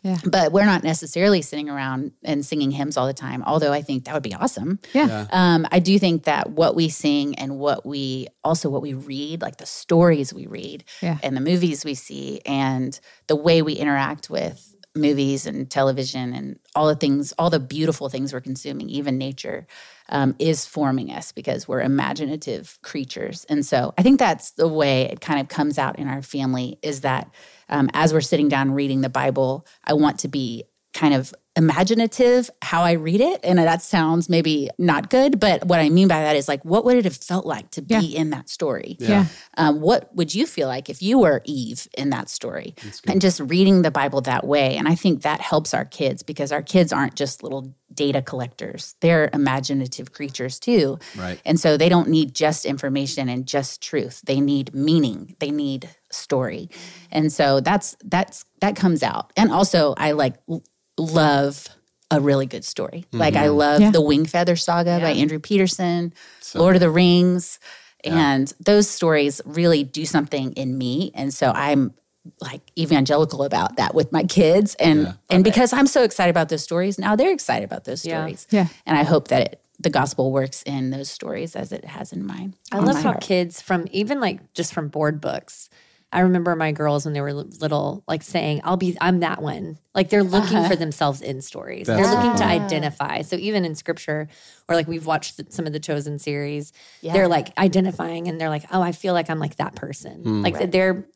Yeah. 0.02 0.18
But 0.24 0.52
we're 0.52 0.64
not 0.64 0.84
necessarily 0.84 1.42
sitting 1.42 1.68
around 1.68 2.12
and 2.24 2.44
singing 2.46 2.70
hymns 2.70 2.96
all 2.96 3.06
the 3.06 3.12
time, 3.12 3.42
although 3.44 3.72
I 3.72 3.82
think 3.82 4.04
that 4.04 4.14
would 4.14 4.22
be 4.22 4.34
awesome. 4.34 4.78
Yeah. 4.94 5.26
Um, 5.30 5.66
I 5.72 5.80
do 5.80 5.98
think 5.98 6.24
that 6.24 6.50
what 6.50 6.76
we 6.76 6.88
sing 6.88 7.34
and 7.36 7.58
what 7.58 7.84
we 7.84 8.28
also 8.44 8.70
what 8.70 8.82
we 8.82 8.94
read, 8.94 9.42
like 9.42 9.56
the 9.56 9.66
stories 9.66 10.32
we 10.32 10.46
read 10.46 10.84
Yeah. 11.02 11.18
and 11.22 11.36
the 11.36 11.40
movies 11.40 11.84
we 11.84 11.94
see 11.94 12.40
and 12.46 12.98
the 13.26 13.36
way 13.36 13.60
we 13.62 13.72
interact 13.74 14.30
with 14.30 14.74
movies 14.98 15.46
and 15.46 15.70
television 15.70 16.34
and 16.34 16.58
all 16.74 16.86
the 16.86 16.96
things, 16.96 17.32
all 17.38 17.50
the 17.50 17.60
beautiful 17.60 18.08
things 18.08 18.32
we're 18.32 18.40
consuming, 18.40 18.90
even 18.90 19.16
nature, 19.16 19.66
um, 20.10 20.34
is 20.38 20.66
forming 20.66 21.10
us 21.10 21.32
because 21.32 21.66
we're 21.66 21.80
imaginative 21.80 22.78
creatures. 22.82 23.44
And 23.48 23.64
so 23.64 23.94
I 23.96 24.02
think 24.02 24.18
that's 24.18 24.52
the 24.52 24.68
way 24.68 25.02
it 25.02 25.20
kind 25.20 25.40
of 25.40 25.48
comes 25.48 25.78
out 25.78 25.98
in 25.98 26.08
our 26.08 26.22
family 26.22 26.78
is 26.82 27.02
that 27.02 27.30
um, 27.68 27.90
as 27.94 28.12
we're 28.12 28.20
sitting 28.20 28.48
down 28.48 28.72
reading 28.72 29.00
the 29.00 29.08
Bible, 29.08 29.66
I 29.84 29.94
want 29.94 30.18
to 30.20 30.28
be 30.28 30.64
kind 30.94 31.14
of 31.14 31.34
imaginative 31.58 32.48
how 32.62 32.82
I 32.82 32.92
read 32.92 33.20
it. 33.20 33.40
And 33.42 33.58
that 33.58 33.82
sounds 33.82 34.28
maybe 34.28 34.70
not 34.78 35.10
good, 35.10 35.40
but 35.40 35.64
what 35.64 35.80
I 35.80 35.88
mean 35.88 36.06
by 36.06 36.20
that 36.20 36.36
is 36.36 36.46
like, 36.46 36.64
what 36.64 36.84
would 36.84 36.96
it 36.96 37.04
have 37.04 37.16
felt 37.16 37.44
like 37.44 37.72
to 37.72 37.82
be 37.82 38.16
in 38.16 38.30
that 38.30 38.48
story? 38.48 38.96
Yeah. 39.00 39.26
Um, 39.56 39.80
what 39.80 40.14
would 40.14 40.34
you 40.34 40.46
feel 40.46 40.68
like 40.68 40.88
if 40.88 41.02
you 41.02 41.18
were 41.18 41.42
Eve 41.44 41.88
in 41.98 42.10
that 42.10 42.30
story? 42.30 42.76
And 43.08 43.20
just 43.20 43.40
reading 43.40 43.82
the 43.82 43.90
Bible 43.90 44.20
that 44.22 44.46
way. 44.46 44.76
And 44.76 44.86
I 44.86 44.94
think 44.94 45.22
that 45.22 45.40
helps 45.40 45.74
our 45.74 45.84
kids 45.84 46.22
because 46.22 46.52
our 46.52 46.62
kids 46.62 46.92
aren't 46.92 47.16
just 47.16 47.42
little 47.42 47.74
data 47.92 48.22
collectors, 48.22 48.94
they're 49.00 49.28
imaginative 49.32 50.12
creatures 50.12 50.60
too. 50.60 50.98
Right. 51.16 51.40
And 51.44 51.58
so 51.58 51.76
they 51.76 51.88
don't 51.88 52.08
need 52.08 52.34
just 52.34 52.64
information 52.64 53.28
and 53.28 53.46
just 53.46 53.82
truth. 53.82 54.20
They 54.24 54.40
need 54.40 54.72
meaning. 54.72 55.34
They 55.40 55.50
need 55.50 55.88
story. 56.10 56.70
And 57.10 57.32
so 57.32 57.60
that's 57.60 57.96
that's 58.04 58.44
that 58.60 58.76
comes 58.76 59.02
out. 59.02 59.32
And 59.36 59.50
also 59.50 59.94
I 59.96 60.12
like 60.12 60.36
l- 60.48 60.62
love 60.98 61.68
a 62.10 62.20
really 62.20 62.46
good 62.46 62.64
story. 62.64 63.04
Like 63.12 63.34
I 63.34 63.46
mm-hmm. 63.46 63.56
love 63.56 63.80
Yeah. 63.80 63.90
the 63.90 64.02
Wingfeather 64.02 64.58
Saga 64.58 64.98
by 65.00 65.10
Andrew 65.10 65.38
Peterson, 65.38 66.12
Lord 66.54 66.76
of 66.76 66.80
the 66.80 66.90
Rings, 66.90 67.58
and 68.04 68.52
those 68.60 68.88
stories 68.88 69.40
really 69.44 69.84
do 69.84 70.06
something 70.06 70.52
in 70.52 70.76
me. 70.78 71.10
And 71.14 71.32
so 71.34 71.50
I'm 71.54 71.94
like 72.40 72.60
evangelical 72.78 73.42
about 73.42 73.76
that 73.76 73.94
with 73.94 74.12
my 74.12 74.22
kids, 74.24 74.74
and 74.76 75.16
and 75.30 75.44
because 75.44 75.72
I'm 75.72 75.86
so 75.86 76.02
excited 76.02 76.30
about 76.30 76.48
those 76.48 76.62
stories, 76.62 76.98
now 76.98 77.16
they're 77.16 77.32
excited 77.32 77.64
about 77.64 77.84
those 77.84 78.02
stories. 78.02 78.46
Yeah. 78.50 78.68
and 78.86 78.96
I 78.96 79.02
hope 79.02 79.28
that 79.28 79.42
it, 79.42 79.62
the 79.78 79.90
gospel 79.90 80.32
works 80.32 80.62
in 80.64 80.90
those 80.90 81.10
stories 81.10 81.56
as 81.56 81.72
it 81.72 81.84
has 81.84 82.12
in 82.12 82.26
mine. 82.26 82.54
I 82.72 82.78
love 82.78 82.96
how 82.96 83.02
heart. 83.02 83.20
kids 83.20 83.62
from 83.62 83.86
even 83.92 84.20
like 84.20 84.52
just 84.54 84.72
from 84.72 84.88
board 84.88 85.20
books. 85.20 85.70
I 86.10 86.20
remember 86.20 86.56
my 86.56 86.72
girls 86.72 87.04
when 87.04 87.12
they 87.12 87.20
were 87.20 87.34
little, 87.34 88.02
like 88.08 88.22
saying, 88.22 88.62
"I'll 88.64 88.78
be, 88.78 88.96
I'm 89.00 89.20
that 89.20 89.42
one." 89.42 89.78
Like 89.94 90.08
they're 90.08 90.24
looking 90.24 90.64
for 90.64 90.74
themselves 90.76 91.20
in 91.20 91.42
stories. 91.42 91.86
That's 91.86 91.98
they're 92.00 92.10
so 92.10 92.14
looking 92.16 92.36
to 92.38 92.44
identify. 92.44 93.20
So 93.22 93.36
even 93.36 93.64
in 93.66 93.74
scripture, 93.74 94.28
or 94.68 94.74
like 94.74 94.88
we've 94.88 95.04
watched 95.04 95.36
th- 95.36 95.50
some 95.50 95.66
of 95.66 95.72
the 95.74 95.80
chosen 95.80 96.18
series, 96.18 96.72
Yeah. 97.02 97.12
they're 97.12 97.28
like 97.28 97.56
identifying, 97.58 98.26
and 98.28 98.40
they're 98.40 98.48
like, 98.48 98.64
"Oh, 98.72 98.80
I 98.80 98.92
feel 98.92 99.12
like 99.12 99.28
I'm 99.28 99.38
like 99.38 99.56
that 99.56 99.74
person." 99.74 100.22
Hmm. 100.22 100.42
Like 100.42 100.70
they're, 100.70 101.06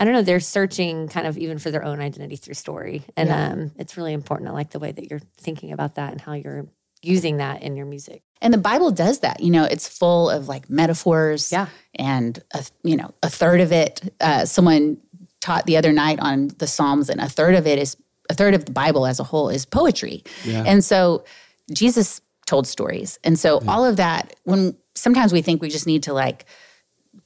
I 0.00 0.04
don't 0.04 0.14
know, 0.14 0.22
they're 0.22 0.40
searching 0.40 1.06
kind 1.06 1.26
of 1.28 1.38
even 1.38 1.58
for 1.58 1.70
their 1.70 1.84
own 1.84 2.00
identity 2.00 2.34
through 2.36 2.54
story, 2.54 3.04
and 3.16 3.30
um, 3.30 3.72
it's 3.78 3.96
really 3.96 4.12
important. 4.14 4.48
I 4.48 4.52
like 4.52 4.70
the 4.70 4.80
way 4.80 4.90
that 4.90 5.08
you're 5.08 5.20
thinking 5.38 5.70
about 5.70 5.94
that 5.94 6.10
and 6.10 6.20
how 6.20 6.32
you're 6.32 6.66
using 7.02 7.36
that 7.36 7.62
in 7.62 7.76
your 7.76 7.86
music. 7.86 8.22
And 8.44 8.52
the 8.52 8.58
Bible 8.58 8.90
does 8.90 9.20
that. 9.20 9.40
You 9.40 9.50
know, 9.50 9.64
it's 9.64 9.88
full 9.88 10.28
of 10.28 10.48
like 10.48 10.68
metaphors. 10.68 11.50
Yeah. 11.50 11.66
And, 11.96 12.40
a, 12.52 12.64
you 12.84 12.96
know, 12.96 13.12
a 13.22 13.30
third 13.30 13.60
of 13.60 13.72
it, 13.72 14.14
uh, 14.20 14.44
someone 14.44 14.98
taught 15.40 15.64
the 15.66 15.76
other 15.78 15.92
night 15.92 16.20
on 16.20 16.48
the 16.58 16.66
Psalms, 16.66 17.08
and 17.08 17.20
a 17.20 17.28
third 17.28 17.54
of 17.54 17.66
it 17.66 17.78
is, 17.78 17.96
a 18.30 18.34
third 18.34 18.54
of 18.54 18.66
the 18.66 18.72
Bible 18.72 19.06
as 19.06 19.18
a 19.18 19.24
whole 19.24 19.48
is 19.48 19.64
poetry. 19.66 20.22
Yeah. 20.44 20.62
And 20.66 20.84
so 20.84 21.24
Jesus 21.72 22.20
told 22.46 22.66
stories. 22.66 23.18
And 23.24 23.38
so 23.38 23.60
all 23.66 23.84
of 23.84 23.96
that, 23.96 24.36
when 24.44 24.76
sometimes 24.94 25.32
we 25.32 25.42
think 25.42 25.62
we 25.62 25.70
just 25.70 25.86
need 25.86 26.02
to 26.04 26.12
like, 26.12 26.44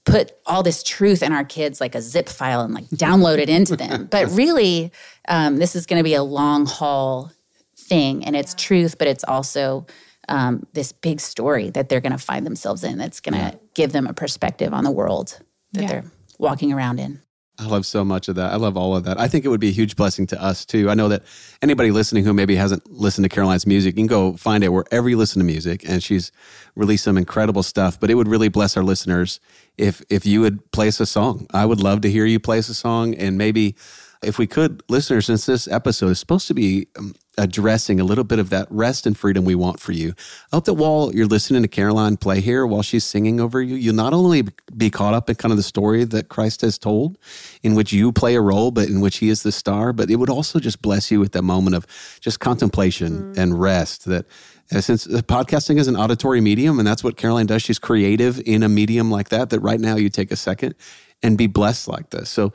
put 0.04 0.32
all 0.46 0.62
this 0.62 0.82
truth 0.82 1.22
in 1.22 1.32
our 1.32 1.44
kids 1.44 1.80
like 1.80 1.94
a 1.94 2.00
zip 2.00 2.28
file 2.28 2.62
and 2.62 2.72
like 2.72 2.86
download 2.86 3.38
it 3.38 3.48
into 3.48 3.76
them. 3.76 4.06
But 4.10 4.30
really, 4.30 4.92
um, 5.28 5.56
this 5.56 5.76
is 5.76 5.86
going 5.86 5.98
to 5.98 6.04
be 6.04 6.14
a 6.14 6.22
long 6.22 6.66
haul 6.66 7.32
thing, 7.76 8.24
and 8.24 8.34
it's 8.36 8.54
truth, 8.54 8.98
but 8.98 9.08
it's 9.08 9.24
also 9.24 9.86
um, 10.28 10.66
this 10.72 10.92
big 10.92 11.20
story 11.20 11.70
that 11.70 11.88
they're 11.88 12.00
going 12.00 12.12
to 12.12 12.18
find 12.18 12.44
themselves 12.46 12.84
in. 12.84 12.98
That's 12.98 13.20
going 13.20 13.34
to 13.34 13.58
give 13.74 13.92
them 13.92 14.06
a 14.06 14.12
perspective 14.12 14.72
on 14.72 14.84
the 14.84 14.90
world 14.90 15.38
that 15.72 15.82
Yeah. 15.82 15.88
they're 15.88 16.04
walking 16.38 16.72
around 16.72 17.00
in. 17.00 17.20
I 17.60 17.64
love 17.66 17.84
so 17.86 18.04
much 18.04 18.28
of 18.28 18.36
that. 18.36 18.52
I 18.52 18.56
love 18.56 18.76
all 18.76 18.94
of 18.94 19.02
that. 19.02 19.18
I 19.18 19.26
think 19.26 19.44
it 19.44 19.48
would 19.48 19.58
be 19.58 19.70
a 19.70 19.72
huge 19.72 19.96
blessing 19.96 20.28
to 20.28 20.40
us 20.40 20.64
too. 20.64 20.88
I 20.88 20.94
know 20.94 21.08
that 21.08 21.24
anybody 21.60 21.90
listening 21.90 22.24
who 22.24 22.32
maybe 22.32 22.54
hasn't 22.54 22.88
listened 22.88 23.24
to 23.24 23.28
Caroline's 23.28 23.66
music, 23.66 23.94
you 23.96 24.02
can 24.02 24.06
go 24.06 24.36
find 24.36 24.62
it 24.62 24.68
wherever 24.68 25.08
you 25.08 25.16
listen 25.16 25.40
to 25.40 25.44
music, 25.44 25.82
and 25.88 26.00
she's 26.00 26.30
released 26.76 27.02
some 27.02 27.18
incredible 27.18 27.64
stuff. 27.64 27.98
But 27.98 28.10
it 28.10 28.14
would 28.14 28.28
really 28.28 28.48
bless 28.48 28.76
our 28.76 28.84
listeners 28.84 29.40
if 29.76 30.00
if 30.08 30.24
you 30.24 30.40
would 30.40 30.70
play 30.70 30.86
us 30.86 31.00
a 31.00 31.06
song. 31.06 31.48
I 31.52 31.66
would 31.66 31.80
love 31.80 32.00
to 32.02 32.10
hear 32.10 32.24
you 32.26 32.38
play 32.38 32.58
us 32.58 32.68
a 32.68 32.74
song, 32.74 33.12
and 33.16 33.36
maybe 33.36 33.74
if 34.22 34.38
we 34.38 34.46
could, 34.46 34.82
listeners, 34.88 35.26
since 35.26 35.46
this 35.46 35.68
episode 35.68 36.08
is 36.08 36.18
supposed 36.18 36.48
to 36.48 36.54
be 36.54 36.88
um, 36.98 37.14
addressing 37.38 38.00
a 38.00 38.04
little 38.04 38.24
bit 38.24 38.38
of 38.38 38.50
that 38.50 38.66
rest 38.70 39.06
and 39.06 39.16
freedom 39.16 39.44
we 39.44 39.54
want 39.54 39.78
for 39.78 39.92
you. 39.92 40.12
I 40.52 40.56
hope 40.56 40.64
that 40.64 40.74
while 40.74 41.12
you're 41.14 41.26
listening 41.26 41.62
to 41.62 41.68
Caroline 41.68 42.16
play 42.16 42.40
here, 42.40 42.66
while 42.66 42.82
she's 42.82 43.04
singing 43.04 43.40
over 43.40 43.62
you, 43.62 43.76
you'll 43.76 43.94
not 43.94 44.12
only 44.12 44.48
be 44.76 44.90
caught 44.90 45.14
up 45.14 45.30
in 45.30 45.36
kind 45.36 45.52
of 45.52 45.56
the 45.56 45.62
story 45.62 46.04
that 46.04 46.28
Christ 46.28 46.62
has 46.62 46.78
told, 46.78 47.16
in 47.62 47.76
which 47.76 47.92
you 47.92 48.10
play 48.10 48.34
a 48.34 48.40
role, 48.40 48.72
but 48.72 48.88
in 48.88 49.00
which 49.00 49.18
He 49.18 49.28
is 49.28 49.44
the 49.44 49.52
star, 49.52 49.92
but 49.92 50.10
it 50.10 50.16
would 50.16 50.30
also 50.30 50.58
just 50.58 50.82
bless 50.82 51.10
you 51.10 51.20
with 51.20 51.32
that 51.32 51.42
moment 51.42 51.76
of 51.76 51.86
just 52.20 52.40
contemplation 52.40 53.32
and 53.36 53.60
rest. 53.60 54.04
That 54.06 54.26
uh, 54.74 54.80
since 54.80 55.06
uh, 55.06 55.22
podcasting 55.22 55.78
is 55.78 55.86
an 55.86 55.96
auditory 55.96 56.40
medium, 56.40 56.78
and 56.78 56.86
that's 56.86 57.04
what 57.04 57.16
Caroline 57.16 57.46
does, 57.46 57.62
she's 57.62 57.78
creative 57.78 58.40
in 58.44 58.64
a 58.64 58.68
medium 58.68 59.12
like 59.12 59.28
that. 59.28 59.50
That 59.50 59.60
right 59.60 59.80
now 59.80 59.96
you 59.96 60.08
take 60.08 60.32
a 60.32 60.36
second 60.36 60.74
and 61.22 61.38
be 61.38 61.46
blessed 61.46 61.86
like 61.86 62.10
this. 62.10 62.28
So. 62.28 62.52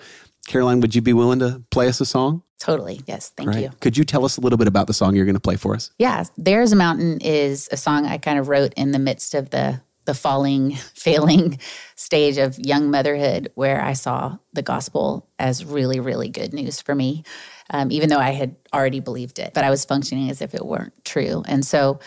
Caroline, 0.47 0.81
would 0.81 0.93
you 0.93 1.01
be 1.01 1.13
willing 1.13 1.39
to 1.39 1.63
play 1.71 1.87
us 1.87 2.01
a 2.01 2.05
song? 2.05 2.43
Totally. 2.59 3.01
Yes. 3.07 3.31
Thank 3.35 3.49
Right. 3.49 3.63
you. 3.63 3.71
Could 3.81 3.97
you 3.97 4.03
tell 4.03 4.23
us 4.25 4.37
a 4.37 4.41
little 4.41 4.57
bit 4.57 4.67
about 4.67 4.87
the 4.87 4.93
song 4.93 5.15
you're 5.15 5.25
going 5.25 5.35
to 5.35 5.39
play 5.41 5.55
for 5.57 5.75
us? 5.75 5.91
Yeah, 5.99 6.23
There's 6.37 6.71
a 6.71 6.75
Mountain 6.77 7.19
is 7.21 7.67
a 7.71 7.77
song 7.77 8.05
I 8.05 8.17
kind 8.17 8.39
of 8.39 8.47
wrote 8.47 8.73
in 8.75 8.91
the 8.91 8.99
midst 8.99 9.33
of 9.33 9.49
the 9.49 9.81
the 10.05 10.13
falling, 10.13 10.75
failing 10.95 11.57
stage 11.95 12.37
of 12.37 12.59
young 12.59 12.91
motherhood 12.91 13.49
where 13.55 13.81
I 13.81 13.93
saw 13.93 14.37
the 14.51 14.61
gospel 14.61 15.29
as 15.39 15.63
really, 15.63 16.01
really 16.01 16.27
good 16.27 16.53
news 16.53 16.81
for 16.81 16.93
me, 16.93 17.23
um, 17.69 17.89
even 17.89 18.09
though 18.09 18.19
I 18.19 18.31
had 18.31 18.57
already 18.73 18.99
believed 18.99 19.39
it, 19.39 19.53
but 19.53 19.63
I 19.63 19.69
was 19.69 19.85
functioning 19.85 20.29
as 20.29 20.41
if 20.41 20.53
it 20.53 20.65
weren't 20.65 20.93
true. 21.05 21.43
And 21.47 21.65
so 21.65 21.99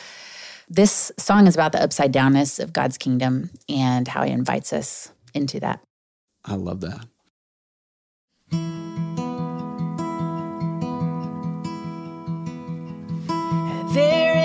this 0.68 1.10
song 1.18 1.46
is 1.46 1.54
about 1.54 1.72
the 1.72 1.82
upside 1.82 2.12
downness 2.12 2.60
of 2.62 2.74
God's 2.74 2.98
kingdom 2.98 3.48
and 3.66 4.06
how 4.06 4.24
he 4.24 4.30
invites 4.30 4.74
us 4.74 5.10
into 5.32 5.58
that. 5.60 5.80
I 6.44 6.54
love 6.56 6.82
that. 6.82 7.06
There 13.94 14.35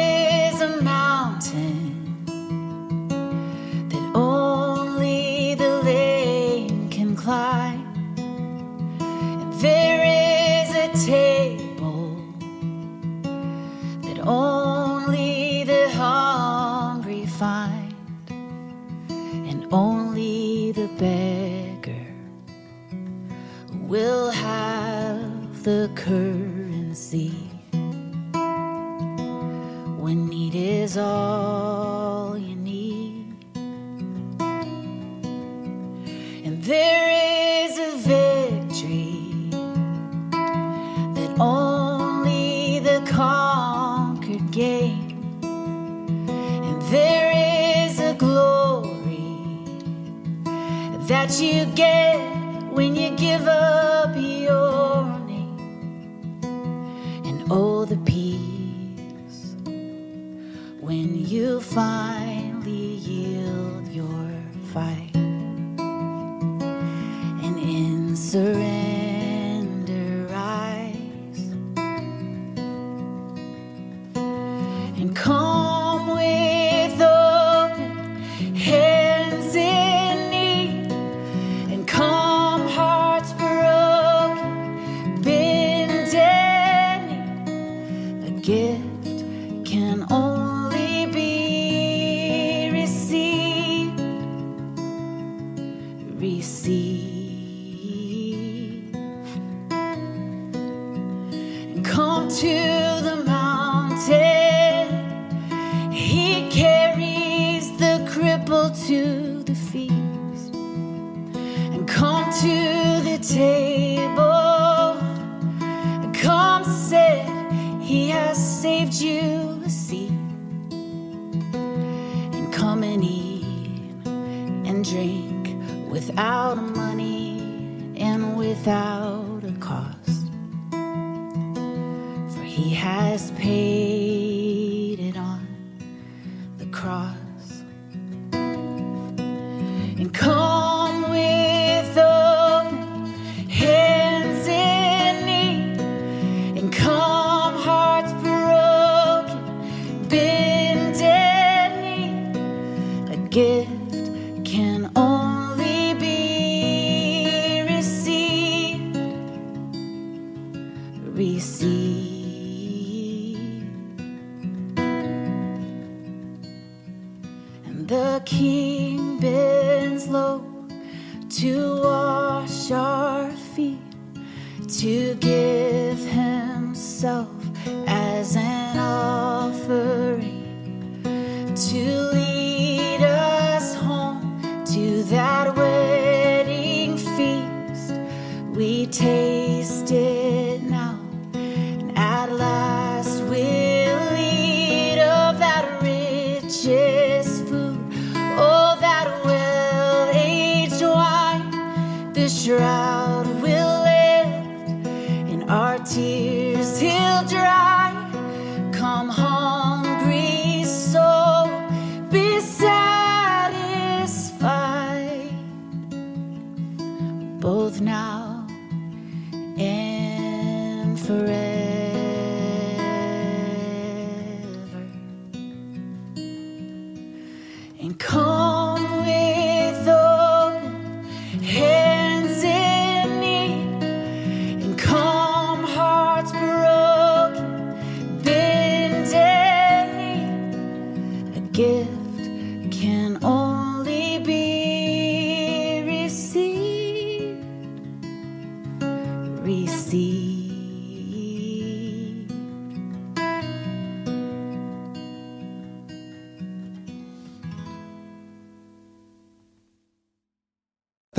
forever. 221.02 221.51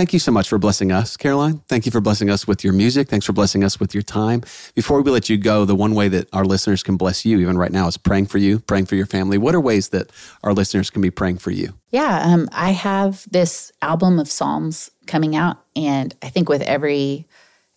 Thank 0.03 0.13
you 0.13 0.19
so 0.19 0.33
much 0.33 0.49
for 0.49 0.59
blessing 0.59 0.91
us, 0.91 1.17
Caroline. 1.17 1.63
Thank 1.69 1.87
you 1.87 1.93
for 1.93 2.01
blessing 2.01 2.29
us 2.29 2.45
with 2.45 2.65
your 2.65 2.73
music. 2.73 3.09
Thanks 3.09 3.25
for 3.25 3.33
blessing 3.33 3.63
us 3.63 3.79
with 3.79 3.95
your 3.95 4.03
time. 4.03 4.43
Before 4.75 5.01
we 5.01 5.09
let 5.13 5.31
you 5.31 5.39
go, 5.39 5.65
the 5.65 5.77
one 5.77 5.95
way 5.95 6.09
that 6.09 6.29
our 6.33 6.45
listeners 6.45 6.83
can 6.83 6.97
bless 6.97 7.25
you, 7.25 7.39
even 7.39 7.57
right 7.57 7.71
now, 7.71 7.87
is 7.87 7.97
praying 7.97 8.27
for 8.27 8.39
you, 8.39 8.59
praying 8.59 8.87
for 8.87 8.97
your 8.97 9.07
family. 9.07 9.39
What 9.39 9.55
are 9.55 9.61
ways 9.61 9.91
that 9.91 10.11
our 10.43 10.53
listeners 10.53 10.91
can 10.91 11.03
be 11.03 11.13
praying 11.13 11.39
for 11.39 11.53
you? 11.53 11.75
Yeah, 11.91 12.21
um, 12.21 12.49
I 12.51 12.73
have 12.73 13.29
this 13.31 13.71
album 13.81 14.19
of 14.19 14.29
Psalms 14.29 14.91
coming 15.07 15.37
out, 15.37 15.59
and 15.77 16.13
I 16.21 16.31
think 16.31 16.49
with 16.49 16.63
every 16.63 17.29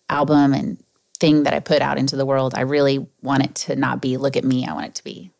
album 0.08 0.52
and 0.52 0.82
thing 1.20 1.44
that 1.44 1.54
I 1.54 1.60
put 1.60 1.80
out 1.80 1.96
into 1.96 2.16
the 2.16 2.26
world, 2.26 2.54
I 2.56 2.62
really 2.62 3.06
want 3.22 3.44
it 3.44 3.54
to 3.54 3.76
not 3.76 4.02
be 4.02 4.16
look 4.16 4.36
at 4.36 4.42
me. 4.42 4.66
I 4.66 4.72
want 4.72 4.86
it 4.86 4.94
to 4.96 5.04
be 5.04 5.30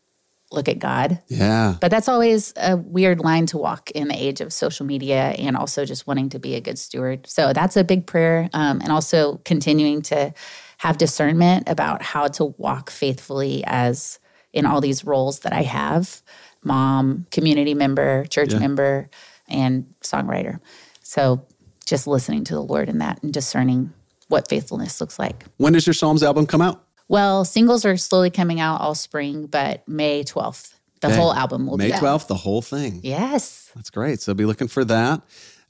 look 0.52 0.68
at 0.68 0.78
God. 0.78 1.20
Yeah. 1.28 1.74
But 1.80 1.90
that's 1.90 2.08
always 2.08 2.52
a 2.56 2.76
weird 2.76 3.20
line 3.20 3.46
to 3.46 3.58
walk 3.58 3.90
in 3.90 4.08
the 4.08 4.14
age 4.14 4.40
of 4.40 4.52
social 4.52 4.86
media 4.86 5.34
and 5.38 5.56
also 5.56 5.84
just 5.84 6.06
wanting 6.06 6.28
to 6.30 6.38
be 6.38 6.54
a 6.54 6.60
good 6.60 6.78
steward. 6.78 7.26
So 7.26 7.52
that's 7.52 7.76
a 7.76 7.84
big 7.84 8.06
prayer. 8.06 8.48
Um, 8.52 8.80
and 8.80 8.90
also 8.92 9.40
continuing 9.44 10.02
to 10.02 10.32
have 10.78 10.98
discernment 10.98 11.68
about 11.68 12.02
how 12.02 12.28
to 12.28 12.44
walk 12.44 12.90
faithfully 12.90 13.64
as 13.66 14.18
in 14.52 14.66
all 14.66 14.80
these 14.80 15.04
roles 15.04 15.40
that 15.40 15.52
I 15.52 15.62
have 15.62 16.22
mom, 16.62 17.26
community 17.30 17.74
member, 17.74 18.24
church 18.26 18.52
Yeah. 18.52 18.58
member, 18.58 19.08
and 19.48 19.86
songwriter. 20.02 20.58
So 21.02 21.44
just 21.84 22.06
listening 22.06 22.44
to 22.44 22.54
the 22.54 22.62
Lord 22.62 22.88
in 22.88 22.98
that 22.98 23.22
and 23.22 23.32
discerning 23.32 23.92
what 24.28 24.48
faithfulness 24.48 25.00
looks 25.00 25.18
like. 25.18 25.44
When 25.58 25.72
does 25.72 25.86
your 25.86 25.94
Psalms 25.94 26.22
album 26.22 26.46
come 26.46 26.60
out? 26.60 26.82
Well, 27.08 27.44
singles 27.44 27.84
are 27.84 27.96
slowly 27.96 28.30
coming 28.30 28.60
out 28.60 28.80
all 28.80 28.94
spring, 28.94 29.46
but 29.46 29.86
May 29.88 30.24
12th, 30.24 30.74
the 31.00 31.08
Okay. 31.08 31.16
whole 31.16 31.32
album 31.32 31.66
will 31.66 31.76
May 31.78 31.86
be 31.88 31.92
out. 31.92 32.00
12th, 32.00 32.26
the 32.26 32.34
whole 32.36 32.62
thing. 32.62 33.00
Yes. 33.04 33.70
That's 33.76 33.90
great. 33.90 34.20
So 34.20 34.34
be 34.34 34.44
looking 34.44 34.68
for 34.68 34.84
that. 34.84 35.20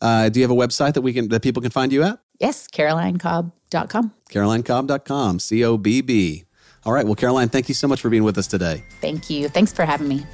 Uh, 0.01 0.28
do 0.28 0.41
you 0.41 0.45
have 0.45 0.51
a 0.51 0.55
website 0.55 0.95
that 0.95 1.03
we 1.03 1.12
can 1.12 1.28
that 1.28 1.41
people 1.43 1.61
can 1.62 1.70
find 1.70 1.93
you 1.93 2.03
at? 2.03 2.18
Yes, 2.39 2.68
CarolineCobb.com. 2.68 4.12
CarolineCobb.com. 4.30 5.39
C 5.39 5.64
O 5.64 5.76
B 5.76 6.01
B. 6.01 6.45
All 6.84 6.93
right. 6.93 7.05
Well, 7.05 7.14
Caroline, 7.14 7.49
thank 7.49 7.68
you 7.68 7.74
so 7.74 7.89
much 7.89 8.01
for 8.01 8.11
being 8.11 8.22
with 8.24 8.39
us 8.39 8.47
today. 8.47 8.84
Thank 9.01 9.28
you. 9.30 9.49
Thanks 9.49 9.72
for 9.72 9.84
having 9.84 10.09
me. 10.09 10.24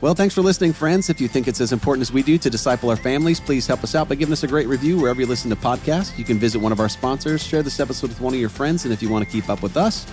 Well, 0.00 0.14
thanks 0.14 0.32
for 0.34 0.42
listening, 0.42 0.72
friends. 0.72 1.10
If 1.10 1.20
you 1.20 1.26
think 1.26 1.48
it's 1.48 1.60
as 1.60 1.72
important 1.72 2.02
as 2.02 2.12
we 2.12 2.22
do 2.22 2.38
to 2.38 2.48
disciple 2.48 2.88
our 2.90 2.96
families, 2.96 3.40
please 3.40 3.66
help 3.66 3.82
us 3.82 3.96
out 3.96 4.08
by 4.08 4.14
giving 4.14 4.32
us 4.32 4.44
a 4.44 4.46
great 4.46 4.68
review 4.68 4.96
wherever 4.96 5.20
you 5.20 5.26
listen 5.26 5.50
to 5.50 5.56
podcasts. 5.56 6.16
You 6.16 6.24
can 6.24 6.38
visit 6.38 6.60
one 6.60 6.70
of 6.70 6.78
our 6.78 6.88
sponsors, 6.88 7.42
share 7.42 7.64
this 7.64 7.80
episode 7.80 8.10
with 8.10 8.20
one 8.20 8.32
of 8.32 8.38
your 8.38 8.48
friends, 8.48 8.84
and 8.84 8.92
if 8.94 9.02
you 9.02 9.08
want 9.08 9.24
to 9.24 9.30
keep 9.30 9.48
up 9.50 9.60
with 9.60 9.76
us, 9.76 10.06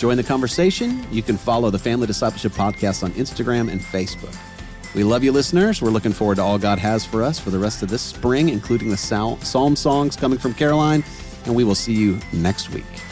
join 0.00 0.16
the 0.16 0.22
conversation. 0.24 1.06
You 1.12 1.22
can 1.22 1.36
follow 1.36 1.68
the 1.68 1.78
Family 1.78 2.06
Discipleship 2.06 2.52
Podcast 2.52 3.04
on 3.04 3.12
Instagram 3.12 3.70
and 3.70 3.82
Facebook. 3.82 4.34
We 4.94 5.04
love 5.04 5.22
you, 5.22 5.30
listeners. 5.30 5.82
We're 5.82 5.90
looking 5.90 6.14
forward 6.14 6.36
to 6.36 6.42
all 6.42 6.58
God 6.58 6.78
has 6.78 7.04
for 7.04 7.22
us 7.22 7.38
for 7.38 7.50
the 7.50 7.58
rest 7.58 7.82
of 7.82 7.90
this 7.90 8.00
spring, 8.00 8.48
including 8.48 8.88
the 8.88 8.96
psalm 8.96 9.76
songs 9.76 10.16
coming 10.16 10.38
from 10.38 10.54
Caroline, 10.54 11.04
and 11.44 11.54
we 11.54 11.64
will 11.64 11.74
see 11.74 11.92
you 11.92 12.18
next 12.32 12.70
week. 12.70 13.09